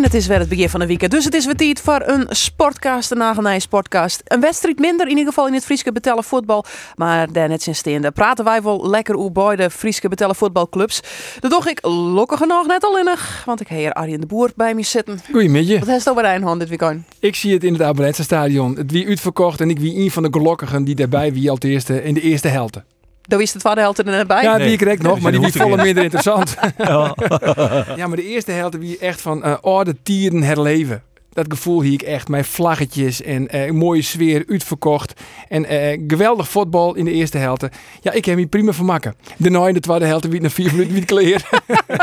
En 0.00 0.06
het 0.06 0.14
is 0.14 0.26
weer 0.26 0.38
het 0.38 0.48
begin 0.48 0.68
van 0.68 0.80
de 0.80 0.86
weekend. 0.86 1.10
Dus 1.10 1.24
het 1.24 1.34
is 1.34 1.44
weer 1.44 1.54
tijd 1.54 1.80
voor 1.80 2.02
een 2.06 2.26
sportcast, 2.28 3.10
een 3.10 3.18
nagelnij 3.18 3.58
sportcast. 3.58 4.22
Een 4.24 4.40
wedstrijd 4.40 4.78
minder, 4.78 5.06
in 5.06 5.16
ieder 5.16 5.26
geval 5.26 5.46
in 5.46 5.54
het 5.54 5.64
Frieske 5.64 5.92
betellen 5.92 6.24
voetbal. 6.24 6.64
Maar 6.96 7.32
daar 7.32 7.48
net 7.48 7.62
zijn 7.62 7.76
steende 7.76 8.10
praten 8.10 8.44
wij 8.44 8.62
wel 8.62 8.88
lekker 8.88 9.16
over 9.16 9.32
bij 9.32 9.56
de 9.56 9.70
Frieske 9.70 10.08
betellen 10.08 10.34
voetbalclubs. 10.34 11.00
Dat 11.40 11.50
doe 11.50 11.70
ik 11.70 11.86
lokkig 11.86 12.38
genoeg 12.38 12.66
net 12.66 12.84
al 12.84 12.98
innig. 12.98 13.42
Want 13.46 13.60
ik 13.60 13.68
heb 13.68 13.78
hier 13.78 13.92
Arjen 13.92 14.20
de 14.20 14.26
Boer 14.26 14.50
bij 14.56 14.74
me 14.74 14.82
zitten. 14.82 15.20
Goedemiddag. 15.30 15.78
Wat 15.78 15.88
heeft 15.88 16.10
over 16.10 16.22
de 16.22 16.28
hand 16.28 16.60
dit 16.60 16.68
weekend? 16.68 17.04
Ik 17.18 17.34
zie 17.34 17.52
het 17.52 17.64
in 17.64 17.72
het 17.72 17.82
Abelense 17.82 18.22
stadion. 18.22 18.76
Het 18.76 18.90
wie 18.90 19.06
uitverkocht 19.06 19.60
en 19.60 19.70
ik 19.70 19.78
wie 19.78 19.96
een 19.96 20.10
van 20.10 20.22
de 20.22 20.28
gelokkigen 20.30 20.84
die 20.84 20.94
daarbij 20.94 21.32
wie 21.32 21.48
al 21.48 21.54
het 21.54 21.64
eerste 21.64 22.02
in 22.02 22.14
de 22.14 22.20
eerste 22.20 22.48
helte. 22.48 22.84
Daar 23.30 23.40
is 23.40 23.52
het 23.52 23.62
tweede 23.62 23.80
helft 23.80 23.98
er 23.98 24.04
net 24.04 24.26
bij. 24.26 24.42
Ja, 24.42 24.56
Nee. 24.56 24.68
wie 24.68 24.78
correct 24.78 25.02
nog, 25.02 25.20
maar 25.20 25.32
die 25.32 25.40
de 25.40 25.52
volle 25.52 25.76
minder 25.82 26.02
interessant. 26.02 26.56
ja, 27.96 28.06
maar 28.06 28.16
de 28.16 28.28
eerste 28.28 28.52
helte 28.52 28.78
wie 28.78 28.98
echt 28.98 29.20
van 29.20 29.42
eh 29.44 29.56
oude 29.60 29.96
tieren 30.02 30.42
herleven. 30.42 31.02
Dat 31.32 31.46
gevoel 31.48 31.82
hier 31.82 31.92
ik 31.92 32.02
echt 32.02 32.28
met 32.28 32.46
vlaggetjes 32.46 33.22
en 33.22 33.48
eh, 33.48 33.66
een 33.66 33.76
mooie 33.76 34.02
sfeer 34.02 34.44
uitverkocht. 34.48 35.20
En 35.48 35.64
eh, 35.64 36.00
geweldig 36.08 36.48
voetbal 36.48 36.94
in 36.94 37.04
de 37.04 37.10
eerste 37.10 37.38
helte. 37.38 37.70
Ja, 38.00 38.12
ik 38.12 38.24
heb 38.24 38.36
me 38.36 38.46
prima 38.46 38.72
vermakken. 38.72 39.14
Daarna 39.36 39.68
in 39.68 39.74
de 39.74 39.80
tweede 39.80 40.04
helte 40.04 40.28
wie 40.28 40.40
na 40.40 40.50
vier 40.50 40.72
minuten 40.72 40.92
wie 40.92 41.04
kleer. 41.04 41.42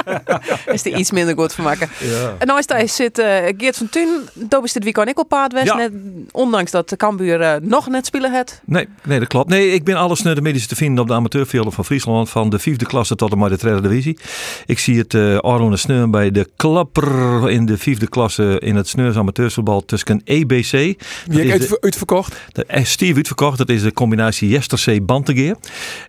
is 0.74 0.86
er 0.86 0.98
iets 0.98 1.12
minder 1.12 1.36
goed 1.38 1.54
van 1.54 1.64
maken. 1.64 1.90
En 2.38 2.48
naast 2.48 2.70
hij 2.70 2.88
zit 2.88 3.20
eh, 3.20 3.28
Geert 3.58 3.78
van 3.78 3.90
Thun. 3.90 4.30
Dat 4.34 4.64
is 4.64 4.74
dit 4.74 4.84
weekend 4.84 5.10
ik 5.10 5.20
op 5.20 5.28
paard. 5.28 5.62
Ja. 5.64 5.76
Net, 5.76 5.92
ondanks 6.32 6.72
dat 6.72 6.90
de 6.90 6.96
Cambuur 6.96 7.60
nog 7.62 7.88
net 7.88 8.06
spelen 8.06 8.32
het. 8.32 8.62
Nee, 8.66 8.88
nee, 9.04 9.20
dat 9.20 9.28
klopt. 9.28 9.50
Nee, 9.50 9.72
ik 9.72 9.84
ben 9.84 9.96
alles 9.96 10.22
naar 10.22 10.36
de 10.36 10.42
medische 10.42 10.68
te 10.68 10.76
vinden 10.76 11.02
op 11.02 11.08
de 11.08 11.14
amateurvelden 11.14 11.74
van 11.74 11.86
Friesland. 11.86 12.30
Van 12.30 12.50
de 12.50 12.60
vijfde 12.60 12.86
klasse 12.86 13.16
tot 13.16 13.32
en 13.32 13.38
met 13.38 13.50
de 13.50 13.58
tweede 13.58 13.82
divisie. 13.82 14.20
Ik 14.66 14.80
zie 14.80 14.98
het 14.98 15.14
uh, 15.14 15.38
Arone 15.38 15.78
Sneur 15.78 16.10
bij 16.10 16.32
de 16.32 16.50
klapper 16.56 17.50
in 17.50 17.66
de 17.66 17.78
vijfde 17.78 18.08
klasse 18.08 18.60
in 18.60 18.76
het 18.76 18.88
Sneurs 18.88 19.17
amateurvoetbal 19.18 19.86
tussen 19.86 20.22
EBC. 20.24 20.72
Is 20.72 20.98
uit, 21.28 21.70
de, 21.70 21.78
uitverkocht. 21.82 22.36
de 22.52 22.66
eh, 22.66 22.84
Steve 22.84 23.16
uitverkocht. 23.16 23.58
Dat 23.58 23.70
is 23.70 23.82
de 23.82 23.94
combinatie 23.94 24.50
Jestersee 24.50 25.02
Bantegeer. 25.02 25.56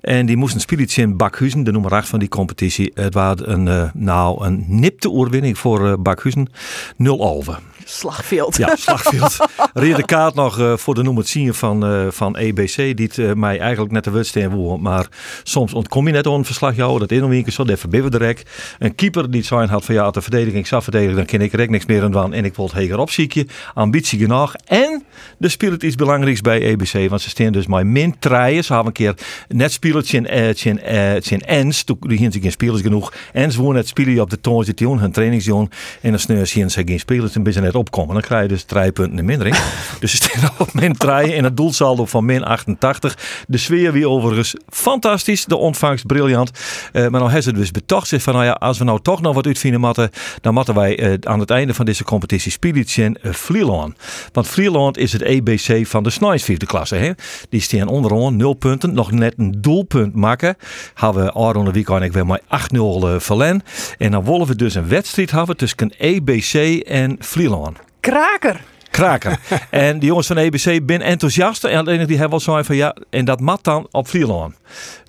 En 0.00 0.26
die 0.26 0.36
moesten 0.36 0.60
spelen 0.60 0.88
in 0.96 1.16
Bakhuizen, 1.16 1.64
de 1.64 1.72
nummer 1.72 1.92
8 1.92 2.08
van 2.08 2.18
die 2.18 2.28
competitie. 2.28 2.90
Het 2.94 3.14
was 3.14 3.36
een, 3.38 3.68
eh, 3.68 3.90
nou, 3.94 4.44
een 4.44 4.64
nipte 4.68 5.10
oorwinning 5.10 5.58
voor 5.58 5.86
eh, 5.86 5.94
Bakhuizen. 5.98 6.48
0 6.96 7.22
alve. 7.22 7.58
Slagveld. 7.90 8.56
Ja, 8.56 8.76
slagveld. 8.76 9.36
Rede 9.74 10.04
kaart 10.04 10.34
nog 10.34 10.58
eh, 10.58 10.76
voor 10.76 10.94
de 10.94 11.02
nummer 11.02 11.24
10 11.24 11.54
van, 11.54 11.86
eh, 11.86 12.06
van 12.10 12.36
EBC. 12.36 12.76
Die 12.76 13.06
het 13.06 13.18
eh, 13.18 13.32
mij 13.32 13.58
eigenlijk 13.58 13.92
net 13.92 14.04
de 14.04 14.10
wedstrijd 14.10 14.52
woord. 14.52 14.80
Maar 14.80 15.06
soms 15.42 15.72
ontkom 15.72 16.06
je 16.06 16.12
net 16.12 16.26
aan 16.26 16.32
een 16.32 16.44
verslag 16.44 16.76
jou. 16.76 16.98
Dat 16.98 17.10
in 17.10 17.22
een 17.22 17.28
week 17.28 17.50
zo, 17.50 17.64
dat 17.64 17.78
verbibberde 17.78 18.18
direct. 18.18 18.50
Een 18.78 18.94
keeper 18.94 19.30
die 19.30 19.40
het 19.40 19.48
zijn 19.48 19.68
had 19.68 19.84
van 19.84 19.94
ja, 19.94 20.10
de 20.10 20.22
verdediging 20.22 20.66
zou 20.66 20.82
verdedigen. 20.82 21.16
Dan 21.16 21.24
ken 21.24 21.40
ik 21.40 21.52
er 21.52 21.60
echt 21.60 21.70
niks 21.70 21.86
meer 21.86 22.02
aan 22.02 22.10
doen. 22.10 22.32
En 22.32 22.44
ik 22.44 22.54
wil 22.54 22.64
het 22.64 22.74
heger 22.74 22.98
opziekje. 22.98 23.46
Ambitie 23.74 24.18
genoeg. 24.18 24.54
En 24.64 25.04
er 25.40 25.50
speelt 25.50 25.82
iets 25.82 25.96
belangrijks 25.96 26.40
bij 26.40 26.62
EBC. 26.62 27.08
Want 27.08 27.20
ze 27.20 27.28
staan 27.28 27.52
dus 27.52 27.66
maar 27.66 27.86
min 27.86 28.18
treien. 28.18 28.64
Ze 28.64 28.72
hebben 28.72 28.92
een 28.96 29.14
keer 29.14 29.14
net 29.48 29.72
speeltje 29.72 30.16
in, 30.16 30.26
in, 30.64 30.80
in 31.28 31.40
Ens. 31.40 31.82
Toen 31.82 31.96
die 32.00 32.18
hier 32.18 32.32
geen 32.32 32.52
spelers 32.52 32.82
genoeg. 32.82 33.12
Ens 33.32 33.56
woon 33.56 33.74
net 33.74 33.88
spelen 33.88 34.22
op 34.22 34.30
de 34.30 34.40
toon, 34.40 34.98
hun 34.98 35.12
trainingsjoen. 35.12 35.70
En 36.00 36.10
dan 36.10 36.20
sneur 36.20 36.46
zien 36.46 36.70
ze 36.70 36.82
geen 36.86 37.00
spelers. 37.00 37.34
En 37.34 37.42
ben 37.42 37.52
ze 37.52 37.60
net 37.60 37.76
opkomen. 37.78 38.12
Dan 38.12 38.22
krijg 38.22 38.42
je 38.42 38.48
dus 38.48 38.62
drie 38.62 38.92
punten 38.92 39.18
in 39.18 39.24
mindering. 39.24 39.56
dus 40.00 40.10
ze 40.10 40.16
staan 40.16 40.50
op 40.58 40.74
min 40.74 40.96
3 40.96 41.32
en 41.34 41.44
het 41.44 41.56
doelsaldo 41.56 42.06
van 42.06 42.24
min 42.24 42.44
88. 42.44 43.16
De 43.46 43.58
sfeer 43.58 43.92
weer 43.92 44.08
overigens 44.08 44.54
fantastisch. 44.68 45.44
De 45.44 45.56
ontvangst 45.56 46.06
briljant. 46.06 46.50
Eh, 46.92 47.02
maar 47.02 47.20
nou 47.20 47.30
heeft 47.30 47.44
ze 47.44 47.52
dus 47.52 47.70
betocht 47.70 48.08
zich 48.08 48.22
van 48.22 48.32
nou 48.32 48.44
ja, 48.44 48.52
als 48.52 48.78
we 48.78 48.84
nou 48.84 49.00
toch 49.02 49.20
nog 49.20 49.34
wat 49.34 49.46
uitvinden 49.46 49.80
moeten, 49.80 50.10
dan 50.40 50.54
moeten 50.54 50.74
wij 50.74 50.98
eh, 50.98 51.14
aan 51.20 51.40
het 51.40 51.50
einde 51.50 51.74
van 51.74 51.84
deze 51.84 52.04
competitie 52.04 52.56
in 52.96 53.18
uh, 53.22 53.32
Vlieland. 53.32 53.96
Want 54.32 54.46
Vlieland 54.48 54.98
is 54.98 55.12
het 55.12 55.22
EBC 55.22 55.86
van 55.86 56.02
de 56.02 56.10
Snijs 56.10 56.42
vierde 56.42 56.66
klasse. 56.66 56.94
Hè? 56.94 57.10
Die 57.48 57.60
staan 57.60 57.88
onderaan 57.88 58.36
nul 58.36 58.54
punten. 58.54 58.94
Nog 58.94 59.10
net 59.10 59.34
een 59.36 59.54
doelpunt 59.60 60.14
maken. 60.14 60.56
Hebben 60.94 61.24
we 61.24 61.32
Aron 61.32 61.64
de 61.64 61.70
weekend 61.70 62.02
ik 62.02 62.12
weer 62.12 62.26
maar 62.26 62.40
8-0 62.40 62.76
uh, 62.76 63.14
verlen. 63.18 63.62
En 63.98 64.10
dan 64.10 64.24
willen 64.24 64.46
we 64.46 64.56
dus 64.56 64.74
een 64.74 64.88
wedstrijd 64.88 65.30
hebben 65.30 65.56
tussen 65.56 65.92
EBC 65.98 66.54
en 66.86 67.16
Vlieland. 67.18 67.67
Kraker. 68.00 68.60
Kraken. 68.90 69.38
en 69.70 69.98
die 69.98 70.08
jongens 70.08 70.26
van 70.26 70.36
EBC 70.36 70.86
ben 70.86 71.00
enthousiast. 71.00 71.64
En 71.64 71.78
alleen 71.78 72.06
die 72.06 72.18
hebben 72.18 72.30
wel 72.44 72.54
zo 72.56 72.62
van 72.62 72.76
ja, 72.76 72.96
en 73.10 73.24
dat 73.24 73.40
mat 73.40 73.64
dan 73.64 73.86
op 73.90 74.08
Vlieland. 74.08 74.54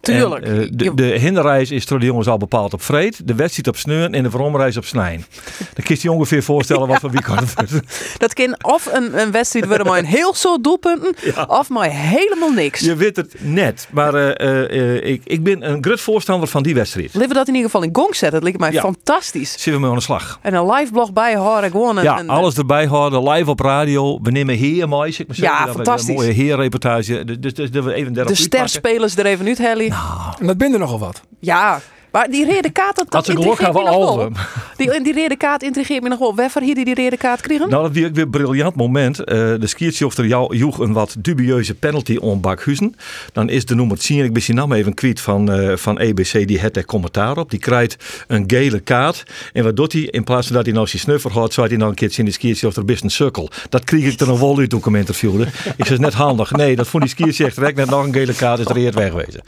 Tuurlijk. 0.02 0.46
En, 0.46 0.62
eh, 0.62 0.68
de, 0.72 0.94
de 0.94 1.04
hinderreis 1.04 1.72
is 1.72 1.86
door 1.86 2.00
de 2.00 2.06
jongens 2.06 2.28
al 2.28 2.38
bepaald 2.38 2.74
op 2.74 2.82
vreed. 2.82 3.28
De 3.28 3.36
wedstrijd 3.36 3.68
op 3.68 3.76
sneur 3.78 4.12
en 4.12 4.24
de 4.24 4.30
veromreis 4.30 4.78
op 4.78 4.86
snijn. 4.86 5.26
Dan 5.74 5.84
kun 5.86 5.96
je 5.96 6.02
je 6.02 6.12
ongeveer 6.12 6.44
voorstellen 6.44 6.88
wat 6.88 7.00
voor 7.02 7.12
weekend 7.12 7.40
het 7.40 7.72
wordt. 7.72 8.16
Dat 8.18 8.34
kan 8.34 8.56
of 8.62 8.86
een, 8.94 9.20
een 9.20 9.32
wedstrijd 9.32 9.66
worden 9.66 9.88
met 9.88 9.96
een 9.98 10.06
heel 10.06 10.34
soort 10.34 10.64
doelpunten. 10.64 11.16
Of 11.60 11.70
maar 11.70 11.90
helemaal 11.92 12.52
niks. 12.52 12.80
Je 12.80 12.96
weet 12.96 13.16
het 13.16 13.36
net. 13.40 13.88
Maar 13.92 14.14
eh, 14.14 14.96
eh, 14.96 15.06
ik, 15.06 15.22
ik 15.26 15.44
ben 15.44 15.70
een 15.72 15.84
groot 15.84 16.00
voorstander 16.02 16.48
van 16.50 16.64
die 16.64 16.74
wedstrijd. 16.76 17.14
Laten 17.14 17.28
we 17.30 17.34
dat 17.36 17.48
in 17.48 17.54
ieder 17.56 17.70
geval 17.70 17.86
in 17.86 17.96
gong 17.96 18.16
zetten. 18.16 18.32
Dat 18.32 18.44
lijkt 18.44 18.60
mij 18.60 18.72
Ja. 18.72 18.82
fantastisch. 18.82 19.52
Zitten 19.52 19.74
we 19.74 19.80
mee 19.80 19.90
aan 19.90 19.96
de 19.96 20.02
slag. 20.02 20.40
En 20.42 20.54
een 20.54 20.72
live 20.72 20.92
blog 20.92 21.14
bijhouden. 21.14 21.72
Gewoon 21.72 21.98
een, 21.98 22.04
Ja, 22.04 22.20
een- 22.20 22.30
alles 22.30 22.58
erbij 22.58 22.86
houden, 22.86 23.30
live 23.30 23.50
op 23.50 23.60
radio. 23.70 24.20
We 24.22 24.32
nemen 24.32 24.56
heer 24.56 24.88
mooi, 24.88 25.12
zeg 25.12 25.28
maar 25.28 25.38
Ja, 25.40 25.68
fantastisch. 25.74 26.10
Een 26.10 26.16
mooie 26.16 26.32
heerreportage. 26.32 27.24
Dus, 27.26 27.38
dus, 27.40 27.54
dus 27.54 27.72
dat 27.72 27.84
we 27.84 27.94
even 27.94 28.14
de 28.14 28.36
sterspelers 28.36 29.18
er 29.18 29.26
even 29.26 29.48
uit, 29.48 29.58
Helly. 29.58 29.92
En 30.40 30.48
dat 30.48 30.58
ben 30.58 30.74
er 30.74 30.80
nogal 30.80 31.00
wat. 31.00 31.22
Ja, 31.40 31.82
maar 32.12 32.30
die 32.30 32.46
rode 32.46 32.70
kaart, 32.70 32.96
dat, 32.96 33.12
dat 33.12 33.28
Had 33.28 33.36
intrigeert 33.36 33.74
me 33.74 33.84
nog 33.84 34.16
wel. 34.16 34.32
Die, 34.78 35.02
die 35.02 35.14
rode 35.22 35.36
kaart 35.36 35.64
intrigeert 35.64 36.04
me 36.04 36.10
nog 36.10 36.20
wel. 36.20 36.36
Waarvoor 36.36 36.62
hier 36.62 36.76
die 36.76 36.86
die 36.86 36.96
rode 36.96 37.18
kaart 37.18 37.42
kregen? 37.42 37.70
Nou, 37.70 37.84
dat 37.84 37.96
was 37.96 38.04
ook 38.04 38.16
weer 38.16 38.24
een 38.24 38.30
briljant 38.30 38.76
moment. 38.76 39.20
Eh, 39.20 39.36
de 39.36 39.68
skiertje 39.68 40.06
of 40.06 40.18
er 40.18 40.26
jou 40.26 40.56
joeg 40.56 40.80
een 40.80 40.94
wat 40.94 41.16
dubieuze 41.20 41.76
penalty 41.76 42.16
om 42.16 42.42
Bakhuizen. 42.42 42.96
Dan 43.34 43.50
is 43.50 43.66
de 43.66 43.76
nummer 43.76 44.00
10, 44.00 44.24
ik 44.24 44.34
ben 44.34 44.42
zijn 44.42 44.58
naam 44.58 44.74
even 44.74 44.94
kwijt 44.94 45.22
van, 45.22 45.52
eh, 45.52 45.76
van 45.76 46.00
EBC, 46.00 46.48
die 46.48 46.60
het 46.60 46.78
er 46.78 46.86
commentaar 46.86 47.38
op. 47.38 47.50
Die 47.50 47.60
krijgt 47.60 48.24
een 48.28 48.44
gele 48.48 48.80
kaart. 48.80 49.24
En 49.54 49.64
wat 49.64 49.76
doet 49.76 49.94
hij? 49.94 50.02
In 50.02 50.24
plaats 50.24 50.48
van 50.48 50.56
dat 50.56 50.66
hij 50.66 50.74
nou 50.74 50.88
zijn 50.88 51.02
snuffer 51.02 51.32
had, 51.32 51.54
zou 51.54 51.68
hij 51.68 51.78
nou 51.78 51.90
een 51.90 51.96
keertje 51.96 52.20
in 52.20 52.26
de 52.26 52.32
skiertje 52.32 52.68
of 52.68 52.76
er 52.76 52.86
best 52.86 53.04
een 53.04 53.10
sukkel. 53.10 53.50
Dat 53.70 53.84
kreeg 53.84 54.14
ik 54.14 54.20
er 54.20 54.28
nog 54.28 54.40
wel 54.40 54.58
uit 54.58 54.70
toen 54.70 54.80
ik 54.80 54.86
hem 54.86 54.96
interviewde. 54.96 55.48
Ik 55.78 55.86
zei, 55.86 56.00
net 56.00 56.14
handig. 56.14 56.52
Nee, 56.52 56.76
dat 56.76 56.88
vond 56.88 57.04
die 57.04 57.12
skiertje 57.12 57.46
echt 57.46 57.56
direct 57.56 57.76
net 57.76 57.90
nog 57.90 58.06
een 58.06 58.14
gele 58.14 58.34
kaart, 58.34 58.60
is 58.60 58.66
er 58.66 58.76
eerder 58.76 59.00
wegwezen. 59.00 59.42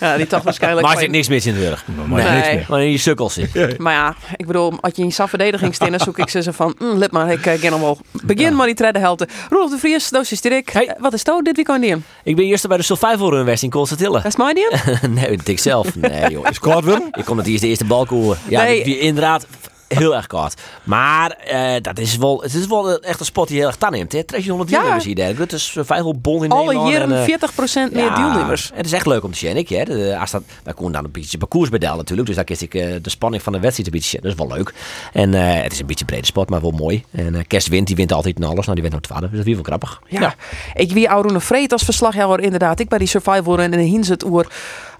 Ja, 0.00 0.16
die 0.16 0.26
toch 0.26 0.42
waarschijnlijk... 0.42 0.86
Maar 0.86 0.96
er 0.96 1.02
zit 1.02 1.10
niks 1.10 1.28
mis 1.28 1.46
in 1.46 1.54
de 1.54 1.68
rug. 1.68 1.83
Maar 1.84 2.22
Nee. 2.22 2.32
niks 2.34 2.48
meer. 2.48 2.66
Maar 2.68 2.82
in 2.82 2.90
je 2.90 2.98
sukkels 2.98 3.34
zit. 3.34 3.78
Maar 3.78 3.92
ja, 3.92 4.14
ik 4.36 4.46
bedoel, 4.46 4.72
als 4.80 4.92
je 4.96 5.02
in 5.02 5.12
verdediging 5.12 5.76
dan 5.76 6.00
zoek 6.00 6.18
ik 6.18 6.28
ze 6.28 6.42
zo 6.42 6.50
van, 6.50 6.74
mm, 6.78 6.98
let 6.98 7.10
maar, 7.10 7.32
ik 7.32 7.46
uh, 7.46 7.60
ken 7.60 7.72
hem 7.72 7.80
wel. 7.80 7.98
Begin 8.24 8.56
maar 8.56 8.66
die 8.66 8.74
tweede 8.74 8.98
helft. 8.98 9.24
Roelof 9.50 9.70
de 9.70 9.78
Vries, 9.78 10.08
Doos 10.08 10.32
is 10.32 10.40
Dirk. 10.40 10.72
Hey. 10.72 10.86
Eh, 10.86 10.94
wat 11.00 11.12
is 11.12 11.24
dat 11.24 11.44
dit 11.44 11.56
weekend 11.56 11.82
die? 11.82 11.96
Ik 12.24 12.36
ben 12.36 12.44
eerst 12.44 12.68
bij 12.68 12.76
de 12.76 12.82
Survival 12.82 13.30
Run 13.30 13.44
West 13.44 13.62
in 13.62 13.70
Koolstadille. 13.70 14.12
Dat 14.12 14.24
is 14.24 14.36
mij 14.36 14.54
die? 14.54 14.66
nee, 15.08 15.36
dat 15.36 15.48
ik 15.48 15.58
zelf. 15.58 15.94
Nee 15.96 16.30
joh. 16.30 16.46
Willem? 16.84 17.08
Ik 17.12 17.24
kom 17.24 17.36
het 17.38 17.46
eerst 17.46 17.62
de 17.62 17.68
eerste 17.68 17.84
balkoer. 17.84 18.36
Ja, 18.48 18.62
Nee. 18.62 18.84
die, 18.84 18.98
inderdaad 18.98 19.46
heel 19.88 20.14
erg 20.16 20.26
koud. 20.26 20.54
Maar 20.82 21.30
eh, 21.30 21.74
dat 21.82 21.98
is 21.98 22.16
wel, 22.16 22.42
het 22.42 22.54
is 22.54 22.66
wel 22.66 23.00
echt 23.00 23.20
een 23.20 23.26
sport 23.26 23.48
die 23.48 23.58
heel 23.58 23.66
erg 23.66 23.76
tan 23.76 23.92
neemt. 23.92 24.12
hè. 24.12 24.24
300 24.24 24.70
Ja. 24.70 24.76
deelnemers 24.76 25.04
hier. 25.04 25.14
daar. 25.14 25.34
Het 25.36 25.52
is 25.52 25.70
Survival 25.70 26.14
Bond 26.20 26.42
in 26.44 26.50
Alle 26.50 26.64
Nederland. 26.64 26.92
jaren 26.92 27.10
en, 27.12 27.18
eh, 27.18 27.24
40% 27.24 27.92
meer 27.92 28.04
ja, 28.04 28.14
deelnemers. 28.14 28.70
Het 28.74 28.86
is 28.86 28.92
echt 28.92 29.06
leuk 29.06 29.24
om 29.24 29.32
te 29.32 29.38
zien. 29.38 29.56
Ik, 29.56 29.68
hè. 29.68 29.84
De, 29.84 30.16
als 30.20 30.30
dat, 30.30 30.42
wij 30.62 30.74
konden 30.74 30.92
dan 30.92 31.04
een 31.04 31.10
beetje 31.10 31.38
parcours 31.38 31.68
bedellen 31.68 31.96
natuurlijk. 31.96 32.26
Dus 32.26 32.36
daar 32.36 32.44
kies 32.44 32.62
ik 32.62 32.74
eh, 32.74 32.94
de 33.02 33.10
spanning 33.10 33.42
van 33.42 33.52
de 33.52 33.60
wedstrijd 33.60 33.88
een 33.92 33.98
beetje. 34.00 34.20
Dat 34.20 34.30
is 34.32 34.38
wel 34.38 34.56
leuk. 34.56 34.74
En 35.12 35.32
het 35.32 35.72
is 35.72 35.80
een 35.80 35.86
beetje 35.86 36.04
brede 36.04 36.26
sport, 36.26 36.48
maar 36.50 36.60
wel 36.60 36.70
mooi. 36.70 37.04
En 37.10 37.46
Kerst 37.46 37.68
wint, 37.68 37.86
die 37.86 37.96
wint 37.96 38.12
altijd 38.12 38.36
in 38.36 38.44
alles. 38.44 38.66
Nou, 38.66 38.72
die 38.80 38.82
wint 38.82 38.92
nog 38.92 39.02
twaalf. 39.02 39.20
Dus 39.20 39.38
dat 39.38 39.46
is 39.46 39.54
wel 39.54 39.62
grappig. 39.62 40.00
Ja. 40.08 40.34
Ik 40.74 40.92
wie 40.92 41.06
Auroene 41.06 41.40
Vreet 41.40 41.72
als 41.72 41.82
verslaghouder 41.82 42.44
inderdaad. 42.44 42.80
Ik 42.80 42.88
bij 42.88 42.98
die 42.98 43.08
survival 43.08 43.58
en 43.58 44.04
ze 44.04 44.12
het 44.12 44.24
oer 44.24 44.46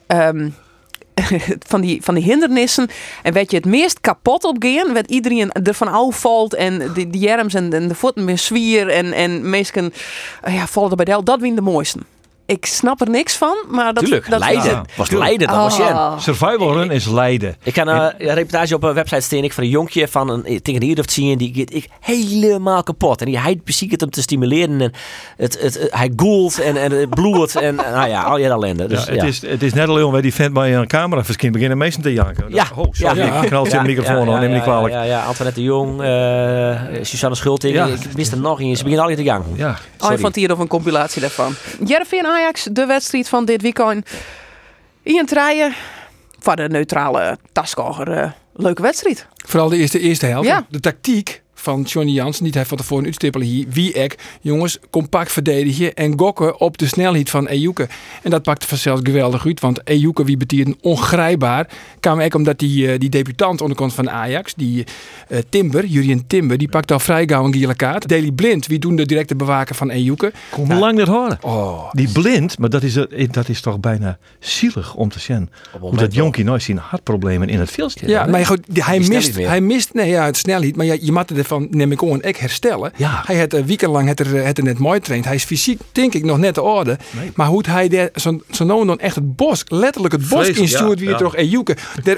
ehm, 0.06 0.48
van, 1.70 1.80
die, 1.80 2.02
van 2.02 2.14
die 2.14 2.24
hindernissen. 2.24 2.88
En 3.22 3.32
werd 3.32 3.50
je 3.50 3.56
het 3.56 3.66
meest 3.66 4.00
kapot 4.00 4.44
op 4.44 4.56
gaan, 4.58 4.92
werd 4.92 5.10
iedereen 5.10 5.52
ervan 5.52 5.88
afvalt 5.88 6.54
en 6.54 6.92
de, 6.94 7.08
jerms 7.10 7.54
en, 7.54 7.72
en 7.72 7.88
de 7.88 7.94
voeten 7.94 8.24
weer 8.26 8.38
zwier 8.38 8.88
en, 8.88 9.12
en 9.12 9.50
meestal 9.50 9.90
ja, 10.46 10.66
vallen 10.66 10.96
bij 10.96 11.04
del. 11.04 11.24
Dat 11.24 11.40
wien 11.40 11.54
de 11.54 11.60
mooiste. 11.60 11.98
Ik 12.46 12.66
snap 12.66 13.00
er 13.00 13.10
niks 13.10 13.34
van, 13.36 13.56
maar 13.68 13.94
dat... 13.94 14.04
Tuurlijk, 14.04 14.30
dat 14.30 14.38
Leiden. 14.38 14.70
Ja, 14.70 14.84
was 14.96 15.10
Leiden, 15.10 15.46
dat 15.48 15.56
was 15.56 15.76
je. 15.76 15.82
Oh. 15.82 16.18
Survival 16.18 16.72
run 16.72 16.90
is 16.90 17.06
Leiden. 17.08 17.56
Ik 17.62 17.72
kan 17.72 17.88
eh, 17.88 18.06
een 18.18 18.34
reportage 18.34 18.74
op 18.74 18.82
een 18.82 18.94
website 18.94 19.20
steen 19.20 19.44
ik 19.44 19.52
van 19.52 19.64
een 19.64 19.70
jonkje 19.70 20.08
van 20.08 20.28
een 20.30 20.44
eh, 20.44 20.58
tegen 20.60 20.98
of 20.98 21.04
zien 21.08 21.38
die 21.38 21.52
gaat 21.54 21.72
ik 21.74 21.88
helemaal 22.00 22.82
kapot 22.82 23.20
en 23.20 23.26
die 23.26 23.38
hij 23.38 23.56
precies 23.56 23.90
het 23.90 24.02
om 24.02 24.10
te 24.10 24.22
stimuleren 24.22 24.80
en 24.80 24.92
het, 25.36 25.58
het, 25.60 25.78
het- 25.80 25.94
hij 25.94 26.12
goelt 26.16 26.60
en, 26.60 26.76
en 26.76 26.90
het 26.92 27.10
bloedt 27.10 27.56
en 27.56 27.78
eh, 27.84 27.92
nou 27.96 28.08
ja 28.08 28.22
al 28.22 28.38
je 28.38 28.48
ellende. 28.48 28.86
Dus, 28.86 29.04
ja, 29.04 29.12
het, 29.12 29.22
Is, 29.22 29.42
het 29.42 29.62
is 29.62 29.72
net 29.72 29.88
alleen 29.88 30.10
waar 30.10 30.22
die 30.22 30.34
vent 30.34 30.52
bij 30.52 30.76
een 30.76 30.86
camera 30.86 31.24
verschijnt 31.24 31.54
beginnen 31.54 31.78
meesten 31.78 32.02
te 32.02 32.12
janken. 32.12 32.44
Ja, 32.48 32.66
Oh, 32.76 32.84
sorry, 32.90 33.18
ja. 33.18 33.42
ik 33.42 33.48
knal 33.48 33.66
zijn 33.66 33.86
microfoon 33.86 34.30
aan, 34.30 34.40
neem 34.40 34.48
me 34.48 34.54
niet 34.54 34.62
kwalijk. 34.62 34.94
Ja, 34.94 35.02
ja, 35.02 35.24
Antoinette 35.24 35.60
de 35.60 35.66
Jong, 35.66 36.02
eh 36.02 36.80
Susanne 37.02 37.36
Schulting, 37.36 37.74
Ja. 37.74 37.86
ik 37.86 37.98
wist 38.14 38.32
er 38.32 38.38
nog 38.38 38.60
in. 38.60 38.76
Ze 38.76 38.82
beginnen 38.82 39.08
al 39.08 39.14
te 39.16 39.24
gang. 39.24 39.44
Ja, 39.54 39.68
Oh, 39.70 40.10
Sorry. 40.10 40.18
van 40.22 40.30
hier 40.34 40.52
of 40.52 40.58
een 40.58 40.66
compilatie 40.68 41.20
daarvan. 41.20 41.54
Jervin 41.84 42.24
Ajax, 42.34 42.68
de 42.72 42.86
wedstrijd 42.86 43.28
van 43.28 43.44
dit 43.44 43.62
weekend. 43.62 44.10
Ian 45.02 45.26
Trijen, 45.26 45.74
voor 46.38 46.56
de 46.56 46.68
neutrale 46.68 47.38
taskoger, 47.52 48.12
eh, 48.12 48.30
leuke 48.52 48.82
wedstrijd. 48.82 49.26
Vooral 49.46 49.68
de 49.68 49.76
eerste, 49.76 49.98
eerste 49.98 50.26
helft. 50.26 50.48
Ja. 50.48 50.66
De 50.68 50.80
tactiek 50.80 51.42
van 51.64 51.82
Johnny 51.82 52.12
Jansen, 52.12 52.44
niet 52.44 52.54
hij 52.54 52.64
van 52.66 52.76
tevoren 52.76 53.04
uitstippelen 53.04 53.46
hier. 53.46 53.66
Wie 53.68 53.92
ek, 53.92 54.18
jongens, 54.40 54.78
compact 54.90 55.32
verdedigen 55.32 55.94
en 55.94 56.18
gokken 56.18 56.60
op 56.60 56.78
de 56.78 56.86
snelheid 56.86 57.30
van 57.30 57.46
Ejuke. 57.46 57.88
En 58.22 58.30
dat 58.30 58.42
pakte 58.42 58.66
vanzelfs 58.66 59.00
geweldig 59.04 59.46
uit, 59.46 59.60
want 59.60 59.80
Ejuke, 59.84 60.24
wie 60.24 60.36
betiert 60.36 60.74
ongrijpbaar, 60.80 61.68
kwam 62.00 62.20
ook 62.20 62.34
omdat 62.34 62.58
die, 62.58 62.92
eh, 62.92 62.98
die 62.98 63.08
debutant 63.08 63.60
onderkant 63.60 63.92
van 63.94 64.10
Ajax, 64.10 64.54
die 64.54 64.84
eh, 65.28 65.38
Timber, 65.48 65.84
Jurien 65.86 66.26
Timber, 66.26 66.58
die 66.58 66.68
pakt 66.68 66.92
al 66.92 66.98
vrij 67.00 67.26
gauw 67.26 67.44
een 67.44 67.52
gele 67.54 67.74
kaart. 67.74 68.08
Daily 68.08 68.30
Blind, 68.30 68.66
wie 68.66 68.78
doen 68.78 68.96
de 68.96 69.06
directe 69.06 69.34
bewaker 69.36 69.74
van 69.74 69.90
Ejuke. 69.90 70.32
Hoe 70.50 70.74
lang 70.74 70.98
dat 70.98 71.08
horen? 71.08 71.38
Oh, 71.42 71.92
Die 71.92 72.08
blind, 72.12 72.58
maar 72.58 72.70
dat 72.70 72.82
is, 72.82 72.94
het- 72.94 73.32
dat 73.32 73.48
is 73.48 73.60
toch 73.60 73.80
bijna 73.80 74.18
zielig 74.38 74.94
om 74.94 75.08
te 75.08 75.18
zien. 75.20 75.50
Hoe 75.80 75.96
dat 75.96 76.14
jonkie 76.14 76.44
nooit 76.44 76.62
zien 76.62 76.76
hartproblemen 76.76 77.48
in 77.48 77.58
het 77.58 77.70
veld. 77.70 78.00
Ja, 78.06 78.26
maar 78.26 78.46
goed, 78.46 78.60
hij 78.72 78.98
mist, 79.00 79.36
hij 79.36 79.60
mist, 79.60 79.94
nee 79.94 80.08
ja, 80.10 80.24
het 80.24 80.36
snelheid, 80.36 80.76
maar 80.76 80.86
ja, 80.86 80.96
je 81.00 81.12
moet 81.12 81.30
ervan, 81.30 81.53
neem 81.58 81.92
ik 81.92 82.02
aan, 82.02 82.22
ik 82.22 82.36
herstellen. 82.36 82.92
Ja. 82.96 83.22
Hij 83.26 83.38
had 83.38 83.52
een 83.52 83.66
weekend 83.66 83.92
lang 83.92 84.08
het 84.08 84.20
er, 84.20 84.44
het 84.44 84.58
er 84.58 84.64
net 84.64 84.78
mooi 84.78 84.98
getraind. 84.98 85.24
Hij 85.24 85.34
is 85.34 85.44
fysiek, 85.44 85.80
denk 85.92 86.14
ik, 86.14 86.24
nog 86.24 86.38
net 86.38 86.54
de 86.54 86.62
orde. 86.62 86.98
Nee. 87.10 87.30
Maar 87.34 87.46
hoe 87.46 87.62
hij 87.68 87.88
daar, 87.88 88.08
zo, 88.14 88.40
zo 88.50 88.64
nou 88.64 88.86
dan 88.86 88.98
echt 88.98 89.14
het 89.14 89.36
bos, 89.36 89.64
letterlijk 89.68 90.14
het 90.14 90.28
bos 90.28 90.48
instuurt, 90.48 90.98
ja, 90.98 91.04
wie 91.04 91.08
ja. 91.08 91.12
er 91.12 91.18
toch 91.18 91.36
Ejuke. 91.36 91.76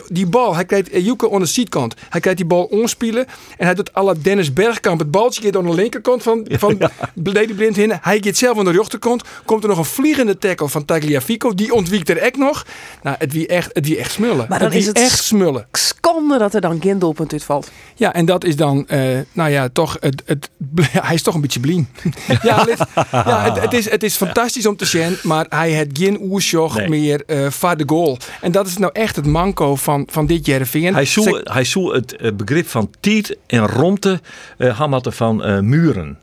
Die 0.09 0.27
bal, 0.27 0.55
hij 0.55 0.65
krijgt 0.65 0.91
Ejuke 0.91 1.33
aan 1.33 1.41
de 1.41 1.47
zijkant. 1.47 1.95
Hij 2.09 2.21
krijgt 2.21 2.39
die 2.39 2.49
bal 2.49 2.65
onspelen 2.65 3.27
en 3.59 3.67
hij 3.67 3.75
doet 3.75 3.93
alle 3.93 4.19
Dennis 4.21 4.53
Bergkamp. 4.53 4.99
Het 4.99 5.11
baltje 5.11 5.43
gaat 5.43 5.57
aan 5.57 5.67
de 5.67 5.75
linkerkant 5.75 6.23
van, 6.23 6.47
van 6.51 6.79
Lady 7.15 7.55
Blind 7.55 7.77
heen. 7.77 7.93
Hij 8.01 8.21
gaat 8.21 8.37
zelf 8.37 8.59
aan 8.59 8.65
de 8.65 8.71
rechterkant. 8.71 9.23
Komt 9.45 9.63
er 9.63 9.69
nog 9.69 9.79
een 9.79 9.85
vliegende 9.85 10.39
tackle 10.39 10.69
van 10.69 10.85
Tagliafico. 10.85 11.55
Die 11.55 11.75
ontwiekt 11.75 12.09
er 12.09 12.17
echt 12.17 12.37
nog. 12.37 12.67
Nou, 13.03 13.17
het 13.19 13.33
wie 13.33 13.47
echt, 13.47 13.71
het 13.73 13.87
wie 13.87 13.97
echt 13.97 14.13
smullen. 14.13 14.47
Maar 14.49 14.59
dan 14.59 14.69
het 14.69 14.77
is 14.77 14.87
het 14.87 14.99
echt 14.99 15.25
smullen. 15.25 15.67
Schande 15.73 16.39
dat 16.39 16.55
er 16.55 16.61
dan 16.61 16.81
geen 16.83 16.99
doelpunt 16.99 17.33
uitvalt. 17.33 17.71
Ja, 17.95 18.13
en 18.13 18.25
dat 18.25 18.45
is 18.45 18.57
dan, 18.57 18.89
eh, 18.89 19.19
nou 19.33 19.51
ja, 19.51 19.69
toch, 19.69 19.97
het, 20.01 20.23
het, 20.27 20.51
hij 21.07 21.15
is 21.15 21.23
toch 21.23 21.35
een 21.35 21.41
beetje 21.41 21.61
blien. 21.61 21.89
ja, 22.43 22.63
lid, 22.65 22.79
ja 23.13 23.43
het, 23.43 23.61
het, 23.61 23.73
is, 23.73 23.91
het 23.91 24.03
is 24.03 24.17
fantastisch 24.17 24.67
om 24.67 24.77
te 24.77 24.85
zien, 24.85 25.17
maar 25.23 25.47
hij 25.49 25.71
heeft 25.71 25.99
geen 25.99 26.19
oersjoch 26.21 26.77
Nee. 26.77 26.89
meer 26.89 27.23
eh 27.27 27.51
voor 27.51 27.77
de 27.77 27.85
goal. 27.87 28.19
En 28.41 28.53
dat 28.53 28.67
is 28.67 28.77
nou 28.77 28.93
echt 28.93 29.17
het 29.17 29.27
manco 29.27 29.77
van, 29.77 30.07
van 30.11 30.27
dit 30.27 30.47
Jereveen. 30.47 30.95
Hij 30.95 31.05
zoekt 31.05 31.49
hij 31.49 31.67
het 31.73 32.17
eh, 32.17 32.33
begrip 32.33 32.69
van 32.69 32.91
tiet 33.01 33.37
en 33.47 33.67
romte 33.67 34.21
uh, 34.59 34.81
van 35.03 35.69
muren. 35.69 36.19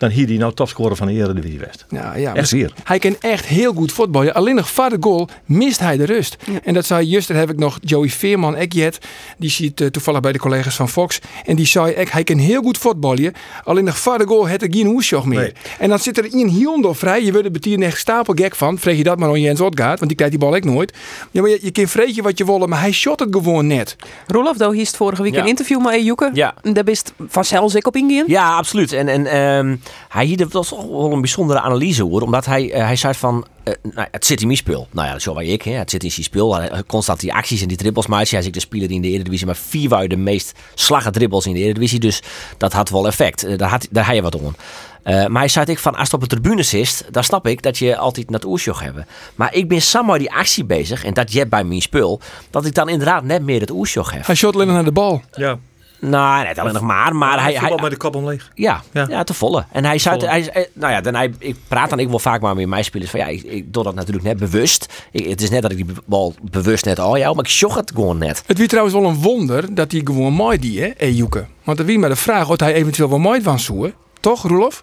Dan 0.00 0.10
hier 0.10 0.26
die 0.26 0.38
nou 0.38 0.54
topscorer 0.54 0.96
van 0.96 1.06
de 1.06 1.12
Eredivisie 1.12 1.58
West. 1.58 1.84
Ja, 1.88 2.14
ja, 2.16 2.34
Echt 2.34 2.50
weer. 2.50 2.72
Hij 2.84 2.98
kan 2.98 3.16
echt 3.20 3.46
heel 3.46 3.72
goed 3.72 3.92
voetballen. 3.92 4.34
Alleen 4.34 4.54
nog 4.54 4.70
voor 4.70 4.88
de 4.88 4.96
goal 5.00 5.28
mist 5.44 5.80
hij 5.80 5.96
de 5.96 6.04
rust. 6.04 6.36
En 6.64 6.74
dat 6.74 6.86
zei 6.86 7.06
juist, 7.06 7.28
daar 7.28 7.36
heb 7.36 7.50
ik 7.50 7.58
nog 7.58 7.78
Joey 7.82 8.08
Veerman, 8.08 8.56
ek 8.56 8.72
jet. 8.72 8.98
Die 9.38 9.50
ziet 9.50 9.80
eh, 9.80 9.86
toevallig 9.86 10.20
bij 10.20 10.32
de 10.32 10.38
collega's 10.38 10.74
van 10.76 10.88
Fox. 10.88 11.18
En 11.44 11.56
die 11.56 11.66
zei, 11.66 11.92
ek, 11.92 12.08
hij 12.10 12.24
kan 12.24 12.38
heel 12.38 12.62
goed 12.62 12.78
voetballen. 12.78 13.32
Alleen 13.64 13.84
nog 13.84 13.98
voor 13.98 14.18
de 14.18 14.26
goal 14.26 14.46
heeft 14.46 14.60
hij 14.60 14.70
geen 14.72 14.86
hoesjoch 14.86 15.24
meer. 15.26 15.38
Nee. 15.40 15.52
En 15.78 15.88
dan 15.88 15.98
zit 15.98 16.18
er 16.18 16.34
een 16.34 16.48
Hieldo 16.48 16.92
vrij. 16.92 17.24
Je 17.24 17.30
wordt 17.30 17.46
er 17.46 17.52
betier 17.52 17.82
echt 17.82 17.98
stapelgek 17.98 18.54
van. 18.56 18.78
Vreeg 18.78 18.96
je 18.96 19.02
dat 19.02 19.18
maar 19.18 19.28
aan 19.28 19.40
Jens 19.40 19.60
Otgaard, 19.60 19.96
want 19.98 20.06
die 20.06 20.16
krijgt 20.16 20.34
die 20.38 20.44
bal 20.46 20.56
ik 20.56 20.64
nooit. 20.64 20.92
Ja, 21.30 21.40
maar 21.40 21.50
je, 21.50 21.58
je 21.62 21.70
kan 21.70 21.86
vreetje 21.88 22.22
wat 22.22 22.38
je 22.38 22.44
wil, 22.44 22.58
maar 22.66 22.80
hij 22.80 22.92
shot 22.92 23.20
het 23.20 23.28
gewoon 23.32 23.66
net. 23.66 23.96
Roelof, 24.26 24.56
daar 24.56 24.72
hiest 24.72 24.96
vorige 24.96 25.22
week 25.22 25.34
Ja. 25.34 25.40
een 25.40 25.46
interview 25.48 25.82
met 25.82 25.92
Ejuke. 25.92 26.30
Ja. 26.34 26.54
Daar 26.62 26.84
bist 26.84 27.12
vanzelfs 27.28 27.74
ik 27.74 27.86
op 27.86 27.96
ingaan. 27.96 28.24
Ja, 28.26 28.56
absoluut. 28.56 28.92
En, 28.92 29.08
en 29.08 29.26
ehm, 29.26 29.76
hij 30.08 30.24
hier 30.24 30.36
dat 30.36 30.52
was 30.52 30.68
toch 30.68 30.86
wel 30.86 31.12
een 31.12 31.20
bijzondere 31.20 31.60
analyse 31.60 32.02
hoor. 32.02 32.20
Omdat 32.20 32.46
hij, 32.46 32.72
eh, 32.72 32.84
hij 32.84 32.96
zei 32.96 33.14
van, 33.14 33.46
eh, 33.62 33.74
nou, 33.82 34.08
het 34.10 34.26
zit 34.26 34.40
in 34.40 34.46
mijn 34.46 34.58
spul. 34.58 34.88
Nou 34.90 35.08
ja, 35.08 35.18
zo 35.18 35.34
waar 35.34 35.44
ik. 35.44 35.62
Hè. 35.62 35.72
Het 35.72 35.90
zit 35.90 36.04
in 36.04 36.10
zijn 36.10 36.24
spul. 36.24 36.58
Constant 36.86 37.20
die 37.20 37.34
acties 37.34 37.62
en 37.62 37.68
die 37.68 37.76
dribbels. 37.76 38.06
Maar 38.06 38.26
hij 38.28 38.38
is 38.38 38.46
ik 38.46 38.52
de 38.52 38.60
speler 38.60 38.88
die 38.88 38.96
in 38.96 39.02
de 39.02 39.08
Eredivisie 39.08 39.46
maar 39.46 39.56
vier 39.56 39.88
wou 39.88 40.06
de 40.06 40.16
meest 40.16 40.58
slagge 40.74 41.10
dribbels 41.10 41.46
in 41.46 41.52
de 41.52 41.58
Eredivisie. 41.58 42.00
Dus 42.00 42.22
dat 42.56 42.72
had 42.72 42.88
wel 42.88 43.06
effect. 43.06 43.44
Eh, 43.44 43.58
daar, 43.58 43.68
had, 43.68 43.88
daar 43.90 44.04
had 44.04 44.14
je 44.14 44.22
wat 44.22 44.34
om. 44.34 44.54
Eh, 45.02 45.26
maar 45.26 45.40
hij 45.40 45.48
zei 45.48 45.66
ik 45.66 45.78
van, 45.78 45.94
als 45.94 46.10
het 46.10 46.14
op 46.14 46.20
de 46.20 46.26
tribune 46.26 46.62
zit, 46.62 47.06
dan 47.10 47.24
snap 47.24 47.46
ik 47.46 47.62
dat 47.62 47.78
je 47.78 47.96
altijd 47.96 48.30
naar 48.30 48.40
het 48.40 48.48
oersjoch 48.48 48.80
hebben. 48.80 49.06
Maar 49.34 49.54
ik 49.54 49.68
ben 49.68 49.82
samen 49.82 50.18
die 50.18 50.32
actie 50.32 50.64
bezig, 50.64 51.04
en 51.04 51.14
dat 51.14 51.32
je 51.32 51.46
bij 51.46 51.64
mijn 51.64 51.82
spul, 51.82 52.20
dat 52.50 52.66
ik 52.66 52.74
dan 52.74 52.88
inderdaad 52.88 53.24
net 53.24 53.42
meer 53.42 53.60
het 53.60 53.70
oersjoch 53.70 54.12
heb. 54.12 54.26
Hij 54.26 54.34
shot 54.34 54.54
alleen 54.54 54.66
naar 54.66 54.84
de 54.84 54.92
bal. 54.92 55.22
Ja. 55.32 55.58
Nou, 56.00 56.44
net 56.44 56.58
alleen 56.58 56.72
nog 56.72 56.82
maar, 56.82 57.16
maar 57.16 57.42
hij, 57.42 57.52
hij, 57.52 57.78
met 57.82 57.90
de 57.90 57.96
kop 57.96 58.16
omleeg. 58.16 58.50
ja, 58.54 58.82
ja. 58.92 59.06
Ja. 59.08 59.24
te 59.24 59.34
volle. 59.34 59.64
En 59.72 59.84
hij 59.84 59.98
zei, 59.98 60.18
Volle. 60.18 60.30
hij, 60.30 60.68
nou 60.72 60.92
ja, 60.92 61.00
dan 61.00 61.14
hij, 61.14 61.32
ik 61.38 61.56
praat 61.68 61.90
dan 61.90 61.98
ik 61.98 62.08
wel 62.08 62.18
vaak 62.18 62.40
maar 62.40 62.54
met 62.54 62.66
mijn 62.66 62.84
spelers 62.84 63.10
van 63.10 63.20
ja, 63.20 63.26
ik, 63.26 63.42
ik 63.42 63.72
doe 63.72 63.84
dat 63.84 63.94
natuurlijk 63.94 64.26
net 64.26 64.36
bewust. 64.36 65.06
Ik, 65.10 65.28
het 65.28 65.42
is 65.42 65.50
net 65.50 65.62
dat 65.62 65.70
ik 65.70 65.76
die 65.76 65.86
bal 66.04 66.34
bewust 66.50 66.84
net 66.84 66.98
al 66.98 67.18
jou, 67.18 67.34
maar 67.34 67.44
ik 67.44 67.50
jog 67.50 67.74
het 67.74 67.90
gewoon 67.94 68.18
net. 68.18 68.42
Het 68.46 68.58
wie 68.58 68.68
trouwens 68.68 68.96
wel 68.96 69.04
een 69.04 69.20
wonder 69.20 69.74
dat 69.74 69.92
hij 69.92 70.00
gewoon 70.04 70.32
mooi 70.32 70.58
die, 70.58 70.80
hè, 70.80 70.90
Ejuke. 70.96 71.46
Want 71.64 71.78
er 71.78 71.84
wie 71.84 71.98
maar 71.98 72.08
de 72.08 72.16
vraag 72.16 72.48
of 72.50 72.60
hij 72.60 72.72
eventueel 72.74 73.08
wel 73.08 73.18
mooi 73.18 73.42
van 73.42 73.58
zoeken. 73.58 73.94
Toch, 74.20 74.42
Roelof? 74.42 74.82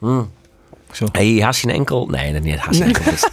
Hey, 1.12 1.38
haast 1.42 1.62
je 1.62 1.68
een 1.68 1.74
enkel? 1.74 2.06
Nee, 2.08 2.34
dat 2.34 2.42
niet. 2.44 2.58
Haast 2.58 2.78
je 2.78 2.84
een 2.86 2.94
enkel. 2.96 3.14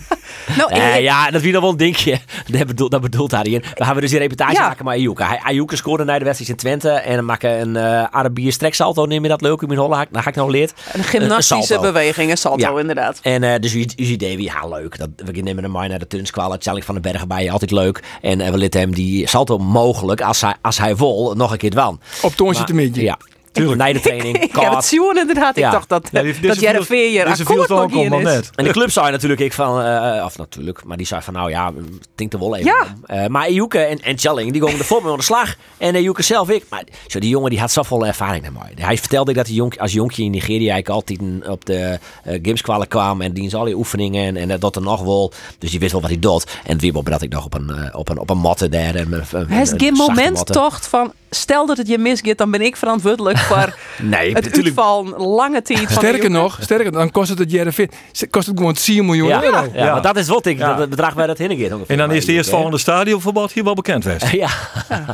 Nou, 0.56 0.72
Eh, 0.72 1.00
ja, 1.00 1.30
dat 1.30 1.42
wie 1.42 1.52
dan 1.52 1.60
wel 1.60 1.70
een 1.70 1.76
dingje. 1.76 2.18
Dat 2.52 2.66
bedoelt, 2.66 2.90
dat 2.90 3.00
bedoelt 3.00 3.30
hij 3.30 3.42
in. 3.42 3.62
We 3.74 3.84
gaan 3.84 4.00
dus 4.00 4.10
die 4.10 4.18
reportage 4.18 4.52
Ja. 4.52 4.60
maken 4.68 4.84
met 4.84 4.94
Ayouk. 4.94 5.18
Hij 5.18 5.40
Ayouk 5.44 5.72
scoorde 5.74 6.04
naar 6.04 6.18
de 6.18 6.24
wedstrijd 6.24 6.50
in 6.50 6.56
Twente 6.56 6.90
en 6.90 7.14
dan 7.16 7.24
maken 7.24 7.60
een 7.60 7.76
eh 7.76 8.04
Arabier 8.10 8.52
streksalto. 8.52 9.06
Neem 9.06 9.22
je 9.22 9.28
dat 9.28 9.40
leuk 9.40 9.60
in 9.62 9.74
holle? 9.76 10.06
Dat 10.10 10.22
ga 10.22 10.28
ik 10.28 10.34
nou 10.34 10.50
leerd. 10.50 10.72
een 10.92 11.04
gymnastische 11.04 11.78
beweging, 11.80 12.30
een 12.30 12.36
salto 12.36 12.74
Ja. 12.74 12.80
inderdaad. 12.80 13.18
En 13.22 13.42
eh, 13.42 13.60
dus 13.60 13.74
u, 13.74 13.86
u 13.96 14.04
ziet 14.04 14.20
Davy, 14.20 14.42
ja 14.42 14.68
leuk. 14.68 14.98
Dat, 14.98 15.08
we 15.16 15.40
nemen 15.40 15.62
hem 15.62 15.72
maar 15.72 15.88
naar 15.88 15.98
de 15.98 16.06
Tunskwal. 16.06 16.56
Charlie 16.58 16.84
van 16.84 16.94
den 16.94 17.02
Bergen 17.02 17.28
bij, 17.28 17.50
altijd 17.50 17.70
leuk. 17.70 18.02
En 18.22 18.38
we 18.52 18.56
lieten 18.58 18.80
hem 18.80 18.94
die 18.94 19.28
salto 19.28 19.58
mogelijk, 19.58 20.20
als 20.20 20.40
hij, 20.40 20.54
als 20.62 20.78
hij 20.78 20.96
wil, 20.96 21.34
nog 21.36 21.52
een 21.52 21.58
keer 21.58 21.74
wan. 21.74 22.00
Op 22.22 22.34
toontje 22.34 22.58
Maar- 22.58 22.66
te 22.66 22.74
midden. 22.74 23.02
Ja, 23.02 23.18
tuurlijk. 23.54 23.78
Na 23.80 23.92
de 23.92 24.00
training, 24.08 24.36
Ik 24.42 24.54
heb 24.56 24.72
het 24.74 24.84
zien 24.84 25.16
inderdaad. 25.16 25.56
Ja. 25.56 25.66
Ik 25.66 25.72
dacht 25.72 25.88
dat, 25.88 26.08
Ja, 26.12 26.22
die- 26.22 26.40
dat 26.40 26.60
Jereveen 26.60 27.10
hier 27.10 27.26
akkoord 27.26 27.68
nog 27.68 27.92
hier 27.92 28.12
is. 28.18 28.24
net. 28.24 28.50
En 28.54 28.64
de 28.64 28.70
club 28.70 28.90
zei 28.98 29.10
natuurlijk 29.10 29.40
ik 29.40 29.52
van, 29.52 29.82
eh, 29.82 30.24
of 30.24 30.38
natuurlijk, 30.38 30.84
maar 30.84 30.96
die 30.96 31.06
zei 31.06 31.22
van 31.22 31.34
nou 31.34 31.50
ja, 31.50 31.72
denk 32.14 32.32
er 32.32 32.38
wel 32.38 32.56
even 32.56 32.72
Ja. 33.06 33.22
Eh, 33.22 33.26
maar 33.28 33.46
Ejuke 33.46 33.78
en, 33.78 34.00
en 34.02 34.18
Challing, 34.18 34.52
die 34.52 34.62
gingen 34.62 34.78
er 34.78 34.84
voor 34.84 35.02
mee 35.02 35.10
aan 35.12 35.16
de 35.18 35.22
slag. 35.24 35.54
En 35.78 35.94
Ejuke 35.94 36.22
zelf 36.22 36.50
ik. 36.50 36.64
Maar 36.70 36.84
zo, 37.06 37.18
die 37.18 37.28
jongen 37.30 37.50
die 37.50 37.60
had 37.60 37.70
zoveel 37.72 38.06
ervaring 38.06 38.42
naar 38.42 38.52
mij. 38.52 38.72
Hij 38.86 38.98
vertelde 38.98 39.30
ik 39.30 39.36
dat 39.36 39.46
hij 39.46 39.54
jonk, 39.54 39.76
als 39.76 39.92
jonkje 39.92 40.22
in 40.22 40.30
Nigeria 40.30 40.76
ik 40.76 40.88
altijd 40.88 41.20
een- 41.20 41.44
op 41.48 41.64
de 41.64 41.98
uh, 42.26 42.38
gameskwalen 42.42 42.88
kwam. 42.88 43.20
En 43.20 43.32
die 43.32 43.44
al 43.56 43.64
die 43.64 43.76
oefeningen 43.76 44.36
en, 44.36 44.50
en 44.50 44.60
dat 44.60 44.76
er 44.76 44.82
nog 44.82 45.02
wel. 45.02 45.32
Dus 45.58 45.70
die 45.70 45.78
wist 45.80 45.92
wel 45.92 46.00
wat 46.00 46.10
hij 46.10 46.18
doet. 46.18 46.46
En 46.64 46.78
wie 46.78 46.92
dat 47.10 47.22
ik 47.22 47.30
nog 47.32 47.44
op 47.44 47.54
een, 47.54 47.70
eh, 47.70 47.98
op 47.98 48.08
een, 48.08 48.18
op 48.18 48.30
een 48.30 48.38
matte 48.38 48.68
daar. 48.68 48.94
En, 48.94 49.12
een- 49.12 49.46
geen 49.78 49.92
moment 49.94 50.46
toch 50.46 50.88
van, 50.88 51.12
stel 51.34 51.66
dat 51.66 51.76
het 51.76 51.88
je 51.88 51.98
misgaat, 51.98 52.38
dan 52.38 52.50
ben 52.50 52.60
ik 52.60 52.76
verantwoordelijk 52.76 53.38
voor 53.38 53.74
Nee, 54.02 54.24
het 54.32 54.44
natuurlijk. 54.44 54.64
uitval 54.66 55.04
lange 55.16 55.62
tijd 55.62 55.78
van 55.78 55.88
Sterker 56.02 56.30
nog, 56.30 56.58
sterker, 56.60 56.92
dan 56.92 57.10
kost 57.10 57.28
het 57.28 57.38
het 57.38 57.50
Jereveen. 57.50 57.90
Kost 58.30 58.46
het 58.46 58.56
gewoon 58.58 58.74
10 58.74 59.04
miljoen 59.04 59.28
Ja, 59.28 59.42
euro. 59.42 59.56
ja, 59.74 59.84
Ja. 59.84 59.92
maar 59.92 60.02
dat 60.02 60.16
is 60.16 60.28
wat 60.28 60.46
ik, 60.46 60.58
Ja. 60.58 60.68
dat 60.68 60.78
het 60.78 60.90
bedrag 60.90 61.14
waar 61.14 61.26
dat 61.26 61.38
ongeveer. 61.72 61.90
En 61.90 61.96
dan 61.96 62.12
is 62.12 62.20
de 62.20 62.26
bij 62.26 62.34
eerste 62.34 62.50
Ejuke, 62.50 62.50
volgende 62.50 62.78
stadionverbod 62.78 63.52
hier 63.52 63.64
wel 63.64 63.74
bekend 63.74 64.02
geweest. 64.02 64.30
Ja. 64.44 64.48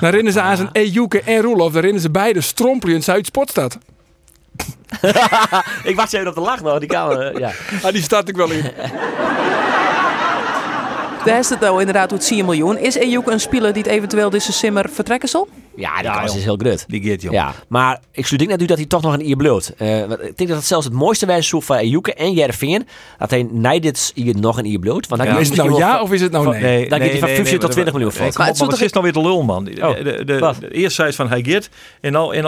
Dan 0.00 0.10
rennen 0.10 0.32
ze 0.32 0.40
aan 0.40 0.56
zijn 0.56 0.68
Ejuke 0.72 1.22
en 1.22 1.40
Roelof. 1.42 1.72
Dan 1.72 1.82
rennen 1.82 2.00
ze 2.00 2.10
beide 2.10 2.40
strompelen 2.40 2.94
in 2.94 3.02
Zuid-Sportstad. 3.02 3.78
ik 5.84 5.96
wacht 5.96 6.12
even 6.12 6.28
op 6.28 6.34
de 6.34 6.40
lach 6.40 6.60
nog. 6.62 6.78
Die 6.78 6.88
kan, 6.88 7.20
eh, 7.20 7.38
ja. 7.38 7.50
Ah, 7.82 7.92
die 7.92 8.02
staat 8.02 8.28
ik 8.28 8.36
wel 8.36 8.50
in. 8.50 8.64
Daar 11.24 11.38
is 11.38 11.48
het 11.50 11.60
nou 11.60 11.78
inderdaad 11.78 12.08
tot 12.08 12.26
10 12.26 12.44
miljoen. 12.44 12.78
Is 12.78 12.94
Ejuke 12.94 13.30
een 13.32 13.40
speler 13.40 13.72
die 13.72 13.82
het 13.82 13.90
eventueel 13.92 14.30
deze 14.30 14.52
simmer 14.52 14.86
vertrekken 14.92 15.28
zal? 15.28 15.48
Ja, 15.80 15.94
die 15.96 16.04
Ja, 16.04 16.12
kans 16.18 16.26
joh. 16.30 16.36
is 16.38 16.44
heel 16.44 16.56
groot. 16.56 16.84
Die 16.88 17.02
geeft, 17.02 17.22
joh. 17.22 17.32
Ja, 17.32 17.52
maar 17.68 18.00
ik 18.12 18.26
sluit 18.26 18.38
denk 18.38 18.50
net 18.50 18.62
u 18.62 18.66
dat 18.66 18.76
hij 18.76 18.86
toch 18.86 19.02
nog 19.02 19.12
een 19.12 19.26
ier 19.28 19.36
bloot. 19.36 19.72
Eh, 19.76 19.88
want 19.98 20.12
ik 20.22 20.36
denk 20.36 20.48
dat 20.48 20.58
het 20.58 20.66
zelfs 20.66 20.84
het 20.84 20.94
mooiste 20.94 21.26
wijze 21.26 21.48
zo 21.48 21.60
van 21.60 21.76
Ejuke 21.76 22.14
en 22.14 22.32
Jervin 22.32 22.86
dat 23.18 23.30
hij 23.30 23.46
nee 23.50 23.80
dit 23.80 24.12
hier 24.14 24.36
nog 24.38 24.58
een 24.58 24.64
ier 24.64 24.78
bloot. 24.78 25.08
Want 25.08 25.22
dan 25.22 25.38
is 25.38 25.48
het 25.48 25.56
nou 25.56 25.76
ja 25.78 26.00
of 26.02 26.12
is 26.12 26.20
het 26.20 26.32
nou 26.32 26.58
nee? 26.58 26.88
Dan 26.88 27.00
gaat 27.00 27.10
hij 27.10 27.18
van 27.18 27.28
15 27.28 27.58
tot 27.58 27.70
20 27.70 27.92
miljoen 27.94 28.12
voor. 28.12 28.20
Nee, 28.22 28.32
Maar 28.36 28.46
het 28.46 28.80
is 28.80 28.92
nou 28.92 29.04
weer 29.04 29.12
de 29.12 29.20
lul, 29.20 29.42
man. 29.42 29.64
De, 29.64 30.38
Oh, 30.40 30.56
eerste 30.70 30.90
zei 31.02 31.12
van 31.12 31.28
hij 31.28 31.42
gaat 31.46 31.68
en 32.00 32.12
nou, 32.12 32.34
en 32.34 32.42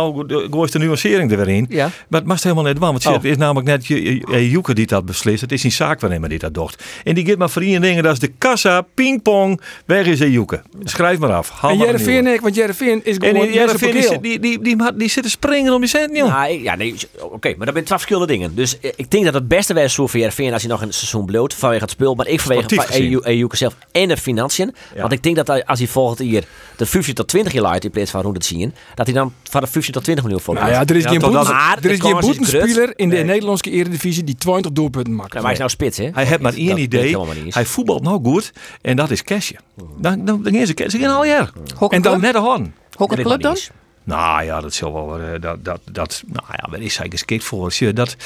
gooit 0.50 0.72
de 0.72 0.78
nuancering 0.78 1.30
er 1.30 1.36
weer 1.36 1.48
in. 1.48 1.66
Ja. 1.68 1.90
Maar 2.08 2.20
het 2.20 2.28
mag 2.28 2.42
helemaal 2.42 2.64
net 2.64 2.78
waar, 2.78 2.90
want 2.90 3.06
Oh. 3.06 3.12
het 3.12 3.24
is 3.24 3.36
namelijk 3.36 3.66
net 3.66 3.86
je- 3.86 4.04
je- 4.04 4.50
Joeke 4.50 4.74
die 4.74 4.86
dat 4.86 5.04
beslist. 5.04 5.40
Het 5.40 5.52
is 5.52 5.64
een 5.64 5.72
zaakwaarnemer 5.72 6.28
die 6.28 6.38
dat 6.38 6.54
doet. 6.54 6.76
En 7.04 7.14
die 7.14 7.24
geeft 7.24 7.38
maar 7.38 7.50
voor 7.50 7.62
één 7.62 7.80
dingen, 7.80 8.02
dat 8.02 8.12
is 8.12 8.18
de 8.18 8.32
kassa, 8.38 8.82
pingpong, 8.94 9.60
weg 9.86 10.06
is 10.06 10.18
Joeke. 10.18 10.62
Schrijf 10.84 11.18
maar 11.18 11.32
af. 11.32 11.62
En 11.62 12.26
ik, 12.26 12.40
want 12.40 12.54
Jereveen 12.54 13.00
is 13.04 13.16
En 13.22 13.34
die, 13.34 13.52
Jesse 13.52 13.78
die, 13.78 13.92
die, 13.92 14.20
die, 14.20 14.20
die, 14.20 14.60
die, 14.60 14.76
die, 14.76 14.96
die 14.96 15.08
zitten 15.08 15.30
springen 15.30 15.72
om 15.72 15.80
die 15.80 15.88
cent, 15.88 16.16
joh. 16.16 16.28
Nou, 16.28 16.62
ja, 16.62 16.74
nee, 16.74 16.94
oké, 17.20 17.54
maar 17.56 17.66
dat 17.66 17.74
zijn 17.74 17.84
twee 17.84 17.98
verschillende 17.98 18.32
dingen. 18.32 18.54
Dus 18.54 18.80
eh, 18.80 18.90
ik 18.96 19.10
denk 19.10 19.24
dat 19.24 19.34
het 19.34 19.48
beste 19.48 19.74
was 19.74 19.94
voor 19.94 20.08
VRV 20.08 20.50
als 20.52 20.62
hij 20.62 20.70
nog 20.70 20.82
een 20.82 20.92
seizoen 20.92 21.24
bloot 21.24 21.54
vanwege 21.54 21.82
het 21.82 21.90
speel, 21.90 22.14
maar 22.14 22.26
ik 22.26 22.40
vanwege. 22.40 23.10
EU, 23.10 23.20
EU 23.22 23.46
zelf 23.50 23.76
en 23.92 24.08
de 24.08 24.16
financiën. 24.16 24.74
Ja. 24.94 25.00
Want 25.00 25.12
ik 25.12 25.22
denk 25.22 25.36
dat 25.36 25.46
hij, 25.46 25.64
als 25.64 25.78
hij 25.78 25.88
volgend 25.88 26.30
jaar 26.30 26.42
de 26.76 26.86
15 26.86 27.14
tot 27.14 27.28
20 27.28 27.52
jaar 27.52 27.62
laat 27.62 27.84
in 27.84 27.90
plaats 27.90 28.10
van 28.10 28.22
100 28.22 28.44
zien, 28.44 28.74
dat 28.94 29.06
hij 29.06 29.14
dan 29.14 29.32
van 29.42 29.60
de 29.60 29.66
15 29.66 29.92
tot 29.92 30.02
20 30.04 30.24
miljoen 30.24 30.42
voor 30.42 30.54
Nou 30.54 30.70
ja, 30.70 30.84
er 30.86 30.96
is 30.96 31.02
Ja, 31.02 31.08
geen 31.08 31.20
Maar 31.20 31.78
er 31.82 31.90
is 31.90 31.98
boetenspeler 31.98 32.92
in 32.96 33.08
de 33.08 33.14
Nee. 33.14 33.24
Nederlandse 33.24 33.70
eredivisie 33.70 34.24
die 34.24 34.34
20 34.34 34.72
doelpunten 34.72 35.14
maakt. 35.14 35.32
Nou, 35.32 35.42
wij 35.42 35.52
is 35.52 35.58
nou 35.58 35.70
spits, 35.70 35.98
hè? 35.98 36.08
Hij 36.12 36.24
heeft 36.24 36.40
maar 36.40 36.54
één 36.54 36.78
idee. 36.78 37.16
Hij 37.48 37.66
voetbalt 37.66 38.02
nou 38.02 38.20
goed 38.24 38.52
en 38.80 38.96
dat 38.96 39.10
is 39.10 39.22
cashje. 39.22 39.56
Dan, 39.98 40.24
dan, 40.24 40.42
dan 40.42 40.54
is 40.54 40.68
het 40.68 40.76
cash. 40.76 41.04
al 41.04 41.24
jaar. 41.24 41.52
En 41.88 42.02
dan 42.02 42.20
net 42.20 42.34
een 42.34 42.74
horn. 42.96 43.08
Hokke 43.10 43.14
Dat 43.16 43.24
weet 43.24 43.40
club 43.42 43.52
ik 43.54 43.62
dan? 43.64 43.76
Nou 44.16 44.44
ja, 44.44 44.60
dat 44.60 44.74
zal 44.74 44.92
wel. 44.94 45.18
eh, 45.20 45.40
dat, 45.40 45.64
dat, 45.64 45.80
dat, 45.92 46.22
nou 46.26 46.46
ja, 46.50 46.68
waar 46.70 46.80
is 46.80 46.96
hij 46.96 47.06
geschikt 47.10 47.44
voor? 47.44 47.64
Als 47.64 47.78
je 47.78 47.92
Dat, 47.92 48.16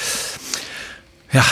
ja, 1.30 1.42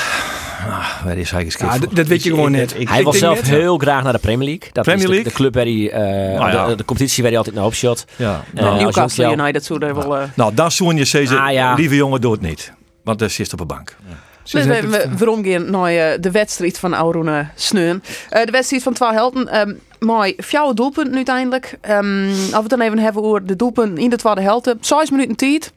nou, 0.68 0.82
waar 1.04 1.16
is 1.18 1.30
hij 1.30 1.44
geschikt 1.44 1.72
Ja, 1.72 1.78
voor? 1.78 1.94
dat 1.94 2.06
weet 2.06 2.22
je 2.22 2.30
gewoon 2.30 2.50
net. 2.50 2.74
ik- 2.80 2.88
Hij 2.88 2.98
Ik 2.98 3.04
denk 3.04 3.16
zelf 3.16 3.36
net- 3.36 3.48
heel 3.50 3.78
graag 3.78 4.02
naar 4.02 4.12
de 4.12 4.18
Premier 4.18 4.46
League. 4.48 4.68
Dat 4.72 4.84
Premier 4.84 5.00
is 5.02 5.08
de, 5.08 5.14
League? 5.14 5.30
de 5.32 5.36
club 5.38 5.54
waar 5.54 5.64
hij, 5.64 5.90
eh, 5.90 6.38
Nou 6.38 6.50
ja. 6.52 6.66
de, 6.66 6.74
de 6.74 6.84
competitie 6.84 7.20
waar 7.22 7.28
hij 7.30 7.38
altijd 7.38 7.56
naar 7.56 7.64
opshot. 7.64 8.04
Ja, 8.16 8.44
Eh, 8.54 8.62
nou, 8.62 8.68
als 8.74 8.82
Newcastle 8.82 9.32
United 9.32 9.64
zou 9.64 9.78
daar 9.78 9.94
wel... 9.94 10.16
eh, 10.18 10.24
nou, 10.34 10.54
dan 10.54 10.70
zoen 10.70 10.96
je 10.96 11.04
ze, 11.04 11.36
Ah, 11.38 11.52
ja. 11.52 11.74
lieve 11.74 11.94
jongen, 11.96 12.20
doe 12.20 12.32
het 12.32 12.40
niet. 12.40 12.72
Want 13.04 13.18
daar 13.18 13.30
zit 13.30 13.52
op 13.52 13.60
een 13.60 13.66
bank. 13.66 13.96
Dus 14.42 14.52
we, 14.64 14.80
we, 14.88 15.08
waarom 15.18 15.44
gaan 15.44 15.70
naar 15.70 16.20
de 16.20 16.30
wedstrijd 16.30 16.78
van 16.78 16.94
Auroene 16.94 17.46
Sneun. 17.54 18.02
Eh, 18.30 18.44
de 18.44 18.50
wedstrijd 18.50 18.82
van 18.82 18.92
twee 18.92 19.12
helden. 19.12 19.48
ehm 19.48 19.72
mooi, 20.04 20.34
vier 20.36 20.74
doelpunten 20.74 21.14
uiteindelijk. 21.14 21.78
Ehm 21.80 22.28
als 22.30 22.50
we 22.50 22.56
het 22.56 22.68
dan 22.68 22.80
even 22.80 22.98
hebben 22.98 23.22
over 23.22 23.46
de 23.46 23.56
doelpunten 23.56 24.02
in 24.02 24.10
de 24.10 24.16
tweede 24.16 24.40
helft. 24.40 24.74
Zes 24.80 25.10
minuten 25.10 25.36
tijd. 25.36 25.72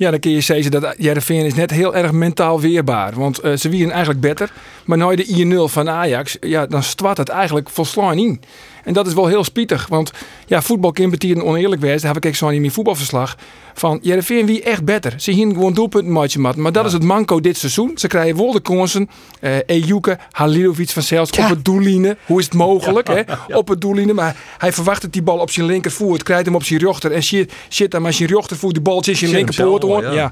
Ja, 0.00 0.10
dan 0.10 0.20
kun 0.20 0.30
je 0.30 0.40
zeggen 0.40 0.70
dat 0.70 0.94
Jereveen 0.98 1.44
is 1.44 1.54
net 1.54 1.70
heel 1.70 1.94
erg 1.94 2.12
mentaal 2.12 2.60
weerbaar. 2.60 3.14
Want 3.14 3.38
eh, 3.38 3.56
ze 3.56 3.68
wieren 3.68 3.90
eigenlijk 3.90 4.20
beter. 4.20 4.52
Maar 4.84 4.98
nou 4.98 5.16
de 5.16 5.66
1-0 5.68 5.72
van 5.72 5.88
Ajax, 5.88 6.36
ja, 6.40 6.66
dan 6.66 6.82
stwart 6.82 7.16
het 7.16 7.28
eigenlijk 7.28 7.70
volslaan 7.70 8.18
in. 8.18 8.40
En 8.84 8.92
dat 8.92 9.06
is 9.06 9.14
wel 9.14 9.26
heel 9.26 9.44
spietig. 9.44 9.86
Want 9.88 10.10
ja, 10.46 10.62
voetbal 10.62 10.92
kan 10.92 11.10
betieren 11.10 11.44
oneerlijk 11.44 11.80
wezen. 11.80 12.00
Daar 12.00 12.14
heb 12.14 12.24
ik 12.24 12.34
zo 12.34 12.48
in 12.48 12.60
mijn 12.60 12.72
voetbalverslag. 12.72 13.36
Van 13.74 13.98
Jereveen 14.02 14.46
wie 14.46 14.62
echt 14.62 14.84
beter. 14.84 15.14
Ze 15.16 15.30
hier 15.30 15.46
gewoon 15.46 15.74
doelpunten 15.74 16.12
matje 16.12 16.38
mat. 16.38 16.56
Maar 16.56 16.72
dat 16.72 16.86
is 16.86 16.92
het 16.92 17.02
manco 17.02 17.40
dit 17.40 17.56
seizoen. 17.56 17.92
Ze 17.94 18.06
krijgen 18.06 18.36
wel 18.36 18.52
de 18.52 18.60
kansen. 18.60 19.10
Eh 19.40 19.56
Ejuke, 19.66 20.18
Halilovic 20.30 20.90
van 20.90 21.02
zelfs 21.02 21.30
op 21.30 21.48
het 21.48 21.64
doelline. 21.64 22.16
Hoe 22.26 22.38
is 22.38 22.44
het 22.44 22.54
mogelijk? 22.54 23.08
Hè? 23.08 23.22
Op 23.60 23.68
het 23.68 23.80
doelline. 23.80 24.12
Maar 24.12 24.36
hij 24.58 24.72
verwacht 24.72 25.02
dat 25.02 25.12
die 25.12 25.22
bal 25.22 25.38
op 25.38 25.50
zijn 25.50 25.66
linkervoet. 25.66 26.22
Krijgt 26.22 26.44
hem 26.44 26.54
op 26.54 26.64
zijn 26.64 26.80
rechter. 26.80 27.12
En 27.12 27.22
shit, 27.22 27.52
shit 27.70 27.90
dan 27.90 28.02
maar 28.02 28.12
zijn 28.12 28.28
rechtervoet 28.28 28.72
die 28.72 28.82
bal 28.82 28.96
in 28.96 29.04
zijn 29.04 29.16
Shit 29.16 29.28
hem 29.28 29.36
linkerpoort. 29.36 30.02
Ja. 30.02 30.12
ja. 30.12 30.30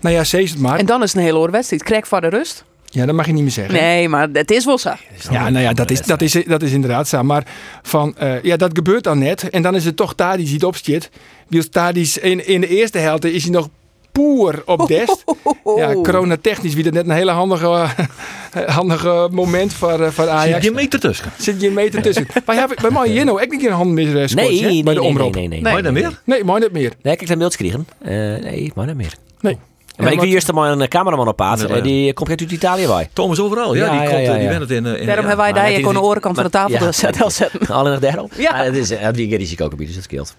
Nou 0.00 0.14
ja, 0.14 0.24
zeg 0.24 0.50
het 0.50 0.58
maar. 0.58 0.78
En 0.78 0.86
dan 0.86 1.02
is 1.02 1.08
het 1.08 1.18
een 1.18 1.26
hele 1.26 1.38
hoor 1.38 1.50
wedstrijd. 1.50 1.82
Krijg 1.82 2.08
voor 2.08 2.20
de 2.20 2.28
rust. 2.28 2.64
Ja, 2.94 3.06
dat 3.06 3.14
mag 3.14 3.26
je 3.26 3.32
niet 3.32 3.42
meer 3.42 3.52
zeggen. 3.52 3.74
Nee, 3.74 4.08
maar 4.08 4.28
het 4.32 4.50
is 4.50 4.64
wel 4.64 4.78
zo. 4.78 4.92
Ja, 5.30 5.48
nou 5.48 5.64
ja, 5.64 5.72
dat 5.72 5.90
is, 5.90 6.00
dat 6.00 6.22
is, 6.22 6.32
dat 6.46 6.62
is 6.62 6.72
inderdaad 6.72 7.08
zo. 7.08 7.22
Maar 7.22 7.46
van, 7.82 8.16
eh, 8.16 8.42
ja, 8.42 8.56
dat 8.56 8.70
gebeurt 8.74 9.04
dan 9.04 9.18
net. 9.18 9.50
En 9.50 9.62
dan 9.62 9.74
is 9.74 9.84
het 9.84 9.96
toch 9.96 10.14
Tadic 10.14 10.44
die 10.44 10.54
het 10.54 10.64
opstiet. 10.64 11.10
Wie 11.48 11.68
Tadic 11.68 12.14
in, 12.14 12.46
in 12.46 12.60
de 12.60 12.68
eerste 12.68 12.98
helft 12.98 13.24
is 13.24 13.42
hij 13.42 13.52
nog 13.52 13.68
poer 14.12 14.62
op 14.66 14.86
dest. 14.88 15.24
Ja, 15.76 15.92
corona-technisch 16.08 16.74
wie 16.74 16.84
dat 16.84 16.92
net 16.92 17.04
een 17.04 17.10
hele 17.10 17.30
handige, 17.30 17.86
handige 18.66 19.28
moment 19.32 19.72
voor, 19.72 20.00
eh, 20.00 20.10
voor 20.10 20.28
Ajax. 20.28 20.64
Je 20.64 20.70
meter 20.70 21.00
tussen. 21.00 21.32
Zit 21.38 21.60
je 21.60 21.66
een 21.66 21.74
meter 21.74 22.02
tussen. 22.02 22.26
Wij 22.46 22.56
hebben 22.56 22.76
bij 22.80 22.90
mij 22.90 23.12
Jeno 23.12 23.32
ook 23.32 23.50
niet 23.50 23.66
een 23.66 23.72
hand 23.72 23.90
meer 23.90 24.22
eh, 24.22 24.28
Nee, 24.28 24.82
bij 24.82 24.94
de 24.94 25.02
omroep. 25.02 25.34
nee, 25.34 25.48
nee, 25.48 25.60
nee. 25.60 25.60
Nee. 25.60 25.72
Mooi 25.72 25.82
dan 25.82 25.94
weer? 25.94 26.20
Nee, 26.24 26.44
maar 26.44 26.60
niet 26.60 26.72
meer. 26.72 26.92
Nee, 27.02 27.12
ik 27.12 27.20
heb 27.20 27.28
een 27.28 27.38
mailtje 27.38 27.58
gekregen. 27.58 27.86
Eh, 27.98 28.10
nee, 28.50 28.72
maar 28.74 28.86
niet 28.86 28.96
meer. 28.96 29.14
Nee. 29.40 29.58
Maar 29.96 30.12
ik 30.12 30.20
wil 30.20 30.28
eerst 30.28 30.52
maar 30.52 30.70
een 30.72 30.88
cameraman 30.88 31.28
op 31.28 31.36
paard. 31.36 31.68
Nee, 31.68 31.76
Eh, 31.76 31.82
Die 31.82 32.12
komt 32.12 32.28
uit 32.28 32.40
Italië 32.40 32.86
bij. 32.86 33.08
Thomas 33.12 33.40
overal, 33.40 33.74
ja. 33.74 33.84
Ja, 33.84 33.90
die 33.90 34.00
ja, 34.00 34.06
komt, 34.08 34.26
ja, 34.26 34.32
eh, 34.32 34.38
die 34.38 34.48
bent 34.48 34.60
het 34.60 34.70
in. 34.70 34.86
eh, 34.86 35.00
in 35.00 35.06
Daarom 35.06 35.24
ja. 35.24 35.28
hebben 35.28 35.36
wij 35.36 35.52
daar 35.52 35.66
gewoon 35.70 35.94
is- 35.94 36.00
de 36.00 36.06
orenkant 36.06 36.34
van 36.34 36.44
de 36.44 36.50
tafel 36.50 36.78
de 36.78 36.92
zetten. 36.92 37.30
Alleen 37.76 37.92
nog 37.92 38.00
daarop. 38.00 38.32
Ja. 38.36 38.50
Maar 38.52 38.64
het 38.64 38.76
is 38.76 38.90
uh, 38.90 38.98
die 39.12 39.36
risicogebied, 39.36 39.86
dus 39.86 39.94
dat 39.94 40.04
scheelt. 40.04 40.34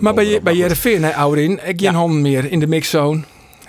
Maar, 0.00 0.14
bij. 0.14 0.54
Jereveen, 0.54 1.04
hè, 1.04 1.14
ouderin, 1.14 1.52
ik 1.52 1.60
geen 1.64 1.76
Ja. 1.78 1.92
handen 1.92 2.20
meer 2.22 2.50
in 2.52 2.60
de 2.60 2.66
mixzone. 2.66 3.20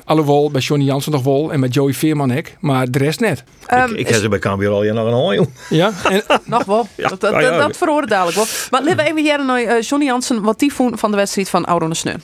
Alhoewel, 0.05 0.51
bij 0.51 0.61
Johnny 0.61 0.85
Jansen 0.85 1.11
nog 1.11 1.23
wel 1.23 1.51
en 1.51 1.59
bij 1.59 1.69
Joey 1.69 1.93
Veerman 1.93 2.31
ik, 2.31 2.57
maar 2.59 2.91
de 2.91 2.97
rest 2.99 3.19
net. 3.19 3.43
Ehm, 3.65 3.91
Ik, 3.91 3.97
ik 3.99 4.07
heb 4.07 4.21
ze 4.21 4.29
bij 4.29 4.39
Cambuur 4.39 4.69
al 4.69 4.81
nog 4.83 5.05
een 5.07 5.13
hooi, 5.13 5.37
joh. 5.37 5.47
Ja, 5.69 5.91
en 6.09 6.21
Nog 6.45 6.65
wel. 6.65 6.87
dat, 6.95 7.09
dat, 7.21 7.31
nou 7.31 7.43
dat, 7.43 7.59
dat 7.59 7.77
verhoorde 7.77 8.07
dadelijk 8.07 8.35
wel. 8.37 8.45
Maar 8.71 8.83
laten 8.83 8.97
we 8.97 9.03
even 9.03 9.17
hier 9.23 9.45
naar 9.45 9.61
eh, 9.61 9.81
Johnny 9.81 10.07
Jansen. 10.07 10.41
Wat 10.41 10.59
die 10.59 10.73
vond 10.73 10.99
van 10.99 11.11
de 11.11 11.17
wedstrijd 11.17 11.49
van 11.49 11.65
Auroene 11.65 11.95
Sneun. 11.95 12.21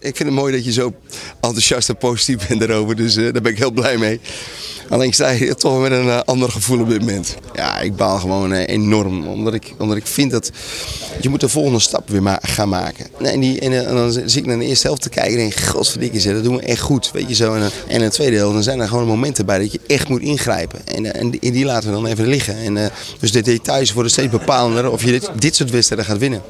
Ik 0.00 0.16
vind 0.16 0.28
het 0.28 0.38
mooi 0.38 0.52
dat 0.52 0.64
je 0.64 0.72
zo 0.72 0.94
enthousiast 1.40 1.88
en 1.88 1.96
positief 1.96 2.48
bent 2.48 2.62
erover. 2.62 2.96
Dus 2.96 3.16
eh, 3.16 3.32
daar 3.32 3.42
ben 3.42 3.52
ik 3.52 3.58
heel 3.58 3.70
blij 3.70 3.96
mee. 3.96 4.20
Alleen 4.88 5.12
sta 5.12 5.28
je 5.28 5.54
toch 5.54 5.80
met 5.80 5.92
een 5.92 6.08
eh, 6.08 6.20
ander 6.24 6.50
gevoel 6.50 6.80
op 6.80 6.88
dit 6.88 7.00
moment. 7.00 7.36
Ja, 7.54 7.80
ik 7.80 7.96
baal 7.96 8.18
gewoon 8.18 8.52
eh, 8.52 8.74
enorm. 8.74 9.26
Omdat 9.26 9.54
ik, 9.54 9.74
omdat 9.78 9.96
ik 9.96 10.06
vind 10.06 10.30
dat 10.30 10.50
je 11.20 11.28
moet 11.28 11.40
de 11.40 11.48
volgende 11.48 11.78
stap 11.78 12.08
weer 12.08 12.38
gaan 12.42 12.68
maken. 12.68 13.06
Nee, 13.18 13.32
En, 13.32 13.40
die, 13.40 13.60
en, 13.60 13.94
dan 13.94 14.12
zit 14.12 14.36
ik 14.36 14.46
naar 14.46 14.58
de 14.58 14.64
eerste 14.64 14.86
helft 14.86 15.02
te 15.02 15.08
kijken 15.08 15.32
en 15.32 15.38
denk 15.38 15.54
ik, 15.54 15.64
godverdikke 15.64 16.32
dat 16.32 16.44
doen 16.44 16.56
we 16.56 16.62
echt 16.62 16.80
goed. 16.80 17.10
Weet 17.12 17.28
je 17.28 17.34
zo. 17.34 17.54
En, 17.54 17.62
en 17.62 17.70
in 17.86 18.00
de 18.00 18.10
tweede 18.10 18.36
helft 18.36 18.54
dan 18.54 18.62
zijn 18.62 18.80
er 18.80 18.88
gewoon 18.88 19.06
momenten 19.06 19.46
bij 19.46 19.58
dat 19.58 19.72
je 19.72 19.80
echt 19.86 20.08
moet 20.08 20.22
ingrijpen. 20.22 20.86
En, 20.86 21.14
en, 21.14 21.30
die, 21.30 21.40
en 21.40 21.52
die 21.52 21.64
laten 21.64 21.88
we 21.88 21.94
dan 21.94 22.06
even 22.06 22.26
liggen. 22.26 22.56
En, 22.56 22.90
dus 23.20 23.32
de 23.32 23.42
details 23.42 23.92
worden 23.92 24.12
steeds 24.12 24.30
bepalender 24.30 24.90
of 24.90 25.04
je 25.04 25.10
dit, 25.10 25.30
dit 25.38 25.56
soort 25.56 25.70
wedstrijden 25.70 26.06
gaat 26.06 26.18
winnen. 26.18 26.42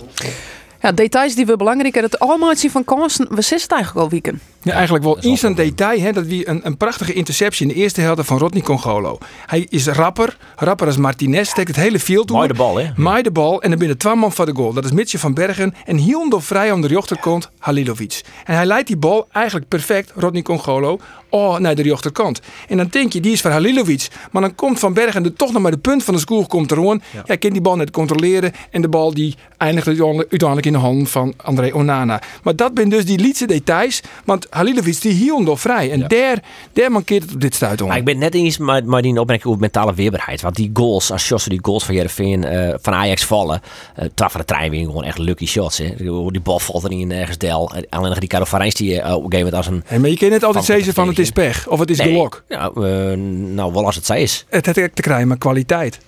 Ja, 0.80 0.92
details 0.92 1.34
die 1.34 1.46
we 1.46 1.56
belangrijk 1.56 1.94
hebben. 1.94 2.10
Het 2.10 2.20
allemaal 2.20 2.56
zien 2.56 2.70
van 2.70 2.84
kansen. 2.84 3.26
We 3.28 3.42
zitten 3.42 3.60
het 3.60 3.72
eigenlijk 3.72 4.04
al 4.04 4.10
weekend. 4.10 4.40
Ja, 4.62 4.72
eigenlijk 4.72 5.04
wel 5.04 5.08
wel 5.14 5.30
instant 5.30 5.56
detail. 5.56 6.00
Hè, 6.00 6.12
dat 6.12 6.26
wie 6.26 6.48
een, 6.48 6.60
een 6.66 6.76
prachtige 6.76 7.12
interceptie 7.12 7.66
in 7.66 7.72
de 7.74 7.80
eerste 7.80 8.00
helft 8.00 8.26
van 8.26 8.38
Rodney 8.38 8.62
Congolo. 8.62 9.18
Hij 9.46 9.66
is 9.70 9.86
rapper. 9.86 10.36
Rapper 10.56 10.86
als 10.86 10.96
Martinez. 10.96 11.48
Steekt 11.48 11.68
het 11.68 11.76
hele 11.76 12.00
field 12.00 12.26
toe. 12.26 12.36
Mooi 12.36 12.48
de 12.48 12.54
bal, 12.54 12.76
hè? 12.78 12.90
Maai 12.96 13.22
de 13.22 13.30
bal 13.30 13.62
en 13.62 13.70
dan 13.70 13.78
binnen 13.78 13.98
twee 13.98 14.14
man 14.14 14.32
van 14.32 14.46
de 14.46 14.54
goal. 14.54 14.72
Dat 14.72 14.84
is 14.84 14.92
Mitje 14.92 15.18
van 15.18 15.34
Bergen. 15.34 15.74
En 15.84 15.96
heel 15.96 16.40
vrij 16.40 16.72
om 16.72 16.80
de 16.80 16.88
rechterkant 16.88 17.50
Halilovic. 17.58 18.22
En 18.44 18.54
hij 18.54 18.66
leidt 18.66 18.86
die 18.86 18.96
bal 18.96 19.28
eigenlijk 19.32 19.68
perfect, 19.68 20.12
Rodney 20.14 20.42
Congolo, 20.42 20.98
oh, 21.30 21.58
naar 21.58 21.74
de 21.74 21.82
rechterkant. 21.82 22.40
En 22.68 22.76
dan 22.76 22.86
denk 22.90 23.12
je, 23.12 23.20
die 23.20 23.32
is 23.32 23.40
voor 23.40 23.50
Halilovic. 23.50 24.08
Maar 24.30 24.42
dan 24.42 24.54
komt 24.54 24.78
Van 24.78 24.92
Bergen 24.92 25.24
er 25.24 25.32
toch 25.32 25.52
nog 25.52 25.62
maar 25.62 25.70
de 25.70 25.78
punt 25.78 26.04
van 26.04 26.14
de 26.14 26.20
school 26.20 26.46
komt 26.46 26.70
er 26.70 26.76
gewoon. 26.76 27.02
Ja. 27.14 27.22
Hij 27.26 27.38
kan 27.38 27.50
die 27.50 27.60
bal 27.60 27.76
net 27.76 27.90
controleren. 27.90 28.52
En 28.70 28.82
de 28.82 28.88
bal 28.88 29.14
die 29.14 29.34
eindigt 29.56 29.86
uiteindelijk 29.86 30.66
in 30.66 30.72
de 30.72 30.78
hand 30.78 31.10
van 31.10 31.34
André 31.36 31.74
Onana. 31.74 32.20
Maar 32.42 32.56
dat 32.56 32.70
zijn 32.74 32.88
dus 32.88 33.04
die 33.04 33.18
lietse 33.18 33.46
details. 33.46 34.00
Want 34.24 34.46
Halilovic 34.50 35.00
die 35.00 35.12
hield 35.12 35.60
vrij. 35.60 35.90
En 35.90 36.04
daar, 36.08 36.42
daar 36.72 36.92
mankeert 36.92 37.22
het 37.22 37.34
op 37.34 37.40
dit 37.40 37.54
stuit 37.54 37.80
om. 37.80 37.88
Maar 37.88 37.96
ik 37.96 38.04
ben 38.04 38.14
het 38.14 38.22
net 38.22 38.34
eens 38.42 38.58
met, 38.58 38.86
met 38.86 39.02
die 39.02 39.20
opmerking 39.20 39.48
over 39.48 39.60
mentale 39.60 39.94
weerbaarheid. 39.94 40.40
Want 40.40 40.56
die 40.56 40.70
goals, 40.72 41.10
als 41.12 41.28
Josse 41.28 41.48
die 41.48 41.58
goals 41.62 41.84
van 41.84 41.94
Jereveen 41.94 42.44
eh 42.44 42.74
van 42.80 42.92
Ajax 42.94 43.24
vallen. 43.24 43.60
eh 43.94 44.04
twaalf 44.14 44.32
van 44.32 44.40
de 44.40 44.46
trein 44.46 44.70
weer 44.70 44.84
gewoon 44.84 45.04
echt 45.04 45.18
lucky 45.18 45.46
shots. 45.46 45.78
Hè. 45.78 45.94
Die 46.30 46.40
bal 46.40 46.58
valt 46.58 46.82
er 46.84 46.90
niet 46.90 47.00
in 47.00 47.12
ergens 47.12 47.38
del. 47.38 47.72
En 47.74 47.86
Alleen 47.90 48.08
nog 48.10 48.18
die 48.18 48.28
Caro 48.28 48.44
Farijns 48.44 48.74
die 48.74 49.00
eh, 49.00 49.14
op 49.14 49.24
een 49.24 49.30
gegeven 49.30 49.36
moment 49.38 49.54
als 49.54 49.66
een... 49.66 49.82
Hey, 49.86 49.98
maar 49.98 50.10
je 50.10 50.16
kan 50.16 50.28
net 50.30 50.44
altijd 50.44 50.64
Van- 50.64 50.74
zeggen 50.74 50.94
van 50.94 51.08
het 51.08 51.17
is 51.18 51.30
pech. 51.30 51.68
Of 51.68 51.78
het 51.78 51.90
is 51.90 51.98
Nee, 51.98 52.08
gelok. 52.08 52.44
Nou, 52.48 52.86
eh, 52.86 53.16
nou, 53.54 53.72
wel 53.72 53.84
als 53.84 53.94
het 53.94 54.06
zij 54.06 54.22
is. 54.22 54.46
Het 54.48 54.66
heeft 54.66 54.96
te 54.96 55.02
krijgen 55.02 55.28
met 55.28 55.38
kwaliteit. 55.38 55.98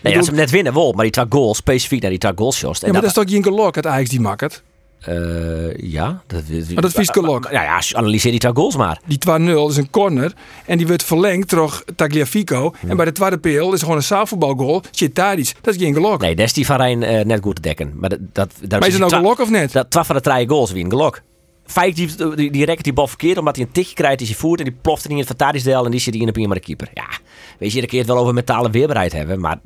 Nee, 0.00 0.16
als 0.16 0.24
ze 0.24 0.30
hem 0.30 0.40
net 0.40 0.50
winnen, 0.50 0.74
wel. 0.74 0.92
Maar 0.92 1.02
die 1.02 1.12
twee 1.12 1.26
goals, 1.28 1.56
specifiek 1.56 2.00
naar 2.00 2.10
die 2.10 2.18
twee 2.18 2.32
goals, 2.34 2.60
Jos. 2.60 2.80
Ja, 2.80 2.92
maar 2.92 3.00
dat 3.00 3.10
is 3.10 3.16
toch 3.16 3.30
geen 3.30 3.42
gelok, 3.42 3.74
het 3.74 3.86
Ajax 3.86 4.10
die 4.10 4.20
maakt. 4.20 4.62
Eh, 5.06 5.76
ja. 5.76 6.22
Dat, 6.26 6.42
Maar 6.72 6.82
dat 6.82 6.98
is 6.98 7.08
gelok. 7.10 7.50
Nou 7.50 7.64
ja, 7.64 7.80
analyseer 7.92 8.30
die 8.30 8.40
twee 8.40 8.54
goals 8.54 8.76
maar. 8.76 9.00
Die 9.06 9.18
2-0 9.18 9.70
is 9.70 9.76
een 9.76 9.90
corner. 9.90 10.32
En 10.66 10.76
die 10.76 10.86
wordt 10.86 11.02
verlengd 11.02 11.50
door 11.50 11.84
Tagliafico. 11.96 12.74
En 12.88 12.96
bij 12.96 13.04
de 13.04 13.12
tweede 13.12 13.38
peel 13.38 13.72
is 13.72 13.80
gewoon 13.80 13.96
een 13.96 14.02
zaalvoetbalgoal. 14.02 14.82
Tadic. 15.12 15.54
Dat 15.60 15.74
is 15.74 15.80
geen 15.80 15.94
gelok. 15.94 16.20
Nee, 16.20 16.36
dat 16.36 16.46
is 16.46 16.52
die 16.52 16.66
van 16.66 16.76
Rijn 16.76 17.02
eh, 17.02 17.24
net 17.24 17.42
goed 17.42 17.54
te 17.54 17.60
dekken. 17.60 17.92
Maar 17.94 18.10
dat, 18.10 18.18
dat, 18.32 18.52
maar 18.68 18.86
is 18.86 18.92
het 18.92 18.98
nou 18.98 19.08
die 19.08 19.20
gelok 19.20 19.40
of 19.40 19.50
net? 19.50 19.72
Dat 19.72 19.90
twee 19.90 20.04
van 20.04 20.14
de 20.14 20.20
drie 20.20 20.48
goals 20.48 20.72
wie 20.72 20.84
een 20.84 20.90
gelok. 20.90 21.20
Fijk 21.66 21.94
die, 21.96 22.14
die, 22.34 22.50
die 22.50 22.76
die 22.82 22.92
bal 22.92 23.06
verkeerd 23.06 23.38
omdat 23.38 23.56
hij 23.56 23.64
een 23.64 23.72
tikje 23.72 23.94
krijgt 23.94 24.20
in 24.20 24.26
zijn 24.26 24.38
voet 24.38 24.58
en 24.58 24.64
die 24.64 24.74
ploft 24.82 25.02
er 25.02 25.08
niet 25.08 25.18
in 25.18 25.24
het 25.24 25.36
vertadingsdeel 25.36 25.84
en 25.84 25.90
die 25.90 26.00
zit 26.00 26.14
in 26.14 26.26
de 26.26 26.32
prima 26.32 26.54
de 26.54 26.60
keeper. 26.60 26.88
Ja, 26.94 27.06
weet 27.58 27.72
je, 27.72 27.78
dan 27.78 27.88
kun 27.88 27.98
je 27.98 28.04
het 28.04 28.12
wel 28.12 28.22
over 28.22 28.34
mentale 28.34 28.70
weerbaarheid 28.70 29.12
hebben, 29.12 29.40
maar 29.40 29.60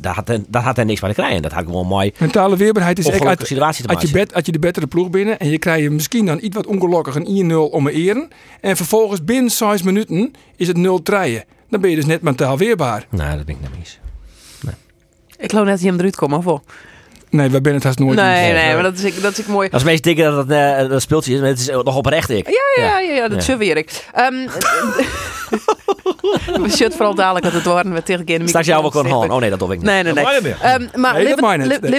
daar 0.00 0.14
had, 0.14 0.28
hij- 0.28 0.44
daar 0.48 0.62
had 0.62 0.76
hij 0.76 0.84
niks 0.84 1.00
van 1.00 1.08
te 1.08 1.14
krijgen. 1.14 1.42
Dat 1.42 1.52
had 1.52 1.64
gewoon 1.64 1.86
mooi. 1.86 2.12
Mentale 2.18 2.56
weerbaarheid 2.56 2.98
is 2.98 3.06
echt 3.06 3.24
uit, 3.24 3.46
situatie 3.46 3.84
te 3.86 3.88
als 3.94 4.02
je, 4.10 4.26
als 4.34 4.46
je 4.46 4.52
de 4.52 4.58
betere 4.58 4.86
ploeg 4.86 5.10
binnen 5.10 5.38
en 5.38 5.50
je 5.50 5.58
krijgt 5.58 5.90
misschien 5.90 6.26
dan 6.26 6.38
iets 6.42 6.56
wat 6.56 6.66
ongelukkig 6.66 7.14
een 7.14 7.50
1-0 7.50 7.54
om 7.70 7.86
een 7.86 7.92
eren. 7.92 8.28
En 8.60 8.76
vervolgens 8.76 9.24
binnen 9.24 9.50
6 9.50 9.82
minuten 9.82 10.30
is 10.56 10.66
het 10.68 10.76
0 10.76 11.02
treien. 11.02 11.44
Dan 11.68 11.80
ben 11.80 11.90
je 11.90 11.96
dus 11.96 12.06
net 12.06 12.22
mentaal 12.22 12.58
weerbaar. 12.58 13.06
Nou, 13.10 13.36
dat 13.36 13.46
ben 13.46 13.54
ik 13.54 13.60
niet 13.60 13.70
eens. 13.78 13.98
Ik 15.38 15.50
geloof 15.50 15.64
net 15.64 15.72
dat 15.74 15.80
hij 15.82 15.88
hem 15.88 15.98
eruit 15.98 16.16
komt, 16.16 16.32
of 16.32 16.44
wel? 16.44 16.62
Nee, 17.34 17.50
waar 17.50 17.60
ben 17.60 17.74
het 17.74 17.84
haast 17.84 17.98
nooit. 17.98 18.18
Nee, 18.18 18.52
nee, 18.52 18.74
maar 18.74 18.82
dat 18.82 18.94
is, 18.94 19.04
ik- 19.04 19.22
dat 19.22 19.32
is 19.32 19.38
ik 19.38 19.46
mooi. 19.46 19.68
Dat 19.68 19.80
is 19.80 19.86
meest 19.86 20.02
dikke 20.02 20.22
dat 20.22 20.36
het 20.36 20.50
eh, 20.50 20.88
dat 20.88 21.02
speeltje 21.02 21.32
is, 21.34 21.40
maar 21.40 21.48
het 21.48 21.58
is 21.58 21.66
nog 21.68 21.96
oprecht 21.96 22.30
ik. 22.30 22.46
Ja, 22.46 22.84
ja, 22.84 22.98
ja, 22.98 23.14
ja, 23.14 23.28
dat 23.28 23.36
Ja. 23.38 23.44
zullen 23.44 23.60
we 23.60 23.66
Erik. 23.66 24.04
Ehm 24.12 24.34
we 26.62 26.70
shit 26.70 26.94
vooral 26.94 27.14
dadelijk 27.14 27.44
dat 27.44 27.54
het 27.54 27.64
worden 27.64 27.92
we 27.92 28.02
tegen 28.02 28.26
de 28.26 28.48
Straks 28.48 28.66
jou 28.66 28.80
wel 28.82 28.90
stichten. 28.90 29.10
houden. 29.10 29.34
Oh 29.34 29.40
nee, 29.40 29.50
dat 29.50 29.58
doe 29.58 29.72
ik 29.72 29.76
niet. 29.76 29.86
Nee, 29.86 30.02
nee, 30.02 30.12
nee. 30.12 30.24
Je 30.24 30.54
Ehm, 30.60 31.00
maar 31.00 31.14
Liv- 31.14 31.22
je 31.24 31.30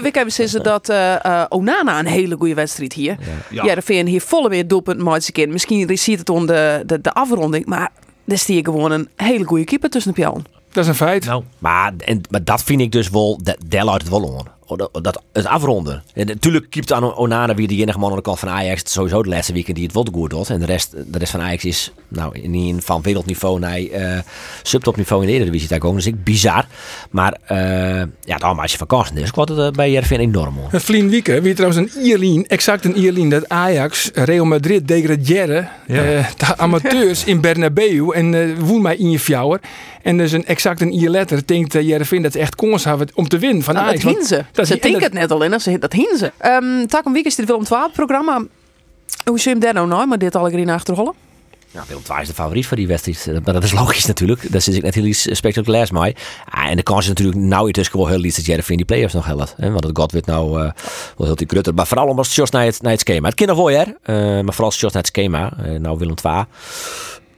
ik 0.05 0.29
zeggen 0.29 0.63
dat 0.63 0.89
eh 0.89 1.25
eh, 1.25 1.43
Onana 1.49 1.99
een 1.99 2.05
hele 2.05 2.35
goede 2.35 2.53
wedstrijd 2.53 2.93
hier. 2.93 3.15
Ja. 3.49 3.63
Ja, 3.63 3.75
de 3.75 3.81
VN 3.81 4.05
hier 4.05 4.21
volle 4.21 4.49
weer 4.49 4.67
doelpunt 4.67 4.99
maakt 4.99 5.31
keer. 5.31 5.49
Misschien 5.49 5.97
ziet 5.97 6.19
het 6.19 6.29
om 6.29 6.45
de, 6.45 6.83
de, 6.85 7.01
de 7.01 7.11
afronding, 7.13 7.65
maar 7.65 7.89
er 8.27 8.37
stier 8.37 8.63
gewoon 8.63 8.91
een 8.91 9.09
hele 9.15 9.43
goede 9.43 9.63
keeper 9.63 9.89
tussen 9.89 10.13
de 10.13 10.21
pion. 10.21 10.45
Dat 10.71 10.83
is 10.83 10.89
een 10.89 10.95
feit. 10.95 11.25
Nou, 11.25 11.43
Maar, 11.57 11.93
en, 12.05 12.21
maar 12.29 12.43
dat 12.43 12.63
vind 12.63 12.81
ik 12.81 12.91
dus 12.91 13.09
wel, 13.09 13.39
dat- 13.43 13.57
daar 13.67 13.85
luidt 13.85 14.01
het 14.01 14.11
wel. 14.11 14.47
Oh, 14.67 14.77
Dat, 14.77 14.89
dat, 15.03 15.21
het 15.33 15.45
afronden. 15.45 16.03
En 16.13 16.25
natuurlijk 16.25 16.69
keept 16.69 16.91
aan 16.91 17.15
Onana 17.15 17.55
weer 17.55 17.67
de 17.67 17.75
enige 17.75 17.99
man 17.99 18.09
aan 18.09 18.15
de 18.15 18.21
kant 18.21 18.39
van 18.39 18.49
Ajax. 18.49 18.91
Sowieso 18.91 19.23
de 19.23 19.29
laatste 19.29 19.53
weekend 19.53 19.75
die 19.75 19.85
het 19.85 19.93
wel 19.93 20.07
goed 20.13 20.29
doet. 20.29 20.49
En 20.49 20.59
de 20.59 20.65
rest, 20.65 20.91
de 20.91 21.17
rest 21.17 21.31
van 21.31 21.41
Ajax 21.41 21.65
is 21.65 21.91
nou, 22.07 22.47
niet 22.47 22.83
van 22.83 23.01
wereldniveau 23.01 23.59
naar 23.59 23.77
eh 23.77 24.19
subtopniveau 24.63 25.21
in 25.21 25.27
de 25.27 25.33
Eredivisie 25.33 25.67
daar 25.67 25.79
komen. 25.79 25.95
Dus 25.95 26.05
ik 26.05 26.23
bizar. 26.23 26.65
Maar 27.09 27.37
eh 27.45 28.03
ja, 28.23 28.37
dan 28.37 28.59
als 28.59 28.71
je 28.71 28.77
van 28.77 28.87
kansen 28.87 29.17
is, 29.17 29.29
wordt 29.29 29.51
het 29.51 29.59
eh, 29.59 29.71
bij 29.71 29.91
Jervin 29.91 30.19
enorm 30.19 30.55
hoor. 30.55 30.81
Vlien 30.81 31.09
Wieke, 31.09 31.41
wie 31.41 31.53
trouwens 31.53 31.95
een 31.95 32.03
Ierlien, 32.03 32.47
exact 32.47 32.85
een 32.85 32.97
Ierlien, 32.97 33.29
dat 33.29 33.49
Ajax 33.49 34.09
Real 34.13 34.45
Madrid 34.45 34.87
degraderen. 34.87 35.69
Ja. 35.87 36.03
eh, 36.03 36.25
de 36.37 36.57
amateurs 36.65 37.23
in 37.23 37.41
Bernabeu 37.41 38.11
en 38.13 38.33
eh 38.33 38.57
woen 38.59 38.81
mij 38.81 38.95
in 38.95 39.11
je 39.11 39.19
fjouwer. 39.19 39.59
En 40.01 40.17
dus 40.17 40.31
een 40.31 40.45
exact 40.45 40.81
een 40.81 40.93
Ier 40.93 41.09
letter 41.09 41.41
denkt 41.45 41.75
uh, 41.75 41.81
Jervin 41.81 42.21
dat 42.21 42.31
ze 42.31 42.39
echt 42.39 42.55
kans 42.55 42.83
hebben 42.83 43.07
om 43.13 43.27
te 43.27 43.37
winnen 43.37 43.63
van 43.63 43.73
Nou, 43.73 43.87
Ajax. 43.87 44.29
dat. 44.29 44.43
Dat- 44.55 44.67
ze 44.67 44.73
en 44.73 44.79
denken 44.79 44.91
dat- 45.01 45.09
het 45.11 45.19
net 45.19 45.31
al 45.31 45.43
in, 45.43 45.59
ze 45.59 45.77
dat 45.79 45.93
hien 45.93 46.17
ze. 46.17 46.31
Um, 46.45 46.87
Tak 46.87 47.05
een 47.05 47.13
week 47.13 47.25
is 47.25 47.35
dit 47.35 47.45
Willem 47.45 47.63
12 47.63 47.91
programma. 47.91 48.43
Hoe 49.25 49.39
zie 49.39 49.43
je 49.43 49.49
hem 49.49 49.59
daar 49.59 49.73
nou 49.73 49.87
nou, 49.87 50.07
maar 50.07 50.17
dit 50.17 50.35
al 50.35 50.47
in 50.47 50.69
achterrollen? 50.69 51.13
Nou, 51.71 51.87
Willem 51.87 52.03
II 52.11 52.21
is 52.21 52.27
de 52.27 52.33
favoriet 52.33 52.67
voor 52.67 52.77
die 52.77 52.87
wedstrijd. 52.87 53.27
Eh, 53.27 53.33
Maar 53.43 53.53
dat 53.53 53.63
is 53.63 53.71
logisch 53.71 54.05
natuurlijk. 54.05 54.51
Daar 54.51 54.61
zit 54.61 54.75
ik 54.75 54.81
net 54.81 54.95
heel 54.95 55.03
iets 55.05 55.27
spectaculaires 55.37 55.91
mee. 55.91 56.15
Ah, 56.49 56.65
en 56.69 56.75
de 56.75 56.83
kans 56.83 57.01
is 57.03 57.07
natuurlijk 57.07 57.37
nou 57.37 57.69
iets 57.69 57.91
wel 57.91 58.07
heel 58.07 58.23
iets 58.23 58.35
dat 58.35 58.45
Jervin 58.45 58.77
die 58.77 58.85
play-offs 58.85 59.13
nog 59.13 59.25
helpt. 59.25 59.53
Hè? 59.57 59.69
Want 59.71 59.83
het 59.83 59.97
God 59.97 60.11
wordt 60.11 60.27
nou 60.27 60.47
eh, 60.61 60.71
wel 61.17 61.27
heel 61.27 61.35
die 61.35 61.47
grutter. 61.47 61.73
Maar 61.73 61.87
vooral 61.87 62.07
omdat 62.07 62.25
het 62.25 62.33
just 62.35 62.53
naar 62.53 62.65
het, 62.65 62.81
naar 62.81 62.91
het 62.91 62.99
schema. 63.01 63.27
Het 63.27 63.35
kind 63.35 63.49
nog 63.49 63.57
wel, 63.57 63.67
hè? 63.69 63.83
Eh, 64.01 64.43
maar 64.43 64.53
vooral 64.53 64.69
just 64.71 64.81
naar 64.93 65.03
het 65.03 65.07
schema. 65.07 65.53
Eh, 65.57 65.71
nou, 65.79 65.97
Willem 65.97 66.15
II. 66.25 66.43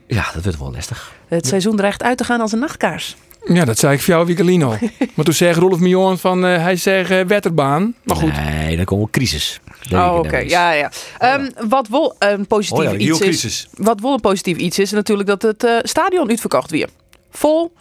Ja, 0.06 0.26
dat 0.34 0.42
wordt 0.42 0.58
wel 0.58 0.72
lastig. 0.72 1.12
Het 1.28 1.46
seizoen 1.46 1.76
dreigt 1.76 2.02
uit 2.02 2.18
te 2.18 2.24
gaan 2.24 2.40
als 2.40 2.52
een 2.52 2.58
nachtkaars. 2.58 3.16
Ja, 3.48 3.64
dat 3.64 3.78
zei 3.78 3.94
ik 3.94 4.00
voor 4.00 4.14
jou 4.14 4.26
Wiekelien 4.26 4.62
al. 4.62 4.76
maar 5.14 5.24
toen 5.24 5.34
zei 5.34 5.52
Rolf 5.54 5.78
Mion 5.78 6.18
van, 6.18 6.46
eh, 6.46 6.62
hij 6.62 6.76
zegt 6.76 7.10
eh, 7.10 7.20
wetterbaan. 7.24 7.94
Maar 8.02 8.16
goed, 8.16 8.32
Nee, 8.36 8.76
dan 8.76 8.84
komt 8.84 9.00
wel 9.00 9.08
crisis. 9.10 9.60
Oh, 9.92 10.14
oké. 10.18 10.36
Ja, 10.36 10.72
ja. 10.72 10.90
Ehm, 11.18 11.50
wat 11.68 11.88
wel 11.88 12.16
een 12.18 12.46
positief 12.46 12.78
Oh 12.78 12.84
ja, 12.84 12.92
iets 12.92 13.04
heel 13.04 13.14
is. 13.14 13.20
crisis. 13.20 13.68
Wat 13.74 14.00
wel 14.00 14.12
een 14.12 14.20
positief 14.20 14.56
iets 14.56 14.78
is 14.78 14.90
natuurlijk 14.90 15.28
dat 15.28 15.42
het 15.42 15.64
eh, 15.64 15.76
stadion 15.82 16.28
uitverkocht 16.28 16.70
weer. 16.70 16.88
Vol. 17.30 17.72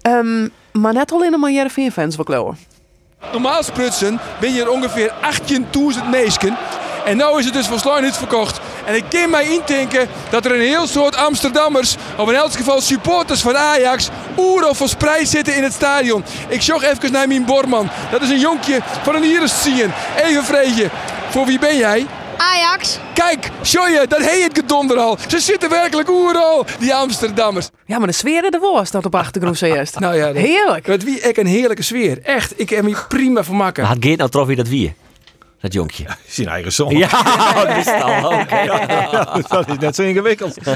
Ehm, 0.00 0.48
maar 0.72 0.92
net 0.92 1.12
alleen 1.12 1.40
maar 1.40 1.50
Jereveen 1.52 1.92
fans 1.92 2.16
wil 2.16 2.24
klauwen. 2.24 2.58
normaal 3.32 3.62
sprutsen 3.62 4.20
ben 4.40 4.52
je 4.52 4.60
er 4.60 4.70
ongeveer 4.70 5.12
18.000 5.20 6.08
meesken. 6.10 6.56
En 7.04 7.16
nu 7.16 7.38
is 7.38 7.44
het 7.44 7.54
dus 7.54 7.66
van 7.66 7.78
Sluin 7.78 8.04
uitverkocht. 8.04 8.60
En 8.88 8.94
ik 8.94 9.04
kan 9.08 9.30
mij 9.30 9.48
indenken 9.50 10.08
dat 10.30 10.44
er 10.44 10.54
een 10.54 10.60
heel 10.60 10.86
soort 10.86 11.16
Amsterdammers, 11.16 11.96
of 12.16 12.28
in 12.28 12.34
elk 12.34 12.52
geval 12.52 12.80
supporters 12.80 13.40
van 13.40 13.56
Ajax, 13.56 14.08
oeren 14.38 14.74
verspreid 14.74 15.28
zitten 15.28 15.56
in 15.56 15.62
het 15.62 15.72
stadion. 15.72 16.24
Ik 16.48 16.62
zocht 16.62 16.84
even 16.84 17.12
naar 17.12 17.28
mijn 17.28 17.44
Borman. 17.44 17.90
Dat 18.10 18.22
is 18.22 18.30
een 18.30 18.40
jonkje 18.40 18.80
van 19.02 19.14
een 19.14 19.24
Iris 19.24 19.62
zien. 19.62 19.92
Even 20.24 20.44
vreetje. 20.44 20.90
Voor 21.30 21.46
wie 21.46 21.58
ben 21.58 21.76
jij? 21.76 22.06
Ajax. 22.36 22.98
Kijk, 23.14 23.50
je, 23.62 24.04
dat 24.08 24.20
heet 24.20 24.42
het 24.42 24.58
gedonder 24.58 24.96
al. 24.96 25.18
Ze 25.28 25.40
zitten 25.40 25.70
werkelijk 25.70 26.08
oeral, 26.10 26.66
die 26.78 26.94
Amsterdammers. 26.94 27.68
Ja, 27.86 27.98
maar 27.98 28.06
de 28.06 28.12
sfeer 28.12 28.44
er 28.44 28.60
was 28.60 28.88
staat 28.88 29.06
op 29.06 29.14
achtergrond 29.14 29.58
zojuist. 29.64 29.98
Nou 29.98 30.16
ja, 30.16 30.26
dat, 30.26 30.36
Heerlijk. 30.36 30.86
Dat 30.86 31.02
wie 31.02 31.20
ik 31.20 31.36
een 31.36 31.46
heerlijke 31.46 31.82
sfeer. 31.82 32.18
Echt, 32.22 32.52
ik 32.56 32.70
heb 32.70 32.84
me 32.84 32.96
prima 33.08 33.44
vermakken. 33.44 33.82
Maar 33.82 33.96
Geert 34.00 34.18
nou 34.18 34.30
trofee 34.30 34.56
dat 34.56 34.68
wie? 34.68 34.94
Dat 35.60 35.72
jonkje. 35.72 36.04
zijn 36.26 36.48
eigen 36.48 36.72
song. 36.72 36.96
Ja, 36.96 37.08
dat 37.64 37.76
is 37.76 37.84
het 37.86 38.02
al. 38.02 38.32
Oké. 38.32 38.66
dat 39.48 39.68
is 39.68 39.78
net 39.78 39.94
zo 39.94 40.02
ingewikkeld. 40.02 40.56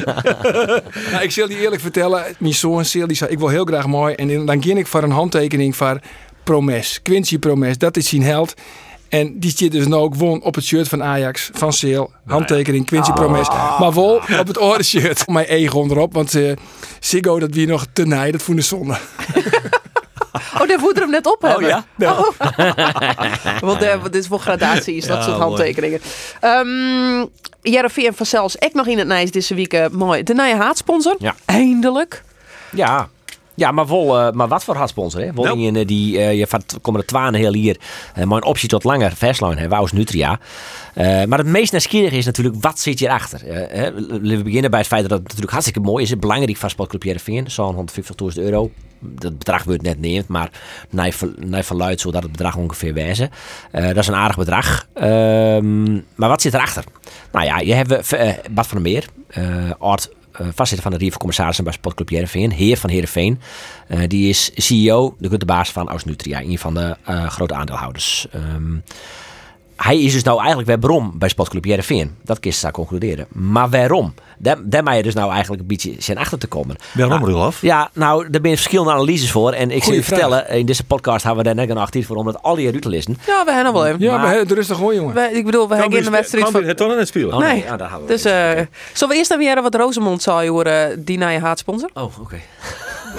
Nou, 1.11 1.25
ik 1.25 1.31
zal 1.31 1.49
je 1.49 1.59
eerlijk 1.59 1.83
vertellen, 1.83 2.25
mijn 2.39 2.55
zoon 2.55 2.85
Sil, 2.91 3.07
die 3.07 3.17
zei 3.17 3.31
ik 3.31 3.39
wil 3.39 3.49
heel 3.49 3.65
graag 3.65 3.87
mooi. 3.87 4.15
En 4.15 4.47
dan 4.47 4.63
ging 4.63 4.79
ik 4.79 4.87
voor 4.87 5.03
een 5.03 5.11
handtekening 5.11 5.77
voor 5.77 6.01
Promes, 6.45 7.03
Quincy 7.03 7.39
Promes, 7.39 7.79
dat 7.79 7.97
is 7.97 8.09
zijn 8.09 8.23
held. 8.23 8.55
En 9.09 9.39
die 9.39 9.53
zit 9.57 9.73
dus 9.73 9.87
nou 9.87 10.03
ook 10.03 10.15
won 10.15 10.43
op 10.43 10.55
het 10.55 10.65
shirt 10.65 10.89
van 10.89 11.03
Ajax, 11.03 11.51
van 11.53 11.73
Seel. 11.73 12.13
Handtekening 12.27 12.87
Quincy 12.87 13.13
Promes. 13.13 13.49
Maar 13.79 13.93
wel 13.95 14.15
op 14.39 14.47
het 14.47 14.59
orde 14.59 14.83
shirt. 14.83 15.27
Mijn 15.29 15.47
ego 15.47 15.85
erop, 15.85 16.13
want 16.13 16.35
eh 16.35 16.53
Siggo 17.01 17.39
dat 17.39 17.55
wie 17.55 17.67
nog 17.67 17.87
te 17.93 18.07
nij, 18.07 18.31
dat 18.31 18.43
voelde 18.43 18.63
zonde. 18.63 18.97
Oh, 20.61 20.69
daar 20.69 20.79
voert 20.79 20.97
er 20.97 21.03
hem 21.03 21.11
net 21.11 21.27
op 21.27 21.43
hebben. 21.43 21.69
ja? 21.69 21.85
Oh. 22.13 22.29
Want 23.69 23.83
eh, 23.83 24.03
dit 24.03 24.15
is 24.15 24.27
voor 24.27 24.39
gradatie, 24.39 24.95
is 24.97 25.07
dat 25.07 25.17
Ja, 25.17 25.23
soort 25.23 25.39
handtekeningen. 25.39 26.01
Um, 26.45 27.29
Jereveen 27.63 28.15
van 28.15 28.27
ik 28.59 28.75
nog 28.75 28.87
in 28.87 28.99
het 28.99 29.07
Nijs 29.07 29.31
deze 29.31 29.55
week. 29.55 29.73
eh, 29.73 29.89
mooi. 29.89 30.23
De 30.23 30.35
nieuwe 30.35 30.55
haatsponsor. 30.55 31.15
Ja. 31.19 31.35
Eindelijk. 31.45 32.23
Ja. 32.71 33.09
Ja, 33.55 33.71
maar, 33.71 33.87
wel, 33.87 34.19
eh, 34.21 34.33
maar 34.33 34.49
wat 34.49 34.65
voor 34.65 34.77
hartsponsor, 34.77 35.21
hè? 35.21 35.33
Wel 35.33 35.57
in, 35.57 35.87
die, 35.87 36.19
eh, 36.19 36.39
je 36.39 36.47
van 36.47 36.63
komen 36.83 37.01
de 37.01 37.07
twaalf 37.07 37.35
heel 37.35 37.53
hier, 37.53 37.77
eh, 38.15 38.25
maar 38.25 38.37
een 38.37 38.45
optie 38.45 38.69
tot 38.69 38.85
langer 38.85 39.13
verslaan, 39.17 39.57
hè, 39.57 39.69
Wous 39.69 39.93
Nutria. 39.93 40.39
Eh, 40.95 41.25
maar 41.25 41.39
het 41.39 41.47
meest 41.47 41.73
nieuwsgierige 41.73 42.17
is 42.17 42.25
natuurlijk, 42.25 42.57
wat 42.61 42.79
zit 42.79 42.99
hierachter? 42.99 43.47
Eh, 43.47 43.79
hè, 43.79 43.93
we 44.21 44.43
beginnen 44.43 44.71
bij 44.71 44.79
het 44.79 44.89
feit 44.89 45.03
dat 45.03 45.11
het 45.11 45.23
natuurlijk 45.23 45.51
hartstikke 45.53 45.81
mooi 45.81 46.05
is. 46.05 46.19
Belangrijk 46.19 46.57
van 46.57 46.71
Sportclub 46.71 47.03
Jereveen, 47.03 47.51
zo'n 47.51 47.75
150.000 47.75 48.39
euro. 48.45 48.71
Dat 48.99 49.39
bedrag 49.39 49.65
wordt 49.65 49.83
net 49.83 50.01
neemt, 50.01 50.29
maar 50.29 50.51
naar, 50.91 51.11
ver- 51.13 51.35
naar 51.39 51.65
verluidt 51.65 52.01
zodat 52.01 52.23
het 52.23 52.33
bedrag 52.33 52.57
ongeveer 52.57 52.95
wijzen. 52.95 53.31
Eh, 53.71 53.87
dat 53.87 53.97
is 53.97 54.07
een 54.07 54.15
aardig 54.15 54.37
bedrag. 54.37 54.87
Ehm, 54.95 55.93
maar 56.15 56.29
wat 56.29 56.43
zit 56.43 56.55
erachter? 56.55 56.85
Nou 57.33 57.47
ja, 57.47 57.59
je 57.59 57.75
hebt 57.75 58.13
eh, 58.13 58.33
Bart 58.51 58.67
van 58.67 58.83
der 58.83 58.93
Meer, 58.93 59.07
eh 59.29 59.71
eh, 59.71 60.07
voorzitter 60.33 60.83
van 60.83 60.91
de 60.91 60.97
Rier 60.97 61.11
van 61.11 61.19
Commissarissen 61.19 61.65
bij 61.65 61.73
Sportclub 61.73 62.09
Heerenveen, 62.09 62.51
heer 62.51 62.77
van 62.77 62.91
Heerenveen. 62.91 63.41
Eh, 63.89 64.01
die 64.09 64.29
is 64.29 64.51
CEO, 64.55 65.17
de 65.19 65.45
baas 65.47 65.73
van 65.73 65.89
Aus 65.89 66.05
Nutria, 66.05 66.41
een 66.41 66.59
van 66.59 66.75
de 66.75 66.97
eh, 67.05 67.27
grote 67.29 67.55
aandeelhouders. 67.55 68.27
Ehm, 68.33 68.77
hij 69.83 70.01
is 70.03 70.13
dus 70.13 70.23
nou 70.23 70.39
eigenlijk 70.39 70.69
weer 70.69 70.79
waarom 70.81 71.13
bij 71.19 71.29
Sportclub 71.29 71.65
Heerenveen. 71.65 72.17
Dat 72.23 72.39
je 72.41 72.51
straks 72.51 72.75
concluderen. 72.75 73.27
Maar 73.29 73.69
waarom? 73.71 74.15
Daar, 74.39 74.57
daar 74.63 74.83
mag 74.83 74.97
je 74.97 75.03
dus 75.03 75.15
nou 75.15 75.31
eigenlijk 75.31 75.61
een 75.63 75.69
beetje 75.69 75.95
zijn 75.99 76.19
achter 76.19 76.39
te 76.39 76.47
komen. 76.47 76.77
Waarom, 76.95 77.15
Nou, 77.21 77.27
Rudolf? 77.33 77.61
Ja, 77.63 77.91
nou, 77.93 78.31
daar 78.31 78.41
zijn 78.43 78.57
verschillende 78.57 78.93
analyses 78.93 79.31
voor. 79.31 79.53
En 79.53 79.71
ik 79.71 79.85
zal 79.85 79.95
je 79.95 80.03
vertellen, 80.03 80.49
in 80.49 80.67
deze 80.67 80.85
podcast 80.85 81.25
hebben 81.25 81.43
we 81.45 81.55
daar 81.55 81.67
net 81.67 81.71
een 81.77 81.83
actief 81.83 82.07
voor 82.07 82.17
om 82.17 82.25
dat 82.25 82.43
al 82.43 82.55
die 82.55 82.73
uit 82.73 82.83
te 82.83 82.89
lezen. 82.89 83.17
Ja, 83.27 83.45
we 83.45 83.53
hebben 83.53 83.73
nog 83.73 83.83
wel 83.83 83.87
even. 83.87 84.01
Ja, 84.01 84.11
Maar- 84.11 84.21
maar 84.21 84.31
we 84.31 84.37
hebben 84.37 84.57
rustig 84.57 84.77
hoor, 84.77 84.95
jongen. 84.95 85.15
Wij- 85.15 85.33
ik 85.33 85.45
bedoel, 85.45 85.69
we 85.69 85.75
hebben 85.77 85.99
in 85.99 86.05
de 86.05 86.11
wedstrijd 86.11 86.49
van... 86.51 86.65
het 86.65 86.77
toch 86.77 86.97
net 86.97 87.09
spelen? 87.09 87.33
Oh, 87.35 87.39
Nee, 87.41 87.63
ja, 87.65 87.77
daar 87.77 87.89
gaan 87.89 88.01
we 88.01 88.07
Dus, 88.07 88.25
eh 88.25 88.51
zullen 88.93 89.09
we 89.09 89.15
eerst 89.15 89.31
even 89.31 89.45
jaren 89.45 89.63
wat 89.63 89.75
Rosemond 89.75 90.23
zei 90.23 90.51
over 90.51 90.67
eh, 90.67 90.97
die 90.99 91.19
nieuwe 91.19 91.39
haatsponsor? 91.39 91.91
Oh, 91.95 92.19
oké. 92.21 92.41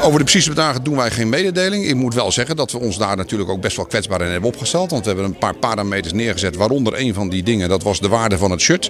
Over 0.01 0.17
de 0.17 0.23
precieze 0.23 0.49
bedragen 0.49 0.83
doen 0.83 0.95
wij 0.95 1.11
geen 1.11 1.29
mededeling. 1.29 1.85
Ik 1.85 1.95
moet 1.95 2.13
wel 2.13 2.31
zeggen 2.31 2.55
dat 2.55 2.71
we 2.71 2.79
ons 2.79 2.97
daar 2.97 3.15
natuurlijk 3.17 3.49
ook 3.49 3.61
best 3.61 3.75
wel 3.75 3.85
kwetsbaar 3.85 4.21
in 4.21 4.31
hebben 4.31 4.49
opgesteld. 4.49 4.91
Want 4.91 5.03
we 5.03 5.07
hebben 5.11 5.27
een 5.27 5.37
paar 5.37 5.55
parameters 5.55 6.13
neergezet, 6.13 6.55
waaronder 6.55 6.99
een 6.99 7.13
van 7.13 7.29
die 7.29 7.43
dingen, 7.43 7.69
dat 7.69 7.83
was 7.83 7.99
de 7.99 8.07
waarde 8.07 8.37
van 8.37 8.51
het 8.51 8.61
shirt. 8.61 8.89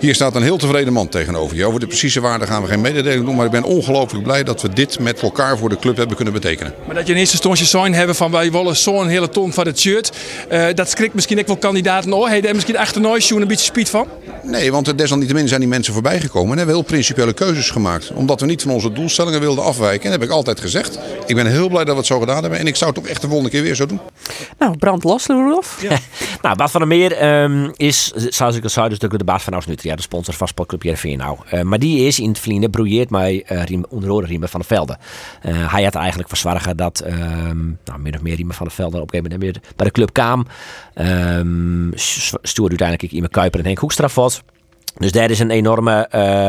Hier 0.00 0.14
staat 0.14 0.34
een 0.34 0.42
heel 0.42 0.56
tevreden 0.56 0.92
man 0.92 1.08
tegenover 1.08 1.56
je. 1.56 1.66
Over 1.66 1.80
de 1.80 1.86
precieze 1.86 2.20
waarde 2.20 2.46
gaan 2.46 2.62
we 2.62 2.68
geen 2.68 2.80
mededeling 2.80 3.24
doen. 3.24 3.36
Maar 3.36 3.44
ik 3.44 3.50
ben 3.50 3.62
ongelooflijk 3.62 4.24
blij 4.24 4.42
dat 4.44 4.62
we 4.62 4.68
dit 4.68 4.98
met 4.98 5.20
elkaar 5.20 5.58
voor 5.58 5.68
de 5.68 5.78
club 5.78 5.96
hebben 5.96 6.16
kunnen 6.16 6.34
betekenen. 6.34 6.74
Maar 6.86 6.94
dat 6.94 7.06
je 7.06 7.12
in 7.12 7.18
eerste 7.18 7.34
instantie 7.34 7.66
sign 7.66 7.92
hebben 7.92 8.16
van 8.16 8.30
wij 8.30 8.52
willen 8.52 8.76
zo'n 8.76 9.08
hele 9.08 9.28
ton 9.28 9.52
van 9.52 9.66
het 9.66 9.78
shirt. 9.80 10.12
eh, 10.48 10.66
dat 10.74 10.90
schrikt 10.90 11.14
misschien 11.14 11.38
ook 11.38 11.46
wel 11.46 11.56
kandidaten. 11.56 12.12
Oh, 12.12 12.28
hey, 12.28 12.40
daar 12.40 12.54
misschien 12.54 12.76
nooit 13.00 13.30
een 13.30 13.48
beetje 13.48 13.64
speed 13.64 13.90
van. 13.90 14.06
Nee, 14.42 14.72
want 14.72 14.98
desalniettemin 14.98 15.48
zijn 15.48 15.60
die 15.60 15.68
mensen 15.68 15.92
voorbij 15.92 16.20
gekomen 16.20 16.50
en 16.50 16.56
hebben 16.56 16.74
heel 16.74 16.84
principiële 16.84 17.32
keuzes 17.32 17.70
gemaakt. 17.70 18.10
Omdat 18.14 18.40
we 18.40 18.46
niet 18.46 18.62
van 18.62 18.70
onze 18.70 18.92
doelstellingen 18.92 19.40
wilden 19.40 19.64
afwijken. 19.64 20.04
En 20.04 20.10
heb 20.10 20.22
ik 20.22 20.30
altijd 20.40 20.60
gezegd. 20.60 20.98
Ik 21.26 21.34
ben 21.34 21.46
heel 21.46 21.68
blij 21.68 21.84
dat 21.84 21.92
we 21.92 21.98
het 21.98 22.06
zo 22.06 22.18
gedaan 22.18 22.40
hebben. 22.40 22.58
En 22.58 22.66
ik 22.66 22.76
zou 22.76 22.90
het 22.90 22.98
ook 22.98 23.06
echt 23.06 23.20
de 23.20 23.26
volgende 23.26 23.50
keer 23.50 23.62
weer 23.62 23.74
zo 23.74 23.86
doen. 23.86 24.00
Nou, 24.58 24.76
brand 24.76 25.04
los, 25.04 25.26
Rudolf. 25.26 25.78
Nou, 26.42 26.56
Bart 26.56 26.70
van 26.70 26.80
der 26.80 26.88
Meer 26.88 27.12
ehm, 27.12 27.70
is, 27.76 28.12
zoals 28.12 28.56
ik 28.56 28.62
al 28.62 28.68
zei, 28.68 28.88
dus 28.88 28.98
de, 28.98 29.24
baas 29.24 29.42
van 29.42 29.52
Aus 29.52 29.66
Nutria, 29.66 29.96
de 29.96 30.02
sponsor 30.02 30.34
van 30.34 30.48
Sportclub 30.48 30.82
Jervin 30.82 31.18
nou. 31.18 31.38
Eh, 31.50 31.62
maar 31.62 31.78
die 31.78 32.06
is 32.06 32.18
in 32.18 32.28
het 32.28 32.38
verleden 32.38 32.70
broeieerd 32.70 33.10
met 33.10 33.30
uh, 33.30 33.64
Riem, 33.64 33.84
onder 33.88 34.08
andere 34.08 34.26
Riemen 34.26 34.48
van 34.48 34.60
der 34.60 34.68
Velde. 34.68 34.98
Uh, 35.46 35.72
hij 35.72 35.84
had 35.84 35.94
eigenlijk 35.94 36.28
verzorgen 36.28 36.76
dat, 36.76 37.04
um, 37.06 37.78
nou, 37.84 37.98
min 37.98 38.14
of 38.14 38.20
meer 38.22 38.34
Riemen 38.34 38.54
van 38.54 38.66
der 38.66 38.74
Velde 38.74 39.00
op 39.00 39.14
een 39.14 39.20
gegeven 39.20 39.40
moment 39.40 39.76
bij 39.76 39.86
de 39.86 39.92
club 39.92 40.12
kwam. 40.12 40.46
Um, 40.94 41.92
stuurde 42.42 42.76
uiteindelijk 42.76 43.12
Ime 43.12 43.28
Kuiper 43.28 43.60
en 43.60 43.66
Henk 43.66 43.78
Hoekstra 43.78 44.08
vast. 44.08 44.42
Dus 45.00 45.12
daar 45.12 45.30
is 45.30 45.38
een 45.38 45.50
enorme 45.50 46.08
uh, 46.14 46.48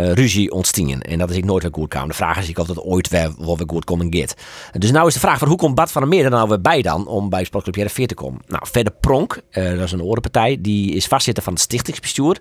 uh, 0.00 0.12
ruzie 0.12 0.52
ontstaan. 0.52 1.00
En 1.00 1.18
dat 1.18 1.30
is 1.30 1.36
ik 1.36 1.44
nooit 1.44 1.62
weer 1.62 1.72
goed 1.74 1.88
kwam. 1.88 2.08
De 2.08 2.14
vraag 2.14 2.38
is 2.38 2.48
ik 2.48 2.56
dat 2.56 2.80
ooit 2.80 3.08
weer, 3.08 3.32
wel 3.38 3.56
weer 3.56 3.68
goed 3.68 3.84
komen 3.84 4.14
gaat. 4.14 4.34
Dus 4.72 4.90
nou 4.90 5.06
is 5.06 5.14
de 5.14 5.20
vraag 5.20 5.38
van 5.38 5.48
hoe 5.48 5.56
komt 5.56 5.74
Bart 5.74 5.92
van 5.92 6.02
der 6.02 6.10
Meer 6.10 6.24
er 6.24 6.30
nou 6.30 6.48
weer 6.48 6.60
bij 6.60 6.82
dan 6.82 7.06
om 7.06 7.28
bij 7.28 7.44
Sportclub 7.44 7.74
Jereveen 7.74 8.06
te 8.06 8.14
komen? 8.14 8.40
Nou, 8.46 8.66
verder 8.70 8.92
Pronk, 9.00 9.40
uh, 9.50 9.70
dat 9.70 9.80
is 9.80 9.92
een 9.92 10.02
orenpartij, 10.02 10.58
die 10.60 10.94
is 10.94 11.06
vastzitter 11.06 11.42
van 11.42 11.52
het 11.52 11.62
stichtingsbestuur. 11.62 12.38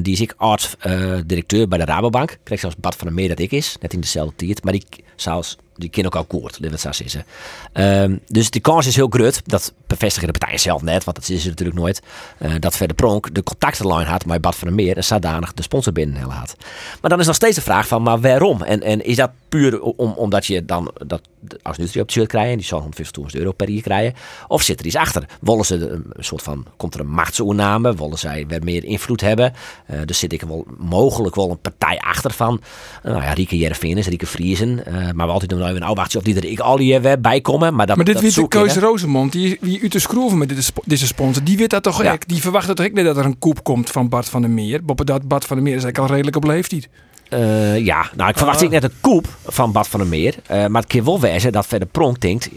die 0.00 0.12
is 0.12 0.20
ik 0.20 0.34
arts-directeur 0.36 1.68
bij 1.68 1.78
de 1.78 1.84
Rabobank. 1.84 2.38
Krijg 2.42 2.60
zelfs 2.60 2.76
Bart 2.76 2.96
van 2.96 3.06
der 3.06 3.16
Meer 3.16 3.28
dat 3.28 3.38
ik 3.38 3.52
is, 3.52 3.76
net 3.80 3.92
in 3.92 4.00
dezelfde 4.00 4.34
tijd. 4.36 4.64
Maar 4.64 4.72
die 4.72 4.84
zelfs 5.16 5.56
die 5.76 5.88
kennen 5.88 6.12
ook 6.12 6.18
al 6.18 6.38
koord, 6.38 6.70
dat 6.70 6.80
zou 6.80 6.94
zeggen. 6.94 7.24
Um, 7.72 8.20
dus 8.26 8.50
die 8.50 8.60
kans 8.60 8.86
is 8.86 8.96
heel 8.96 9.08
groot. 9.08 9.40
Dat 9.44 9.72
bevestigen 9.86 10.32
de 10.32 10.38
partijen 10.38 10.60
zelf 10.60 10.82
net, 10.82 11.04
want 11.04 11.16
dat 11.16 11.28
is 11.28 11.42
er 11.42 11.48
natuurlijk 11.48 11.78
nooit. 11.78 12.02
Uh, 12.38 12.54
dat 12.58 12.76
Verder 12.76 12.96
Pronk 12.96 13.34
de 13.34 13.42
contactenlijn 13.42 14.06
had 14.06 14.26
met 14.26 14.40
Bad 14.40 14.56
van 14.56 14.68
der 14.68 14.76
Meer 14.76 14.96
en 14.96 15.04
zodanig 15.04 15.52
de 15.52 15.62
sponsor 15.62 15.92
binnen. 15.92 16.26
Maar 16.26 17.10
dan 17.10 17.20
is 17.20 17.26
nog 17.26 17.34
steeds 17.34 17.56
de 17.56 17.62
vraag 17.62 17.86
van, 17.86 18.02
maar 18.02 18.20
waarom? 18.20 18.62
En, 18.62 18.82
en 18.82 19.04
is 19.04 19.16
dat 19.16 19.30
puur 19.56 19.80
om, 19.80 20.12
omdat 20.12 20.46
je 20.46 20.64
dan 20.64 20.90
dat 21.06 21.20
als 21.62 21.76
Nutri 21.76 22.00
op 22.00 22.06
het 22.06 22.14
shirt 22.14 22.28
krijgen, 22.28 22.56
die 22.56 22.66
zal 22.66 22.88
150.000 23.20 23.26
euro 23.32 23.52
per 23.52 23.70
jaar 23.70 23.82
krijgen? 23.82 24.14
Of 24.48 24.62
zit 24.62 24.80
er 24.80 24.86
iets 24.86 24.96
achter? 24.96 25.28
Willen 25.40 25.64
ze 25.64 25.90
een 25.90 26.24
soort 26.24 26.42
van, 26.42 26.66
komt 26.76 26.94
er 26.94 27.00
een 27.00 27.10
machtsoername? 27.10 27.94
Willen 27.94 28.18
zij 28.18 28.46
weer 28.48 28.64
meer 28.64 28.84
invloed 28.84 29.20
hebben? 29.20 29.52
Uh, 29.90 30.00
dus 30.04 30.18
zit 30.18 30.32
ik 30.32 30.42
wel 30.42 30.66
mogelijk 30.78 31.34
wel 31.34 31.50
een 31.50 31.60
partij 31.60 31.98
achter 31.98 32.30
van, 32.30 32.60
uh, 33.04 33.12
nou 33.12 33.24
ja, 33.24 33.32
Rieke 33.32 33.58
Jereveenis, 33.58 34.06
Rieke 34.06 34.26
Vriezen, 34.26 34.82
maar 35.14 35.26
we 35.26 35.32
altijd 35.32 35.50
doen 35.50 35.60
een 35.60 35.82
oude 35.82 36.00
of 36.00 36.22
die 36.22 36.36
er 36.36 36.44
ik 36.44 36.60
al 36.60 36.76
die 36.76 37.18
bij 37.18 37.40
komen. 37.40 37.74
Maar, 37.74 37.86
dat, 37.86 37.96
maar 37.96 38.04
dit 38.04 38.14
dat 38.14 38.22
weet 38.22 38.48
Keus 38.48 38.76
Rosemond, 38.76 39.32
die, 39.32 39.58
die 39.60 39.80
u 39.80 39.88
te 39.88 39.98
schroeven 39.98 40.38
met 40.38 40.48
deze, 40.48 40.72
deze 40.84 41.06
sponsor, 41.06 41.44
die 41.44 41.56
weet 41.56 41.70
dat 41.70 41.82
toch 41.82 42.02
ja. 42.02 42.12
echt. 42.12 42.28
Die 42.28 42.40
verwacht 42.40 42.66
toch 42.66 42.86
echt 42.86 42.94
niet 42.94 43.04
dat 43.04 43.16
er 43.16 43.24
een 43.24 43.38
koep 43.38 43.64
komt 43.64 43.90
van 43.90 44.08
Bart 44.08 44.28
van 44.28 44.40
der 44.42 44.50
Meer. 44.50 44.80
Dat 44.84 45.28
Bart 45.28 45.44
van 45.44 45.56
der 45.56 45.64
Meer 45.64 45.76
is 45.76 45.82
eigenlijk 45.82 45.98
al 45.98 46.14
redelijk 46.14 46.36
op 46.36 46.44
leeftijd. 46.44 46.88
Uh, 47.30 47.78
ja, 47.78 48.10
nou 48.16 48.30
ik 48.30 48.36
verwacht 48.36 48.62
uh. 48.62 48.70
net 48.70 48.84
een 48.84 49.00
koep 49.00 49.26
van 49.44 49.72
Bart 49.72 49.88
van 49.88 50.00
der 50.00 50.08
Meer. 50.08 50.34
Uh, 50.50 50.66
maar 50.66 50.82
het 50.82 50.92
kan 50.92 51.04
wel 51.04 51.20
wezen 51.20 51.52
dat 51.52 51.66
verder 51.66 51.88
Pronk 51.88 52.20
denkt... 52.20 52.48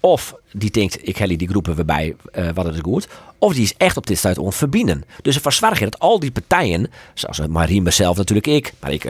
of 0.00 0.34
die 0.52 0.70
denkt, 0.70 1.08
ik 1.08 1.16
hel 1.16 1.36
die 1.36 1.48
groepen 1.48 1.74
weer 1.74 1.84
bij, 1.84 2.16
wat 2.54 2.64
het 2.64 2.74
is 2.74 2.80
goed. 2.80 3.08
Of 3.38 3.52
die 3.54 3.62
is 3.62 3.74
echt 3.76 3.96
op 3.96 4.06
dit 4.06 4.18
stuit 4.18 4.38
onverbinden. 4.38 5.04
Dus 5.22 5.34
er 5.34 5.40
verzwaar 5.40 5.78
je 5.78 5.84
dat 5.84 5.98
al 5.98 6.20
die 6.20 6.30
partijen, 6.30 6.90
zoals 7.14 7.40
Marien 7.46 7.82
mezelf 7.82 8.16
natuurlijk 8.16 8.46
ik, 8.46 8.72
maar 8.80 8.92
ik 8.92 9.06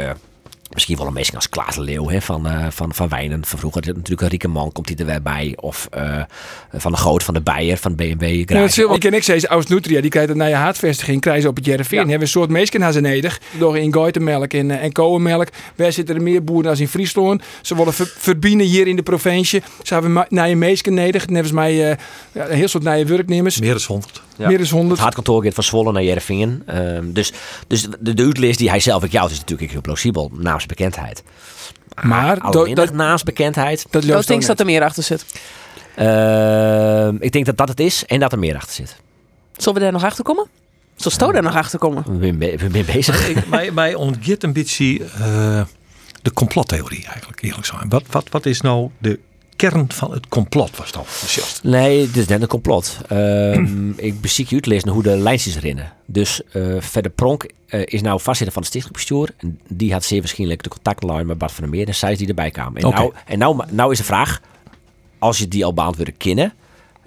Misschien 0.73 0.97
wel 0.97 1.07
een 1.07 1.15
beetje 1.15 1.35
als 1.35 1.49
Klaas 1.49 1.75
de 1.75 1.81
Leeuw 1.81 2.09
hè, 2.09 2.21
van, 2.21 2.47
uh, 2.47 2.67
van, 2.71 2.95
van 2.95 3.09
Wijnen. 3.09 3.47
Van 3.47 3.59
vroeger 3.59 3.83
natuurlijk 3.87 4.21
een 4.21 4.29
Rieke 4.29 4.49
Man 4.49 4.73
komt 4.73 4.89
hij 4.89 4.99
er 4.99 5.07
weer 5.07 5.23
bij. 5.23 5.53
Of 5.57 5.89
uh, 5.97 6.23
van 6.73 6.93
de 6.93 6.99
Goot, 6.99 7.23
van 7.23 7.35
de 7.35 7.41
Beier, 7.41 7.77
van 7.77 7.97
de 7.97 7.97
BMW. 7.97 8.51
Ja, 8.51 8.95
ik 8.95 9.01
ken 9.01 9.15
ik 9.15 9.23
zeggen, 9.23 9.49
Aus 9.49 9.67
Nutria, 9.67 10.01
die 10.01 10.11
krijgt 10.11 10.31
een 10.31 10.37
naar 10.37 10.49
je 10.49 10.55
haatvestiging, 10.55 11.21
krijgen 11.21 11.43
ze 11.43 11.49
op 11.49 11.57
het 11.57 11.65
Jereveen. 11.65 11.99
Ja. 11.99 12.05
Hebben 12.05 12.23
een 12.23 12.29
soort 12.29 12.51
meesken 12.51 12.81
naar 12.81 12.93
zijn 12.93 13.05
neder. 13.05 13.39
Door 13.59 13.79
in 13.79 13.93
Goitenmelk 13.93 14.53
en, 14.53 14.69
uh, 14.69 14.83
en. 14.83 15.49
Wij 15.75 15.91
zitten 15.91 16.15
er 16.15 16.23
meer 16.23 16.45
boeren 16.45 16.71
als 16.71 16.81
in 16.81 16.89
Friesland. 16.89 17.43
Ze 17.63 17.77
willen 17.77 17.93
ver, 17.93 18.13
verbinden 18.17 18.67
hier 18.67 18.87
in 18.87 18.97
de 18.97 19.03
provincie. 19.03 19.63
Ze 19.83 19.95
hebben 19.95 20.27
naar 20.29 20.49
je 20.49 20.57
meesken 20.57 20.95
neder. 20.95 21.23
Net 21.27 21.53
mij 21.53 21.91
uh, 21.91 21.97
een 22.33 22.57
heel 22.57 22.69
soort 22.69 22.83
naar 22.83 22.99
je 22.99 23.05
werknemers. 23.05 23.61
Meer 23.61 23.73
dan 23.73 23.83
100. 23.87 24.23
Ja. 24.39 24.49
Meer 24.49 24.59
dan 24.59 24.67
100. 24.67 24.91
Het 24.91 25.01
hartkantoor 25.01 25.43
gaat 25.43 25.55
van 25.55 25.65
Zwolle 25.65 25.93
naar 25.93 26.03
Jereveen. 26.03 26.63
Um, 26.75 27.13
dus, 27.13 27.33
dus 27.67 27.89
de, 28.01 28.15
de 28.15 28.25
uitlist 28.25 28.59
die 28.59 28.71
hij 28.71 28.81
zelf 28.81 29.05
ook 29.05 29.11
jou 29.11 29.31
is 29.31 29.39
natuurlijk 29.39 29.71
heel 29.71 29.81
plausibel 29.81 30.31
naast 30.35 30.67
bekendheid. 30.67 31.23
Maar 32.03 32.39
Alleen 32.39 32.75
dat 32.75 32.93
naast 32.93 33.25
bekendheid. 33.25 33.87
Dat 33.91 34.05
ik 34.05 34.27
denk 34.27 34.47
dat 34.47 34.61
er 34.61 34.67
meer 34.67 34.83
achter 34.83 35.03
zit. 35.03 35.25
Uh, 35.99 37.09
ik 37.09 37.33
denk 37.33 37.47
dat 37.47 37.57
dat 37.57 37.69
het 37.69 37.81
is 37.81 38.07
en 38.07 38.21
dat 38.21 38.33
er 38.33 38.39
meer 38.39 38.57
achter 38.57 38.75
zit. 38.75 38.97
Zullen 39.57 39.75
we 39.75 39.81
daar 39.81 39.93
nog 39.93 40.05
achter 40.05 40.25
komen? 40.25 40.47
Zal 40.97 41.11
Sto 41.11 41.33
daar 41.33 41.43
nog 41.43 41.57
achter 41.57 41.79
komen? 41.79 42.19
We 42.19 42.25
zijn, 42.25 42.39
be 42.39 42.69
be 42.71 42.85
bezig. 42.85 43.29
Ik, 43.29 43.49
mij, 43.49 43.71
mij 43.71 43.95
ontgeeft 43.95 44.43
een 44.43 44.53
beetje 44.53 44.99
uh, 44.99 45.63
de 46.23 46.33
complottheorie 46.33 47.07
eigenlijk 47.07 47.43
eerlijk 47.43 47.67
zijn. 47.67 47.89
Wat, 47.89 48.03
wat, 48.11 48.29
wat 48.31 48.47
is 48.47 48.61
nou 48.61 48.91
de 48.99 49.19
kern 49.59 49.93
van 49.93 50.13
het 50.13 50.29
complot 50.29 50.77
was 50.77 50.93
dan? 50.93 51.05
Nee, 51.63 52.07
het 52.07 52.17
is 52.17 52.27
net 52.27 52.43
een 52.43 52.49
complot. 52.49 52.99
Um, 53.13 53.95
ik 54.09 54.21
beziek 54.21 54.49
je 54.49 54.55
uitlezen 54.55 54.89
hoe 54.89 55.03
de 55.03 55.17
lijntjes 55.17 55.55
erin. 55.55 55.81
Dus 56.07 56.41
uh, 56.53 56.81
verder 56.81 57.11
Pronk 57.11 57.51
uh, 57.69 57.83
is 57.85 58.01
nou 58.01 58.21
vastzitter 58.21 58.53
van 58.53 58.63
het 58.63 58.71
stichtingsbestuur. 58.71 59.35
En 59.37 59.61
die 59.69 59.93
had 59.93 60.05
zeer 60.05 60.21
waarschijnlijk 60.21 60.63
de 60.63 60.69
contactlijn 60.69 61.27
met 61.27 61.39
Bart 61.39 61.53
van 61.53 61.63
der 61.63 61.73
Meer. 61.73 61.87
En 61.87 61.95
zij 61.95 62.13
is 62.13 62.19
die 62.19 62.29
erbij 62.29 62.51
kwamen. 62.51 62.81
En, 62.81 62.87
okay. 62.87 63.01
nou, 63.01 63.13
en 63.27 63.39
nou, 63.39 63.63
nou 63.71 63.93
is 63.93 63.99
de 63.99 64.05
vraag, 64.05 64.41
als 65.19 65.39
je 65.39 65.49
die 65.49 65.65
al 65.65 65.75
beantwoorden 65.75 66.17
kennen 66.17 66.53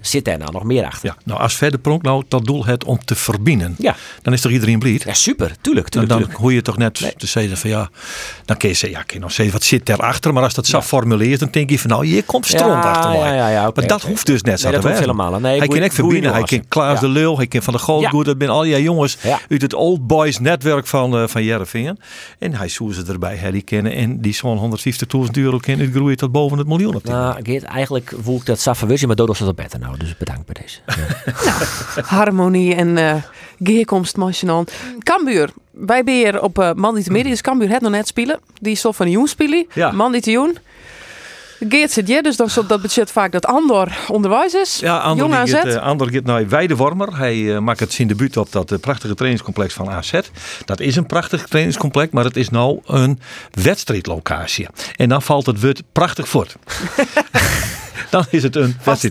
zit 0.02 0.26
daar 0.26 0.38
nou 0.38 0.52
nog 0.52 0.64
meer 0.64 0.86
achter. 0.86 1.08
Ja, 1.08 1.16
nou 1.24 1.40
als 1.40 1.56
verder 1.56 1.80
pronk 1.80 2.02
nou 2.02 2.24
dat 2.28 2.46
doel 2.46 2.66
het 2.66 2.84
om 2.84 3.06
te 3.06 3.16
verbinden. 3.16 3.76
Ja. 3.78 3.96
Dan 4.22 4.34
is 4.34 4.42
toch 4.42 4.52
iedereen 4.52 4.80
blij? 4.80 5.02
Ja, 5.06 5.14
super. 5.14 5.56
Tuurlijk, 5.62 5.90
tuurlijk. 5.90 6.12
dan 6.12 6.22
tuurlijk. 6.22 6.40
hoor 6.40 6.54
je 6.54 6.62
toch 6.62 6.78
net 6.78 7.00
nee. 7.00 7.14
te 7.18 7.28
zeggen 7.28 7.58
van 7.58 7.70
ja, 7.70 7.90
dan 8.46 8.58
kun 8.58 8.70
je 8.70 8.76
zeggen, 8.76 9.00
ja, 9.00 9.06
kun 9.06 9.16
je 9.16 9.22
nog 9.22 9.32
zeggen 9.32 9.54
wat 9.54 9.64
zit 9.64 9.86
daarachter. 9.86 10.34
Maar 10.34 10.44
als 10.44 10.54
dat 10.54 10.66
zo 10.66 10.78
ja. 10.78 10.84
formuleert, 10.84 11.40
dan 11.40 11.50
denk 11.52 11.70
je 11.70 11.80
van 11.80 11.90
nou, 11.90 12.06
je 12.06 12.24
komt 12.24 12.46
stront 12.46 12.84
ja, 12.84 12.92
achter 12.92 13.10
mij. 13.10 13.36
Ja, 13.36 13.50
ja, 13.50 13.68
okay, 13.68 13.72
maar 13.76 13.88
dat 13.88 13.98
okay. 13.98 14.10
hoeft 14.10 14.26
dus 14.26 14.42
net 14.42 14.60
zo 14.60 14.70
nee, 14.70 14.76
te 14.78 14.84
werken. 14.84 15.02
helemaal. 15.02 15.40
Nee, 15.40 15.58
hij 15.58 15.68
kan 15.68 15.78
echt 15.78 15.96
verbinden. 15.96 16.34
Hij 16.34 16.44
kan 16.44 16.68
Klaas 16.68 17.00
de 17.00 17.08
Leeuw, 17.08 17.38
hij 17.38 17.48
kan 17.48 17.62
van 17.62 17.74
de 17.74 17.80
Goldgoed. 17.80 18.26
Dat 18.26 18.36
zijn 18.40 18.50
al 18.50 18.62
die 18.62 18.82
jongens 18.82 19.18
uit 19.50 19.62
het 19.62 19.74
Old 19.74 20.08
Boys 20.08 20.40
netwerk 20.40 20.88
van, 20.88 21.22
uh, 21.22 21.28
van 21.28 21.44
Jereveen. 21.44 22.00
En 22.40 22.54
hij 22.54 22.68
zoekt 22.68 22.96
ze 22.96 23.04
erbij, 23.08 23.52
die 23.52 23.62
kennen. 23.62 23.94
En 23.94 24.22
die 24.22 24.34
zo'n 24.34 24.78
150.000 25.26 25.32
euro 25.32 25.58
kennen, 25.58 25.86
het 25.86 25.96
groeit 25.96 26.18
tot 26.18 26.32
boven 26.32 26.58
het 26.58 26.68
miljoen 26.68 26.96
op. 26.96 27.04
Nou, 27.04 27.40
Geert, 27.44 27.64
eigenlijk 27.64 28.14
voel 28.22 28.38
ik 28.38 28.46
dat 28.46 28.60
Safa 28.60 28.86
maar 28.86 29.16
Dodo 29.16 29.34
staat 29.34 29.48
op 29.48 29.56
beter 29.56 29.80
nou. 29.80 29.91
Dus 29.98 30.18
bedankt 30.18 30.46
bij 30.46 30.62
deze. 30.62 30.80
nou, 31.46 32.08
harmonie 32.08 32.76
en 32.76 32.98
uh, 32.98 33.16
geerkomst, 33.64 34.18
machinant. 34.18 34.72
Cambuur, 35.00 35.50
wij 35.72 36.04
ben 36.04 36.14
hier 36.14 36.42
op 36.42 36.60
uh, 36.60 36.74
Man 36.74 36.96
die 36.96 37.04
te 37.04 37.12
midden 37.12 37.32
is 37.32 37.42
Cambuur 37.42 37.70
het 37.70 37.82
nog 37.82 37.92
net 37.92 38.08
spelen. 38.08 38.40
Die 38.62 38.72
is 38.72 38.82
toch 38.82 38.96
van 38.96 39.06
de 39.06 39.12
Joen 39.12 39.28
spelen. 39.28 39.66
Ja. 39.74 39.92
Man 39.92 40.12
die 40.12 40.22
te 40.22 40.32
Joen. 40.32 40.58
Geert 41.70 41.92
zit 41.92 42.08
je, 42.08 42.22
dus 42.22 42.36
dan 42.36 42.50
dat 42.68 42.82
budget 42.82 43.12
vaak 43.12 43.32
dat 43.32 43.46
Andor 43.46 43.98
onderwijs 44.08 44.54
is. 44.54 44.80
Ja, 44.80 44.98
Andor 44.98 45.28
Jong 45.28 45.40
AZ. 45.40 45.52
gaat, 45.52 45.66
uh, 45.66 45.76
Andor 45.76 46.12
gaat 46.12 46.24
naar 46.24 46.50
Weidewormer. 46.50 47.18
Hij 47.18 47.36
uh, 47.36 47.58
maakt 47.58 47.80
het 47.80 47.94
zijn 47.94 48.08
debuut 48.08 48.38
op 48.38 48.52
dat 48.52 48.72
uh, 48.72 48.80
prachtige 48.80 49.14
trainingscomplex 49.14 49.74
van 49.74 49.90
AZ. 49.90 50.20
Dat 50.66 50.80
is 50.80 50.96
een 50.96 51.06
prachtig 51.06 51.48
trainingscomplex, 51.48 52.12
maar 52.12 52.24
het 52.24 52.38
is 52.38 52.50
nou 52.50 52.80
een 52.86 53.20
wedstrijdlocatie. 53.52 54.68
En 54.96 55.10
dan 55.10 55.22
valt 55.22 55.46
het 55.46 55.62
woord 55.62 55.84
prachtig 55.92 56.28
voort. 56.28 56.56
dan 58.12 58.26
is 58.30 58.43
het 58.43 58.56
een. 58.56 58.76
Vast 58.80 59.04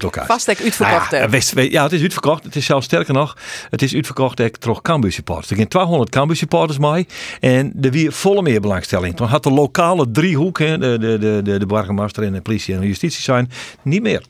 ik 0.49 0.61
uitverkocht. 0.63 1.11
Nou 1.11 1.23
ja, 1.23 1.31
West, 1.31 1.53
ja, 1.57 1.83
het 1.83 1.93
is 1.93 2.03
uitverkocht. 2.03 2.45
Het 2.45 2.57
is 2.57 2.65
zelfs 2.65 2.87
sterker 2.87 3.15
nog, 3.15 3.37
het 3.71 3.83
is 3.83 3.95
uitverkocht 3.95 4.39
ik 4.41 4.57
toch 4.57 4.83
Cambuur 4.83 5.13
supporters. 5.13 5.51
Er 5.51 5.57
zijn 5.57 5.69
200 5.69 6.11
Cambuur 6.11 6.37
supporters 6.37 6.79
mee 6.79 7.07
en 7.41 7.73
er 7.81 7.91
weer 7.91 8.13
volle 8.13 8.43
meer 8.43 8.61
belangstelling. 8.61 9.17
Toen 9.17 9.27
had 9.27 9.43
de 9.43 9.51
lokale 9.51 10.11
driehoek, 10.11 10.59
de, 10.59 10.79
de, 10.79 10.99
de, 10.99 11.41
de, 11.45 11.59
de 11.59 11.67
burgemeester 11.67 12.23
en 12.23 12.33
de 12.33 12.41
politie 12.41 12.75
en 12.75 12.81
de 12.81 12.87
justitie 12.87 13.23
zijn, 13.23 13.51
niet 13.83 14.03
meer. 14.03 14.23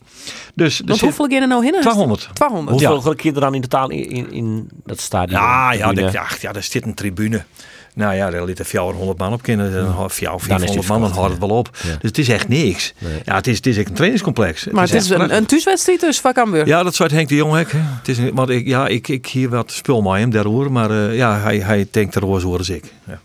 Dus, 0.55 0.79
dus 0.85 1.01
hoeveel 1.01 1.29
gaan 1.29 1.43
er 1.43 1.49
nou 1.49 1.67
in? 1.67 1.81
200. 1.81 2.29
200. 2.33 2.81
Hoeveel 2.81 3.11
ja. 3.11 3.17
kinderen 3.17 3.49
dan 3.49 3.55
in 3.55 3.61
totaal 3.61 3.91
in, 3.91 4.11
in, 4.11 4.33
in 4.33 4.69
dat 4.85 5.01
stadion? 5.01 5.41
Ja, 5.41 5.73
ja, 5.73 5.93
de, 5.93 6.01
ja, 6.01 6.27
ja, 6.41 6.53
er 6.53 6.63
zit 6.63 6.85
een 6.85 6.95
tribune. 6.95 7.45
Nou 7.95 8.15
ja, 8.15 8.31
daar 8.31 8.47
zitten 8.47 8.65
400 8.65 9.19
man 9.19 9.33
op 9.33 9.43
kinderen. 9.43 9.85
Dan 9.85 10.11
400 10.11 10.89
man, 10.89 11.01
dan 11.01 11.11
houdt 11.11 11.31
het 11.31 11.41
wel 11.41 11.49
op. 11.49 11.71
Ja. 11.83 11.89
Dus 11.89 11.99
het 12.01 12.19
is 12.19 12.29
echt 12.29 12.49
niks. 12.49 12.93
Nee. 12.99 13.21
Ja, 13.25 13.35
het 13.35 13.47
is, 13.47 13.57
het 13.57 13.67
is 13.67 13.77
echt 13.77 13.89
een 13.89 13.95
trainingscomplex. 13.95 14.67
Maar 14.67 14.85
het 14.85 14.95
is, 14.95 15.09
het 15.09 15.19
is 15.19 15.25
een, 15.25 15.37
een 15.37 15.47
thuiswedstrijd 15.47 16.01
dus 16.01 16.21
van 16.21 16.33
Cambuur. 16.33 16.67
Ja, 16.67 16.83
dat 16.83 16.95
zou 16.95 17.15
Henk 17.15 17.29
de 17.29 17.35
Jong 17.35 17.67
Het 17.71 18.09
is 18.09 18.19
een, 18.19 18.35
maar 18.35 18.51
ik, 18.51 18.67
ja, 18.67 18.87
ik, 18.87 19.09
ik 19.09 19.27
hier 19.27 19.49
wat 19.49 19.73
spul 19.73 20.03
met 20.03 20.13
hem 20.13 20.31
daarover. 20.31 20.73
Maar 20.73 20.91
uh, 20.91 21.17
ja, 21.17 21.41
hij, 21.41 21.59
hij 21.59 21.87
denkt 21.91 22.17
erover 22.17 22.41
zoals 22.41 22.69
ik. 22.69 22.85
Ja. 23.07 23.21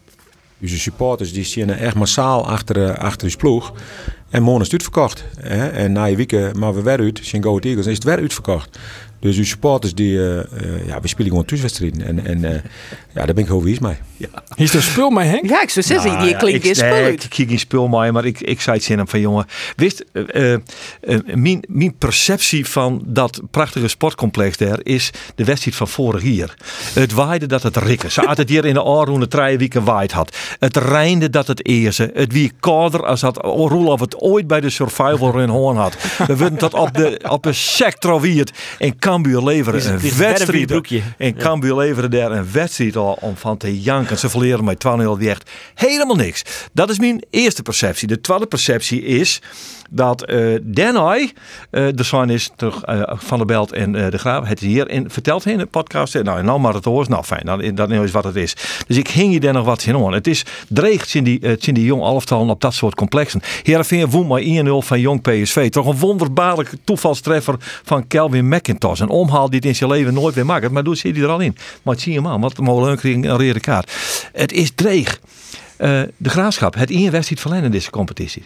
Onze 0.62 0.80
supporters 0.80 1.34
die 1.34 1.44
zien 1.44 1.70
echt 1.70 1.96
massaal 1.96 2.48
achter, 2.48 2.98
achter 2.98 3.30
de 3.30 3.38
ploeg. 3.38 3.74
En 4.30 4.44
morgen 4.44 4.62
is 4.62 4.72
het 4.72 4.82
uitverkocht. 4.82 5.24
Hè? 5.40 5.68
En 5.68 5.92
na 5.92 6.06
je 6.06 6.16
weken 6.16 6.60
maar 6.60 6.74
we 6.74 6.82
weer 6.82 7.00
uit, 7.00 7.20
zijn 7.24 7.44
Go 7.44 7.60
Eagles, 7.60 7.86
is 7.86 7.96
het 7.96 8.04
weer 8.04 8.18
uitverkocht. 8.18 8.80
Dus 9.26 9.38
uw 9.38 9.44
supporters, 9.46 9.94
die, 9.94 10.18
eh, 10.20 10.38
eh, 10.40 10.88
ja, 10.88 11.02
we 11.02 11.08
spelen 11.08 11.30
gewoon 11.30 11.46
thuiswedstrijden. 11.46 12.06
En, 12.06 12.26
en 12.26 12.44
eh, 12.44 12.52
ja, 13.14 13.26
daar 13.26 13.34
ben 13.34 13.38
ik 13.38 13.46
gewoon 13.48 13.64
wies 13.64 13.80
mee. 13.80 13.96
Is 14.56 14.74
er 14.74 14.84
spul 14.84 15.10
mee, 15.10 15.28
Henk? 15.28 15.50
Ja, 15.50 15.62
ik 15.62 15.70
zou 15.70 15.86
zeggen, 15.86 16.10
Nou 16.12 16.22
die 16.24 16.32
ja, 16.32 16.38
klinkt 16.38 16.64
ik- 16.64 16.70
in 16.70 16.76
spul 16.76 16.90
nee. 16.90 17.12
Ik 17.12 17.20
kijk 17.30 17.50
geen 17.50 17.60
spul 17.60 17.88
mee, 17.88 18.12
maar 18.12 18.26
ik, 18.26 18.42
ik 18.42 18.62
zei 18.62 18.76
het 18.76 18.86
zin 18.86 18.98
hem 18.98 19.08
van 19.08 19.20
jongen. 19.20 19.46
Wist, 19.76 20.06
mijn, 21.26 21.64
mijn 21.68 21.96
perceptie 21.98 22.66
van 22.66 23.02
dat 23.06 23.42
prachtige 23.52 23.88
sportcomplex 23.88 24.58
daar 24.58 24.80
is 24.84 25.12
de 25.36 25.44
wedstrijd 25.44 25.78
van 25.78 25.88
vorig 25.88 26.24
jaar. 26.24 26.54
Het 26.94 27.12
waaide 27.12 27.46
dat 27.46 27.64
het 27.64 27.78
rikken. 27.78 28.12
Ze 28.12 28.22
had 28.22 28.38
het 28.38 28.50
hier 28.50 28.66
in 28.66 28.74
de 28.74 28.84
Aarhoene 28.84 29.28
drie 29.28 29.58
weken 29.58 29.84
waaid 29.84 30.12
had. 30.12 30.38
Het 30.60 30.78
reinde 30.78 31.30
dat 31.30 31.48
het 31.48 31.66
eerste. 31.66 32.12
Het 32.14 32.34
wie 32.34 32.52
kouder 32.60 33.06
als 33.06 33.20
dat 33.22 33.38
Roelof 33.38 34.00
het 34.00 34.22
ooit 34.22 34.48
bij 34.48 34.62
de 34.62 34.70
survival 34.70 35.32
run 35.32 35.50
hoorn 35.50 35.78
had. 35.78 35.96
We 36.28 36.36
werden 36.36 36.58
tot 36.60 36.74
op 36.74 36.94
de, 36.94 37.20
op 37.30 37.44
de 37.44 37.54
sector 37.54 38.22
wierd. 38.22 38.52
En 38.80 39.00
Cambuur 39.16 39.44
leveren 39.44 39.94
een 39.94 40.00
wedstrijd. 40.18 41.04
En 41.18 41.36
Cambuur 41.38 41.76
leveren 41.76 42.12
daar 42.12 42.32
een 42.32 42.52
wedstrijd 42.52 42.96
al 42.96 43.18
om 43.22 43.38
van 43.38 43.58
te 43.58 43.82
janken. 43.82 44.18
Ze 44.18 44.30
verleren 44.30 44.64
met 44.64 44.80
12 44.80 45.18
die 45.18 45.30
echt 45.30 45.50
helemaal 45.74 46.16
niks. 46.16 46.42
Dat 46.74 46.90
is 46.90 47.00
mijn 47.00 47.24
eerste 47.30 47.62
perceptie. 47.62 48.08
De 48.08 48.22
tweede 48.22 48.46
perceptie 48.46 49.02
is 49.02 49.42
dat 49.90 50.24
eh 50.26 51.88
de 51.96 52.04
zoon 52.04 52.30
is 52.30 52.52
terug 52.56 52.84
eh, 52.84 53.02
van 53.06 53.40
de 53.40 53.46
Belt 53.46 53.72
en 53.72 53.92
de 53.92 54.18
Graaf, 54.18 54.48
het 54.48 54.60
hier 54.60 54.90
in, 54.90 55.10
verteld 55.10 55.46
in 55.46 55.58
de 55.58 55.66
podcast. 55.66 56.24
Nou, 56.24 56.44
nou 56.44 56.60
maar 56.60 56.74
het 56.74 56.86
hoort, 56.86 57.10
nou 57.10 57.24
fijn, 57.24 57.46
dan, 57.46 57.76
dat 57.76 57.92
is 57.92 58.12
wat 58.12 58.24
het 58.24 58.36
is. 58.36 58.56
Dus 58.88 58.98
ik 58.98 59.08
hing 59.08 59.34
je 59.34 59.40
daar 59.40 59.54
nog 59.54 59.66
wat 59.66 59.86
in 59.86 59.96
aan. 59.96 60.14
Het 60.14 60.28
is 60.28 60.46
dreigt 60.68 61.14
in 61.14 61.24
die, 61.24 61.58
die 61.58 61.84
jong 61.84 62.02
alftallen 62.02 62.50
op 62.50 62.62
dat 62.62 62.74
soort 62.74 62.96
complexen. 62.96 63.42
Heerenveen 63.64 64.10
won 64.10 64.28
maar 64.28 64.42
1-0 64.42 64.46
van 64.86 65.00
jong 65.00 65.22
PSV. 65.22 65.70
Toch 65.70 65.86
een 65.86 65.98
wonderbaarlijke 65.98 66.78
toevalstreffer 66.84 67.56
van 67.84 68.08
Kelvin 68.08 68.48
McIntosh. 68.48 69.00
Een 69.00 69.10
omhaal 69.10 69.50
die 69.50 69.60
het 69.60 69.68
in 69.68 69.76
zijn 69.76 69.90
leven 69.90 70.14
nooit 70.14 70.36
weer 70.36 70.46
maakt. 70.46 70.72
Maar 70.72 70.84
doet 70.84 70.98
zit 70.98 71.16
hij 71.16 71.24
er 71.24 71.32
al 71.32 71.40
in. 71.40 71.56
Maar 71.84 71.94
het 71.94 72.04
zie 72.04 72.14
je 72.14 72.22
maar, 72.22 72.40
want 72.40 72.56
de 72.56 72.62
molen 72.62 72.98
kreeg 72.98 73.16
een 73.16 73.30
rode 73.30 73.60
kaart. 73.60 73.92
Het 74.34 74.52
is 74.52 74.72
dreig. 74.76 75.20
De 75.78 76.30
graafschap, 76.30 76.76
het 76.76 76.90
wedstrijd 76.90 77.42
verlenen 77.42 77.66
in 77.66 77.72
deze 77.72 77.90
competitie. 77.90 78.46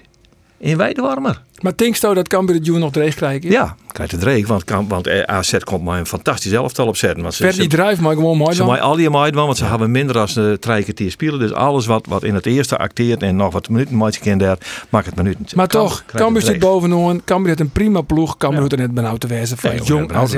In 0.60 0.78
Weidewarmer. 0.78 1.42
Maar 1.62 1.74
denkst 1.76 2.02
dat 2.02 2.28
Cambuur 2.28 2.56
het 2.56 2.66
June 2.66 2.80
nog 2.80 2.92
dreig 2.92 3.16
krijgen? 3.16 3.50
Ja, 3.52 3.76
krijgt 3.92 4.12
het 4.12 4.22
dreig. 4.22 4.48
Want, 4.48 4.64
kan- 4.64 4.88
want 4.88 5.08
eh, 5.08 5.22
AZ 5.22 5.58
komt 5.64 5.84
maar 5.84 6.00
een 6.00 6.06
fantastisch 6.06 6.52
elftal 6.52 6.88
opzetten. 6.88 7.22
Want 7.22 7.34
ze, 7.34 7.44
Ver 7.44 7.56
die 7.60 7.68
drijf, 7.68 8.00
maar 8.00 8.16
gewoon 8.16 8.38
mooi 8.38 8.56
ze 8.56 8.64
maken 8.64 8.84
al 8.84 8.96
die 8.96 9.10
meiden, 9.10 9.46
want 9.46 9.58
ze 9.58 9.66
hebben 9.66 9.92
minder 9.92 10.14
dan 10.16 10.28
uh, 10.38 10.54
drie 10.54 10.84
kwartier 10.84 11.12
spelen. 11.12 11.40
Dus 11.40 11.54
alles 11.54 11.86
wat, 11.86 12.06
wat 12.10 12.24
in 12.24 12.34
het 12.34 12.46
eerste 12.46 12.78
acteert 12.78 13.24
en 13.24 13.36
nog 13.36 13.54
wat 13.54 13.70
minuten 13.70 13.96
maakt 13.98 14.20
je 14.24 14.36
daar, 14.36 14.58
maakt 14.90 15.06
het 15.06 15.16
minuten. 15.16 15.46
Maar 15.56 15.68
toch, 15.68 16.04
krijgt 16.06 16.26
Cambuur 16.26 16.42
zit 16.42 16.60
bovenaan. 16.60 17.24
Cambuur 17.24 17.48
heeft 17.48 17.60
een 17.60 17.70
prima 17.72 18.02
ploeg. 18.02 18.38
Cambuur 18.38 18.60
hoeft 18.60 18.72
er 18.72 18.78
net 18.78 18.94
benauwd 18.94 19.20
te 19.20 19.28
wezen 19.28 19.58
van 19.58 19.70
Nee, 19.70 19.82
jong 19.82 20.08
maar 20.08 20.16
AZ. 20.22 20.36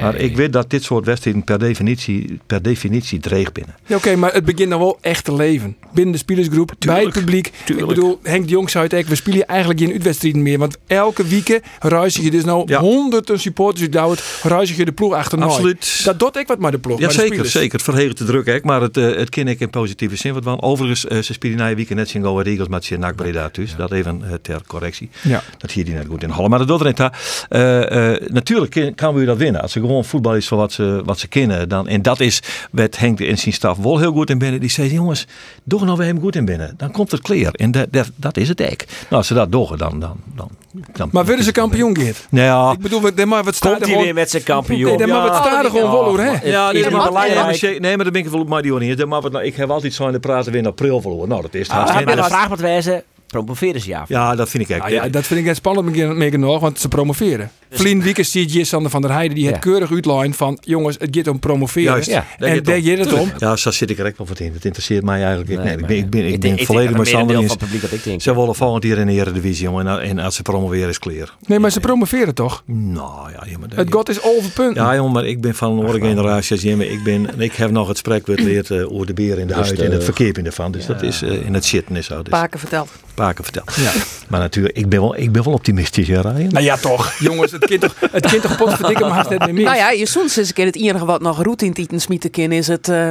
Maar 0.00 0.14
ik 0.16 0.36
weet 0.36 0.52
dat 0.52 0.70
dit 0.70 0.82
soort 0.82 1.04
wedstrijden 1.04 1.44
per 1.44 1.58
definitie, 1.58 2.40
per 2.46 2.62
definitie 2.62 3.18
dreig 3.18 3.52
binnen. 3.52 3.74
Ja, 3.86 3.96
Oké, 3.96 4.16
maar 4.16 4.32
het 4.32 4.44
begint 4.44 4.70
dan 4.70 4.78
wel 4.78 4.98
echt 5.00 5.24
te 5.24 5.34
leven. 5.34 5.76
Binnen 5.92 6.12
de 6.12 6.18
spelersgroep, 6.18 6.72
bij 6.78 7.02
het 7.02 7.12
publiek. 7.12 7.52
tuurlijk. 7.64 7.88
Ik 7.88 7.94
bedoel, 7.94 8.18
Henk 8.22 8.44
de 8.44 8.50
Jong 8.50 8.70
zei 8.70 8.84
het 8.84 8.94
ook, 8.94 9.06
we 9.06 9.14
spelen 9.14 9.37
eigenlijk 9.44 9.80
geen 9.80 9.92
uitwedstrijden 9.92 10.42
meer. 10.42 10.58
Want 10.58 10.76
elke 10.86 11.26
week 11.26 11.60
ruis 11.80 12.14
je 12.14 12.30
dus 12.30 12.44
nou 12.44 12.62
Ja. 12.66 12.80
honderden 12.80 13.40
supporters 13.40 13.82
uit 13.82 13.92
Douwet, 13.92 14.40
ruis 14.42 14.76
je 14.76 14.84
de 14.84 14.92
ploeg 14.92 15.12
achterna. 15.14 15.44
Absoluut. 15.44 16.00
Dat 16.04 16.18
doet 16.18 16.36
ik 16.36 16.46
wat 16.46 16.58
maar 16.58 16.70
de 16.70 16.78
ploeg. 16.78 16.98
Ja, 17.00 17.06
de 17.06 17.12
zeker, 17.12 17.46
zeker. 17.46 17.72
Het 17.72 17.82
verheert 17.82 18.16
te 18.16 18.24
druk, 18.24 18.46
hè. 18.46 18.58
maar 18.62 18.80
het, 18.80 18.96
eh, 18.96 19.04
het 19.16 19.28
ken 19.28 19.48
ik 19.48 19.60
in 19.60 19.70
positieve 19.70 20.16
zin. 20.16 20.32
wat 20.34 20.42
van. 20.44 20.62
Overigens, 20.62 21.06
eh, 21.06 21.18
ze 21.18 21.32
spelen 21.32 21.56
na 21.56 21.66
je 21.66 21.74
weekend 21.74 21.98
net 21.98 22.08
zien 22.08 22.22
Go 22.22 22.30
Ahead 22.32 22.46
Eagles 22.46 22.68
met 22.68 22.98
NAC 22.98 23.14
Breda 23.16 23.48
thuis. 23.48 23.76
Dat 23.76 23.92
even 23.92 24.22
eh, 24.24 24.32
ter 24.42 24.60
correctie. 24.66 25.10
Ja. 25.22 25.42
Dat 25.58 25.70
hier 25.70 25.84
die 25.84 25.94
net 25.94 26.06
goed 26.08 26.22
in 26.22 26.28
Holland. 26.30 26.48
Maar 26.50 26.58
dat 26.58 26.68
doet 26.68 26.80
er 26.80 26.86
niet. 26.86 27.10
Eh, 27.48 28.12
eh, 28.14 28.20
natuurlijk 28.28 28.92
kan- 28.94 29.14
we 29.14 29.24
dat 29.24 29.36
winnen. 29.36 29.62
Als 29.62 29.72
ze 29.72 29.80
gewoon 29.80 30.04
voetbal 30.04 30.36
is 30.36 30.48
voor 30.48 30.58
wat 30.58 30.72
ze, 30.72 31.02
wat 31.04 31.18
ze 31.18 31.28
kennen. 31.28 31.68
Dan, 31.68 31.88
en 31.88 32.02
dat 32.02 32.20
is 32.20 32.42
wat 32.70 32.96
Henk 32.98 33.20
in 33.20 33.38
zijn 33.38 33.54
staf 33.54 33.76
wel 33.78 33.98
heel 33.98 34.12
goed 34.12 34.30
in 34.30 34.38
binnen. 34.38 34.60
Die 34.60 34.70
zei, 34.70 34.92
jongens, 34.92 35.26
doe 35.64 35.84
nou 35.84 35.96
weer 35.96 36.06
hem 36.06 36.20
goed 36.20 36.36
in 36.36 36.44
binnen. 36.44 36.74
Dan 36.76 36.90
komt 36.90 37.10
het 37.10 37.20
clear. 37.20 37.52
En 37.54 37.70
dat, 37.70 37.86
dat, 37.90 38.10
dat 38.16 38.36
is 38.36 38.48
het 38.48 38.60
ek. 38.60 38.84
Nou, 39.10 39.22
ze 39.28 39.34
dat 39.34 39.52
doen, 39.52 39.66
dan... 39.76 40.00
dan, 40.00 40.16
dan, 40.34 40.50
dan 40.92 41.08
Maar 41.12 41.24
willen 41.24 41.44
ze 41.44 41.52
kampioen, 41.52 41.96
Geert? 41.96 42.26
Nou 42.30 42.46
ja, 42.46 42.72
Ik 42.72 42.78
bedoel, 42.78 43.02
we- 43.02 43.24
maar 43.26 43.44
wat 43.44 43.54
staat 43.54 43.70
Komt 43.70 43.74
er 43.82 43.86
hij 43.86 43.88
gewoon... 43.96 44.04
weer 44.04 44.14
met 44.14 44.30
zijn 44.30 44.42
kampioen? 44.42 44.96
Nee, 44.96 45.06
maar 45.06 45.22
wat 45.22 45.32
Ja. 45.34 45.40
staat 45.42 45.64
er 45.64 45.70
gewoon 45.70 45.90
wel 45.90 46.04
hoor, 46.04 46.18
hè? 46.20 46.30
Ja, 46.50 46.66
Is 46.66 46.72
nee, 46.72 46.84
het 46.84 46.92
maar, 46.92 47.06
belangrijk? 47.06 47.60
nee, 47.62 47.80
maar 47.80 47.96
maar 47.96 48.04
dat 48.04 48.12
ben 48.12 48.22
ik 48.22 48.28
wel 48.28 48.40
op 48.40 48.48
Mario 48.48 48.78
niet. 48.78 49.06
Maar 49.06 49.20
wat 49.20 49.32
nou, 49.32 49.44
ik 49.44 49.56
heb 49.56 49.70
altijd 49.70 49.94
zo 49.94 50.06
in 50.06 50.12
de 50.12 50.20
praten 50.20 50.52
weer 50.52 50.60
in 50.60 50.66
april 50.66 51.00
verloren. 51.00 51.28
Nou, 51.28 51.42
dat 51.42 51.54
is 51.54 51.68
het. 51.68 51.76
Ah, 51.76 52.04
maar 52.04 52.16
de 52.16 52.24
vraag 52.24 52.48
moet 52.48 52.60
wezen, 52.60 53.02
promoveren 53.26 53.80
ze 53.80 53.88
ja? 53.88 54.04
ja, 54.08 54.34
dat 54.34 54.48
vind 54.48 54.62
ik 54.62 54.68
echt. 54.68 54.82
Ah, 54.84 54.90
ja, 54.90 55.08
dat 55.08 55.26
vind 55.26 55.40
ik 55.40 55.46
net 55.46 55.56
spannend 55.56 55.90
meer- 55.90 56.16
meer 56.16 56.38
nog, 56.38 56.60
want 56.60 56.80
ze 56.80 56.88
promoveren. 56.88 57.50
Vlien 57.70 58.02
Wiekers 58.02 58.30
ziet 58.30 58.52
je 58.52 58.64
Sander 58.64 58.90
van 58.90 59.02
der 59.02 59.12
Heijden, 59.12 59.34
die 59.34 59.44
Ja. 59.44 59.50
het 59.50 59.60
keurig 59.60 59.90
uitline 59.92 60.34
van 60.34 60.58
jongens, 60.60 60.96
het 60.98 61.16
gaat 61.16 61.28
om 61.28 61.38
promoveren. 61.38 61.82
Juist. 61.92 62.08
Ja. 62.08 62.26
Daar 62.38 62.48
En 62.48 62.54
gaat 62.54 62.64
daar 62.64 62.76
het 62.80 63.12
om. 63.12 63.30
Ja, 63.38 63.56
zo 63.56 63.70
zit 63.70 63.90
ik 63.90 63.98
er 63.98 64.06
echt 64.06 64.18
wel 64.18 64.26
wat 64.26 64.40
in. 64.40 64.52
Het 64.52 64.64
interesseert 64.64 65.04
mij 65.04 65.18
eigenlijk 65.18 65.48
niet. 65.48 65.58
Nee, 65.62 65.76
ik 65.76 65.86
ben, 65.86 65.96
ik 65.96 66.10
ben, 66.10 66.20
ik 66.20 66.24
Ik 66.26 66.30
ben 66.30 66.40
denk- 66.40 66.60
ik 66.60 66.66
volledig 66.66 66.86
denk 66.88 66.98
met 67.04 67.08
Sander 67.08 67.36
eens. 67.36 67.56
denk. 68.04 68.22
Ze 68.22 68.34
willen 68.34 68.54
volgend 68.54 68.84
jaar 68.84 68.98
in 68.98 69.06
de 69.06 69.12
Eredivisie, 69.12 69.64
jongen. 69.64 69.86
En, 69.86 70.00
en 70.00 70.18
als 70.18 70.34
ze 70.36 70.42
promoveren 70.42 70.88
is 70.88 70.98
clear. 70.98 71.34
Nee, 71.46 71.58
maar 71.58 71.70
ze 71.70 71.80
promoveren 71.80 72.34
toch? 72.34 72.62
Nou, 72.66 73.30
ja, 73.30 73.42
ja, 73.50 73.58
maar 73.58 73.68
Het 73.74 73.92
god 73.92 74.08
is 74.08 74.22
over 74.22 74.50
punten. 74.50 74.82
Ja, 74.82 74.94
jongen, 74.94 75.12
maar 75.12 75.26
ik 75.26 75.40
ben 75.40 75.54
van 75.54 75.72
een 75.72 75.78
andere 75.78 76.00
generatie 76.00 76.52
als 76.52 76.62
Jimmy. 76.64 76.84
Ik, 76.84 77.02
ben, 77.02 77.40
ik 77.40 77.52
heb 77.52 77.70
nog 77.70 77.88
het 77.88 77.96
spreekwoord 77.98 78.40
geleerd 78.40 78.70
eh 78.70 78.92
over 78.92 79.06
de 79.06 79.14
beer 79.14 79.38
in 79.38 79.46
de 79.46 79.54
huid 79.54 79.78
en 79.78 79.92
het 79.92 80.04
verkeer 80.04 80.38
in 80.38 80.46
ervan. 80.46 80.72
Dus 80.72 80.86
dat 80.86 81.02
is 81.02 81.22
eh, 81.22 81.46
in 81.46 81.54
het 81.54 81.64
shit 81.64 81.84
en 81.92 82.04
zo. 82.04 82.16
Dus 82.22 82.28
Paken 82.32 82.58
verteld. 82.58 82.90
Paken 83.14 83.44
verteld. 83.44 83.76
Maar 84.28 84.40
natuurlijk, 84.40 84.76
ik 84.76 84.88
ben 84.88 85.00
wel, 85.00 85.16
ik 85.16 85.32
ben 85.32 85.44
wel 85.44 85.52
optimistisch, 85.52 86.06
ja, 86.06 86.20
Ryan. 86.20 86.48
Nou 86.48 86.64
ja, 86.64 86.76
toch. 86.76 87.14
Jongens, 87.18 87.52
het 87.60 87.68
kind 87.68 87.80
toch, 87.80 87.94
het 88.10 88.26
kind 88.26 88.42
toch 88.42 88.56
potverdikke, 88.56 89.04
maar 89.06 89.12
haast 89.12 89.30
net 89.30 89.38
meer 89.38 89.54
mis. 89.54 89.64
Nou 89.64 89.76
ja, 89.76 89.90
je 89.90 90.06
soms 90.06 90.38
is 90.38 90.48
een 90.48 90.54
keer 90.54 90.66
het 90.66 90.76
enige 90.76 91.04
wat 91.04 91.20
nog 91.20 91.42
routine 91.42 91.72
tieten 91.72 92.00
smieten 92.00 92.30
kan 92.30 92.52
is 92.52 92.66
het 92.66 92.88
eh, 92.88 93.10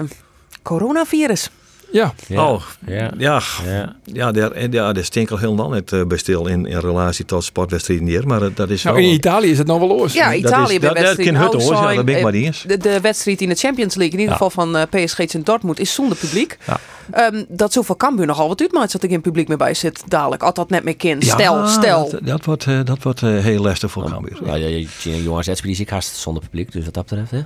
coronavirus. 0.63 1.49
Ja. 1.91 2.13
Ja. 2.27 2.49
Oh, 2.51 2.61
Ja. 2.85 3.11
ja. 3.17 3.41
Ja. 3.65 3.95
Ja, 4.03 4.31
daar, 4.31 4.51
en 4.51 4.71
ja, 4.71 4.93
daar 4.93 5.03
stinkt 5.03 5.31
al 5.31 5.37
heel 5.37 5.55
lang 5.55 5.71
net 5.73 5.91
eh, 5.91 6.03
bij 6.03 6.17
stil 6.17 6.47
in, 6.47 6.65
in 6.65 6.79
relatie 6.79 7.25
tot 7.25 7.43
sportwedstrijden 7.43 8.05
hier. 8.07 8.27
Maar 8.27 8.41
eh, 8.41 8.47
dat 8.53 8.69
is 8.69 8.83
Nou, 8.83 8.95
wel... 8.95 9.05
in 9.05 9.11
Italië 9.13 9.49
is 9.51 9.57
het 9.57 9.67
nou 9.67 9.79
wel 9.79 9.87
los. 9.97 10.13
Ja, 10.13 10.25
dat 10.29 10.33
Italië 10.37 10.73
is- 10.73 10.79
bij 10.79 10.89
dat- 10.89 10.97
dat 10.97 11.63
hoor. 11.63 11.73
Ja, 11.73 11.93
dat 11.93 12.05
ben 12.05 12.13
ik 12.13 12.15
Eh, 12.17 12.23
maar 12.23 12.31
niet 12.31 12.45
eens. 12.45 12.63
De, 12.67 12.77
de 12.77 13.01
wedstrijd 13.01 13.41
in 13.41 13.49
de 13.49 13.55
Champions 13.55 13.95
League, 13.95 14.13
in 14.13 14.19
ieder 14.19 14.37
Ja. 14.39 14.45
geval 14.45 14.49
van 14.65 14.77
eh, 14.77 15.05
PSG 15.05 15.19
in 15.33 15.41
Dortmund, 15.43 15.79
is 15.79 15.93
zonder 15.93 16.17
publiek. 16.17 16.57
Ja. 16.67 16.79
Ehm, 17.11 17.43
dat 17.47 17.73
zoveel 17.73 17.97
Cambuur 17.97 18.25
nogal 18.25 18.47
wat 18.47 18.61
uitmaakt 18.61 18.91
dat 18.91 19.03
er 19.03 19.09
geen 19.09 19.21
publiek 19.21 19.47
meer 19.47 19.57
bij 19.57 19.73
zit 19.73 20.03
dadelijk. 20.07 20.43
Als 20.43 20.53
dat 20.53 20.69
net 20.69 20.83
meer 20.83 20.95
kind. 20.95 21.25
Ja, 21.25 21.33
Stel, 21.33 21.67
stel. 21.67 22.09
Dat, 22.09 22.25
dat 22.25 22.45
wordt, 22.45 22.65
eh, 22.67 22.79
dat 22.83 23.03
wordt 23.03 23.21
eh, 23.21 23.29
heel 23.37 23.61
lastig 23.61 23.91
voor 23.91 24.09
Cambuur. 24.09 24.39
Ja, 24.45 24.55
ja, 24.55 24.67
je 24.67 24.87
ziet 24.99 25.13
een 25.13 25.23
jonge 25.23 25.37
AZ-speler 25.39 25.79
ik 25.79 25.89
haast 25.89 26.15
zonder 26.15 26.43
publiek, 26.43 26.71
dus 26.71 26.85
wat 26.85 26.93
dat 26.93 27.05
betreft, 27.05 27.31
hè? 27.31 27.41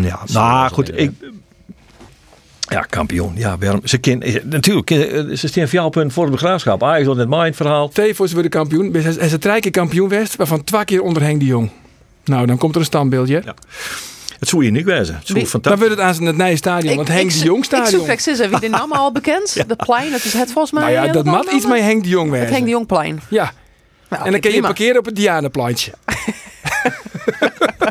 Ja, 0.00 0.20
nou 0.32 0.70
goed, 0.72 0.98
ik... 0.98 1.10
Ja, 2.70 2.80
kampioen. 2.80 3.32
Ja, 3.36 3.58
waarom? 3.58 3.80
Ze 3.84 3.98
ken, 3.98 4.22
eh, 4.22 4.42
natuurlijk, 4.44 4.90
eh, 4.90 4.98
ze 5.36 5.48
staan 5.48 5.68
vier 5.68 5.90
punten 5.90 6.10
voor 6.12 6.30
de 6.30 6.36
graafschap. 6.36 6.82
Ah, 6.82 6.98
is 6.98 7.04
dat 7.06 7.16
net 7.16 7.28
mijn 7.28 7.54
verhaal? 7.54 7.88
Tevo's 7.88 8.32
worden 8.32 8.50
kampioen. 8.50 8.94
En 8.94 9.28
ze 9.30 9.38
drie 9.38 9.60
keer 9.60 9.70
kampioen 9.70 10.08
West, 10.08 10.36
waarvan 10.36 10.64
twee 10.64 10.84
keer 10.84 11.02
onder 11.02 11.22
Henk 11.22 11.40
de 11.40 11.46
Jong. 11.46 11.70
Nou, 12.24 12.46
dan 12.46 12.58
komt 12.58 12.74
er 12.74 12.80
een 12.80 12.86
standbeeldje. 12.86 13.42
Ja. 13.44 13.54
Het 14.38 14.48
zou 14.48 14.64
je 14.64 14.70
niet 14.70 14.84
wezen. 14.84 15.14
Het 15.14 15.26
zou 15.26 15.32
Wie- 15.32 15.34
Dan 15.34 15.46
fantastisch. 15.46 15.80
wordt 15.88 16.02
het 16.02 16.18
aan 16.18 16.26
het 16.26 16.36
nieuwe 16.36 16.56
stadion. 16.56 16.96
want 16.96 17.08
Henk 17.08 17.30
de 17.32 17.38
Jong 17.38 17.58
Ik 17.58 17.64
stadion. 17.64 17.90
zoek 17.90 18.00
straks 18.02 18.26
eens, 18.26 18.38
wie 18.38 18.60
de 18.60 18.68
naam 18.68 18.92
al 18.92 19.12
bekend? 19.12 19.54
De 19.68 19.76
plein, 19.76 20.10
dat 20.10 20.24
is 20.24 20.32
het 20.32 20.52
volgens 20.52 20.72
mij. 20.72 20.82
Nou 20.82 20.94
ja, 20.94 21.04
eh, 21.06 21.12
dat 21.12 21.24
dan? 21.24 21.46
iets 21.54 21.66
met 21.66 21.80
Henk 21.80 22.02
de 22.02 22.08
Jong 22.08 22.30
Het 22.30 22.38
wezen. 22.38 22.52
Henk 22.54 22.64
de 22.64 22.70
Jongplein. 22.70 23.20
Ja, 23.28 23.52
Nou, 24.08 24.24
en 24.24 24.30
dan 24.30 24.40
kun 24.40 24.50
je 24.50 24.56
prima. 24.56 24.66
parkeren 24.66 24.98
op 24.98 25.04
het 25.04 25.16
Dianaplantje. 25.16 25.92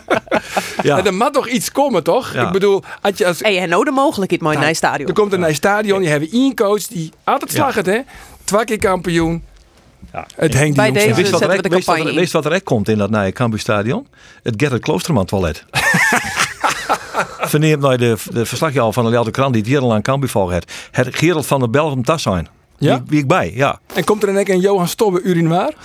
Ja. 0.82 0.98
En 0.98 1.06
er 1.06 1.14
mag 1.14 1.32
toch 1.32 1.48
iets 1.48 1.72
komen, 1.72 2.04
toch? 2.04 2.34
Ja. 2.34 2.46
Ik 2.46 2.52
bedoel, 2.52 2.84
als 3.02 3.18
je 3.18 3.28
als, 3.28 3.40
Hey, 3.40 3.54
je 3.54 3.68
nou 3.68 3.86
de 3.86 3.92
mogelijkheid 3.92 4.42
mooi 4.42 4.58
naar 4.58 4.68
het 4.68 4.76
stadion. 4.76 5.08
er 5.08 5.14
komt 5.14 5.34
een 5.34 5.40
nieuw 5.40 5.54
stadion, 5.54 6.02
je 6.02 6.10
hebt 6.10 6.32
één 6.32 6.56
coach 6.56 6.88
die 6.88 7.12
altijd 7.24 7.52
slag 7.52 7.76
het, 7.76 7.86
hè? 7.86 8.00
Twee 8.44 8.64
keer 8.64 8.78
kampioen. 8.78 9.44
Ja. 10.14 10.26
Het 10.36 10.52
de 10.52 10.58
Bij 10.58 10.86
Jong 10.86 10.98
deze-. 10.98 11.14
Wist 11.14 11.32
wat, 11.32 11.42
er, 11.42 11.62
de 11.62 11.70
wist, 11.70 11.88
wat 12.32 12.32
wat 12.32 12.46
er 12.46 12.52
echt 12.52 12.64
komt 12.64 12.90
in 12.90 12.98
dat 12.98 13.10
nieuwe 13.10 13.32
Cambuurstadion? 13.32 14.08
Het 14.44 14.54
Gerrit 14.58 14.82
Kloosterman 14.82 15.26
toilet. 15.26 15.66
Verneemt 17.40 17.82
nou 17.82 17.98
de, 17.98 18.18
de 18.32 18.46
verslagje 18.46 18.80
al 18.80 18.94
van 18.94 19.04
de 19.04 19.10
Leeuwarden 19.10 19.34
Krant 19.34 19.54
die 19.54 19.62
het 19.62 19.72
jarenlang 19.72 20.04
Cambuur 20.04 20.30
volgt 20.30 20.54
heeft. 20.54 20.74
Het 20.92 21.16
Gerald 21.16 21.46
van 21.46 21.60
der 21.60 21.70
Belgium 21.70 22.04
tas 22.04 22.22
zijn. 22.22 22.48
Ja? 22.78 22.96
Wie, 22.98 23.04
wie 23.08 23.20
ik 23.20 23.28
bij, 23.28 23.52
ja. 23.56 23.80
En 23.94 24.04
komt 24.04 24.24
er 24.24 24.30
een 24.30 24.44
keer 24.44 24.54
een 24.54 24.62
Johan 24.62 24.88
Stobbe 24.88 25.22
urinoir? 25.22 25.74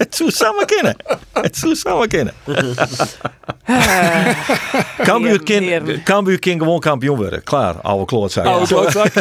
Het 0.00 0.16
zou 0.16 0.30
samen 0.30 0.66
kennen. 0.66 0.96
Het 1.32 1.56
zou 1.56 1.74
samen 1.74 2.08
kennen. 2.08 2.34
Cambuur 5.02 5.42
kan, 5.42 5.62
Heerlijk. 5.62 6.04
Cambuur 6.04 6.38
kan 6.38 6.52
gewoon 6.58 6.80
kampioen 6.80 7.16
worden. 7.16 7.42
Klaar, 7.44 7.74
oude 7.80 8.04
klootzak. 8.04 8.44
Oude 8.44 8.66
klootzak. 8.66 9.12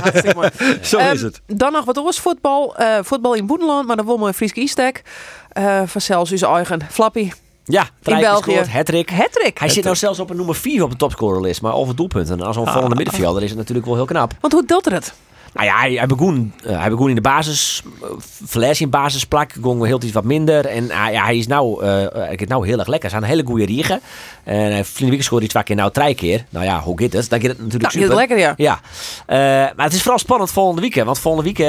Zo 0.82 0.98
Ehm, 0.98 1.14
is 1.14 1.22
het. 1.22 1.42
Dan 1.48 1.72
nog 1.72 1.86
wat 1.86 1.98
oors 1.98 2.20
voetbal. 2.20 2.76
Eh, 2.76 2.98
voetbal 3.02 3.34
in 3.34 3.46
Boedenland, 3.46 3.88
maar 3.88 3.96
dan 3.96 4.06
won 4.06 4.24
een 4.28 4.34
Frieske 4.34 4.62
Istek. 4.62 5.02
Eh 5.50 5.82
van 5.86 6.02
zelfs 6.02 6.32
uw 6.32 6.56
eigen 6.56 6.80
Flappy. 6.90 7.32
Ja, 7.64 7.88
In 8.04 8.20
België. 8.20 8.62
Hattrick. 8.70 9.10
Hattrick. 9.10 9.60
Hij 9.60 9.70
zit 9.70 9.84
nou 9.84 9.96
zelfs 9.96 10.20
op 10.20 10.30
een 10.30 10.36
nummer 10.38 10.56
4 10.56 10.84
op 10.84 10.92
de 10.92 10.98
topscorerlijst, 10.98 11.62
maar 11.62 11.74
over 11.74 11.96
doelpunten. 11.96 12.42
Als 12.42 12.56
een 12.56 12.68
volgende 12.68 12.96
middenvelder 12.96 13.44
is 13.44 13.50
het 13.50 13.58
natuurlijk 13.58 13.88
wel 13.88 13.96
heel 13.96 14.06
knap. 14.06 14.34
Want 14.40 14.54
hoe 14.54 14.82
er 14.86 14.94
het? 14.94 15.14
Nou 15.54 15.68
ja, 15.68 15.80
hij, 15.80 15.94
hij, 15.94 16.08
begon, 16.08 16.54
uh, 16.66 16.80
hij 16.80 16.90
begon 16.90 17.10
in 17.10 17.16
de 17.16 17.22
basis, 17.22 17.82
uh, 18.02 18.10
verles 18.44 18.82
in 18.82 18.90
basisplak, 18.90 19.52
ging 19.62 19.86
heel 19.86 20.04
iets 20.04 20.12
wat 20.12 20.24
minder. 20.24 20.66
En 20.66 20.84
uh, 20.84 20.90
ja, 20.90 21.24
hij 21.24 21.38
is 21.38 21.48
nou, 21.48 21.86
ik 22.30 22.40
het 22.40 22.50
nou 22.50 22.68
heel 22.68 22.80
erg 22.80 22.88
lekker. 22.88 23.10
Hij 23.10 23.20
is 23.20 23.26
een 23.26 23.32
hele 23.32 23.46
goede 23.46 23.66
riegen. 23.66 24.02
En 24.44 24.56
hij 24.56 24.86
vrienden 24.86 25.16
week 25.16 25.26
scoorde 25.26 25.46
hij 25.46 25.50
twee 25.54 25.64
keer, 25.64 25.76
nou 25.76 25.92
drie 25.92 26.16
keer. 26.16 26.46
Nou 26.50 26.66
ja, 26.66 26.80
hoe 26.80 27.02
gaat 27.02 27.14
het? 27.14 27.30
Dan 27.30 27.40
gaat 27.40 27.50
het 27.50 27.58
natuurlijk 27.58 27.94
nou, 27.94 28.04
super. 28.04 28.16
lekker, 28.16 28.38
ja. 28.38 28.54
Ja, 28.58 28.80
maar 29.76 29.86
het 29.86 29.94
is 29.94 30.02
vooral 30.02 30.20
spannend 30.20 30.52
volgende 30.52 30.82
week. 30.82 31.04
Want 31.04 31.20
volgende 31.20 31.54
week 31.54 31.60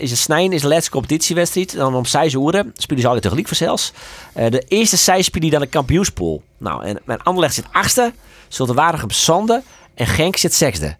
is 0.00 0.10
het 0.10 0.18
Snijn, 0.18 0.52
is 0.52 0.62
de 0.62 0.68
laatste 0.68 0.90
competitiewedstrijd. 0.90 1.76
Dan 1.76 1.94
om 1.94 2.04
6 2.04 2.32
uur 2.32 2.64
spelen 2.74 3.00
ze 3.00 3.06
altijd 3.06 3.22
tegelijk 3.22 3.46
voor 3.46 3.56
zelfs. 3.56 3.92
de 4.32 4.64
eerste 4.68 4.96
zij 4.96 5.22
spelen 5.22 5.50
dan 5.50 5.60
de 5.60 5.66
kampioenspool. 5.66 6.42
Nou, 6.58 6.84
en 6.84 6.98
mijn 7.04 7.22
Anderlecht 7.22 7.54
zit 7.54 7.64
achtste, 7.72 8.12
Zulte 8.48 8.74
Waregem 8.74 9.10
zande 9.10 9.62
en 9.94 10.06
Genk 10.06 10.36
zit 10.36 10.54
zesde. 10.54 10.96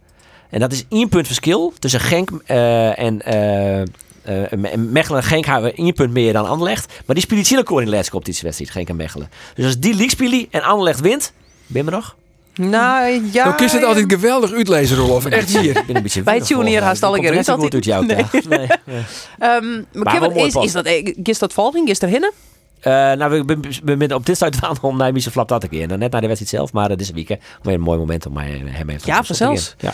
En 0.50 0.60
dat 0.60 0.72
is 0.72 0.84
één 0.88 1.08
punt 1.08 1.26
verschil 1.26 1.72
tussen 1.78 2.00
Genk 2.00 2.30
uh, 2.46 2.98
en 2.98 3.20
uh, 3.28 3.80
uh, 4.52 4.74
Mechelen 4.76 5.20
en 5.20 5.26
Genk 5.26 5.44
hebben 5.44 5.74
één 5.74 5.94
punt 5.94 6.12
meer 6.12 6.32
dan 6.32 6.46
Anderlecht. 6.46 6.92
Maar 7.06 7.14
die 7.14 7.24
spelen 7.24 7.44
zielig 7.44 7.70
in 7.70 7.84
de 7.84 7.90
laatste 7.90 8.10
competitiewedstrijd, 8.10 8.70
Genk 8.70 8.88
en 8.88 8.96
Mechelen. 8.96 9.30
Dus 9.54 9.64
als 9.64 9.78
die 9.78 9.94
league 9.94 10.10
spelen 10.10 10.46
en 10.50 10.62
Anderlecht 10.62 11.00
wint, 11.00 11.32
ben 11.66 11.84
je 11.84 11.90
nog? 11.90 12.16
Nou 12.54 13.22
ja. 13.32 13.44
Dan 13.44 13.56
kun 13.56 13.66
je 13.66 13.72
het 13.72 13.84
altijd 13.84 14.12
geweldig 14.12 14.52
uitlezen, 14.52 14.96
Rolof. 14.96 15.26
Echt 15.26 15.58
hier. 15.58 15.72
ben 15.86 15.96
een 15.96 16.02
beetje 16.02 16.22
Bij 16.22 16.38
Junior 16.38 16.82
haast 16.82 17.02
alle 17.02 17.20
keer 17.20 17.36
uit. 17.36 17.50
goed 17.50 17.74
uit 17.74 17.84
jou. 17.84 18.06
Nee. 18.06 18.24
nee. 18.48 18.68
um, 19.40 19.86
maar 19.92 20.20
maar 20.20 20.36
is, 20.36 20.54
is 20.54 20.72
dat, 20.72 20.86
is 21.22 21.38
dat 21.38 21.52
volging? 21.52 21.88
Is 21.88 22.02
er 22.02 22.08
hinnen? 22.08 22.32
Uh, 22.78 22.92
nou, 22.92 23.44
we 23.84 23.96
zijn 23.98 24.14
op 24.14 24.26
dit 24.26 24.36
stuit 24.36 24.60
aan 24.60 24.76
om 24.80 24.96
naar 24.96 25.12
Michel 25.12 25.30
Flap 25.30 25.48
dat 25.48 25.60
te 25.60 25.68
keer. 25.68 25.86
Net 25.86 26.10
naar 26.10 26.20
de 26.20 26.26
wedstrijd 26.26 26.48
zelf, 26.48 26.72
maar 26.72 26.90
het 26.90 27.00
is 27.00 27.08
een 27.08 27.14
weekend. 27.14 27.40
Weer 27.62 27.74
een 27.74 27.80
mooi 27.80 27.98
moment 27.98 28.26
om 28.26 28.32
mij 28.32 28.62
hem 28.64 28.88
even 28.88 29.00
Ja, 29.04 29.24
vanzelfs. 29.24 29.74
Ja. 29.78 29.92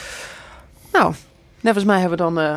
Nou, 0.98 1.14
net 1.60 1.74
als 1.74 1.84
mij 1.84 2.00
hebben 2.00 2.18
we 2.18 2.24
dan... 2.24 2.40
Uh, 2.40 2.56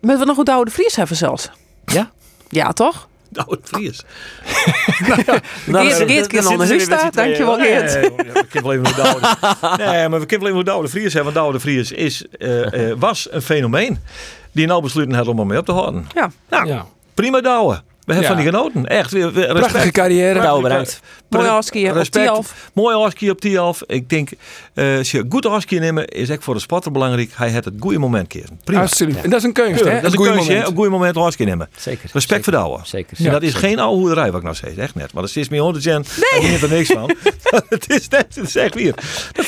met 0.00 0.18
we 0.18 0.24
nog 0.24 0.36
goed 0.36 0.48
oude 0.48 0.70
Vries 0.70 0.96
hebben 0.96 1.16
zelfs. 1.16 1.50
Ja? 1.84 2.10
Ja, 2.48 2.72
toch? 2.72 3.08
De 3.28 3.44
oude 3.44 3.60
Vries. 3.62 4.02
nou 5.08 5.22
ja, 5.26 5.40
nou, 5.66 5.86
Geert, 5.86 6.10
Geert 6.10 6.26
kan 6.26 6.46
onder 6.46 6.66
huis 6.66 6.82
staan. 6.82 7.10
Dankjewel, 7.10 7.58
Geert. 7.58 7.92
Nee, 8.00 8.32
we 8.32 8.46
kunnen 8.48 8.62
wel 8.62 8.72
even 8.72 8.96
de 8.96 9.02
oude... 9.02 9.84
Nee, 9.84 10.08
maar 10.08 10.20
we 10.20 10.26
kunnen 10.26 10.46
wel 10.46 10.54
even 10.54 10.64
de 10.64 10.70
oude 10.70 10.88
Vries 10.88 11.12
hebben. 11.12 11.22
Want 11.22 11.34
de 11.34 11.40
oude 11.40 11.60
Vries 11.60 11.92
is, 11.92 12.24
uh, 12.38 12.92
was 12.98 13.28
een 13.30 13.42
fenomeen. 13.42 13.98
Die 14.52 14.66
nou 14.66 14.82
besluiten 14.82 15.16
had 15.16 15.26
om 15.26 15.46
mee 15.46 15.58
op 15.58 15.64
te 15.64 15.72
houden. 15.72 16.06
Ja. 16.14 16.30
Nou, 16.48 16.66
ja. 16.66 16.86
prima 17.14 17.40
douwen. 17.40 17.84
We 18.06 18.12
hebben 18.12 18.30
van 18.30 18.42
die 18.42 18.52
genoten. 18.52 18.86
Echt 18.86 19.12
respect. 19.12 19.52
Prachtige 19.52 19.90
carrière. 19.90 20.40
Nou, 20.40 20.62
bedankt. 20.62 21.00
Mooi 21.28 21.48
afskiën 21.48 21.98
op 21.98 22.04
Tialf. 22.04 22.70
Mooi 22.72 22.96
afskiën 22.96 23.30
op 23.30 23.40
Tialf. 23.40 23.82
Ik 23.86 24.08
denk, 24.08 24.30
uh, 24.74 24.98
als 24.98 25.10
je 25.10 25.26
goed 25.28 25.46
afskiën 25.46 25.80
nemen, 25.80 26.06
is 26.06 26.28
echt 26.28 26.44
voor 26.44 26.54
de 26.54 26.60
spotter 26.60 26.92
belangrijk. 26.92 27.30
Hij 27.34 27.48
heeft 27.48 27.64
het 27.64 27.74
goede 27.80 27.98
moment 27.98 28.28
kiezen. 28.28 28.60
Prima. 28.64 28.82
Absoluut. 28.82 29.22
En 29.22 29.30
dat 29.30 29.38
is 29.38 29.44
een 29.44 29.52
keuze, 29.52 29.88
hè? 29.88 30.00
Dat 30.00 30.12
is 30.12 30.18
een 30.18 30.24
keuze, 30.24 30.52
hè? 30.52 30.66
Een 30.66 30.74
goede 30.74 30.90
moment 30.90 31.16
afskiën 31.16 31.46
nemen. 31.46 31.68
Zeker. 31.76 32.10
Respect 32.12 32.44
voor 32.44 32.52
de 32.52 32.58
ouwe. 32.58 32.80
Zeker. 32.82 33.16
En 33.26 33.32
dat 33.32 33.42
is 33.42 33.54
geen 33.54 33.78
oude 33.78 33.98
hoederij, 33.98 34.26
wat 34.26 34.36
ik 34.36 34.42
nou 34.42 34.54
zeg. 34.54 34.76
Echt 34.76 34.94
net. 34.94 35.12
Maar 35.12 35.22
dat 35.22 35.36
is 35.36 35.48
meer 35.48 35.60
100 35.60 35.84
jen. 35.84 36.04
Nee. 36.40 36.50
Ik 36.52 36.62
er 36.62 36.68
niks 36.68 36.90
van. 36.90 37.16
het 37.68 37.90
is 37.90 38.08
net, 38.08 38.34
het 38.34 38.46
is 38.48 38.56
echt 38.56 38.74
weer. 38.74 38.94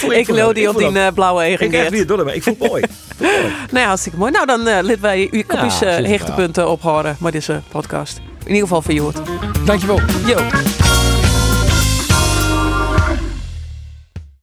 Ik 0.09 0.29
lood 0.29 0.55
die 0.55 0.69
op 0.69 0.79
die 0.79 0.91
uh, 0.91 1.07
blauwe 1.15 1.41
eigen. 1.41 1.67
Ik 1.67 1.73
echt 1.73 1.91
weer 1.91 2.07
door 2.07 2.33
Ik 2.33 2.43
voel 2.43 2.57
het 2.59 2.69
mooi. 2.69 2.83
Nou, 3.71 3.87
hartstikke 3.87 4.19
mooi. 4.19 4.31
Nou, 4.31 4.47
dan 4.47 4.61
uh, 4.61 4.65
laten 4.65 5.01
wij 5.01 5.29
uw 5.31 5.43
kopjes 5.47 5.83
uh, 5.83 5.97
hechtepunten 5.97 6.69
ophouden 6.69 7.17
met 7.21 7.33
deze 7.33 7.63
podcast. 7.69 8.21
In 8.49 8.55
ieder 8.55 8.69
geval 8.69 8.83
voor 8.83 8.95
Joort. 8.95 9.19
Dankjewel. 9.65 10.01
Jo. 10.27 10.88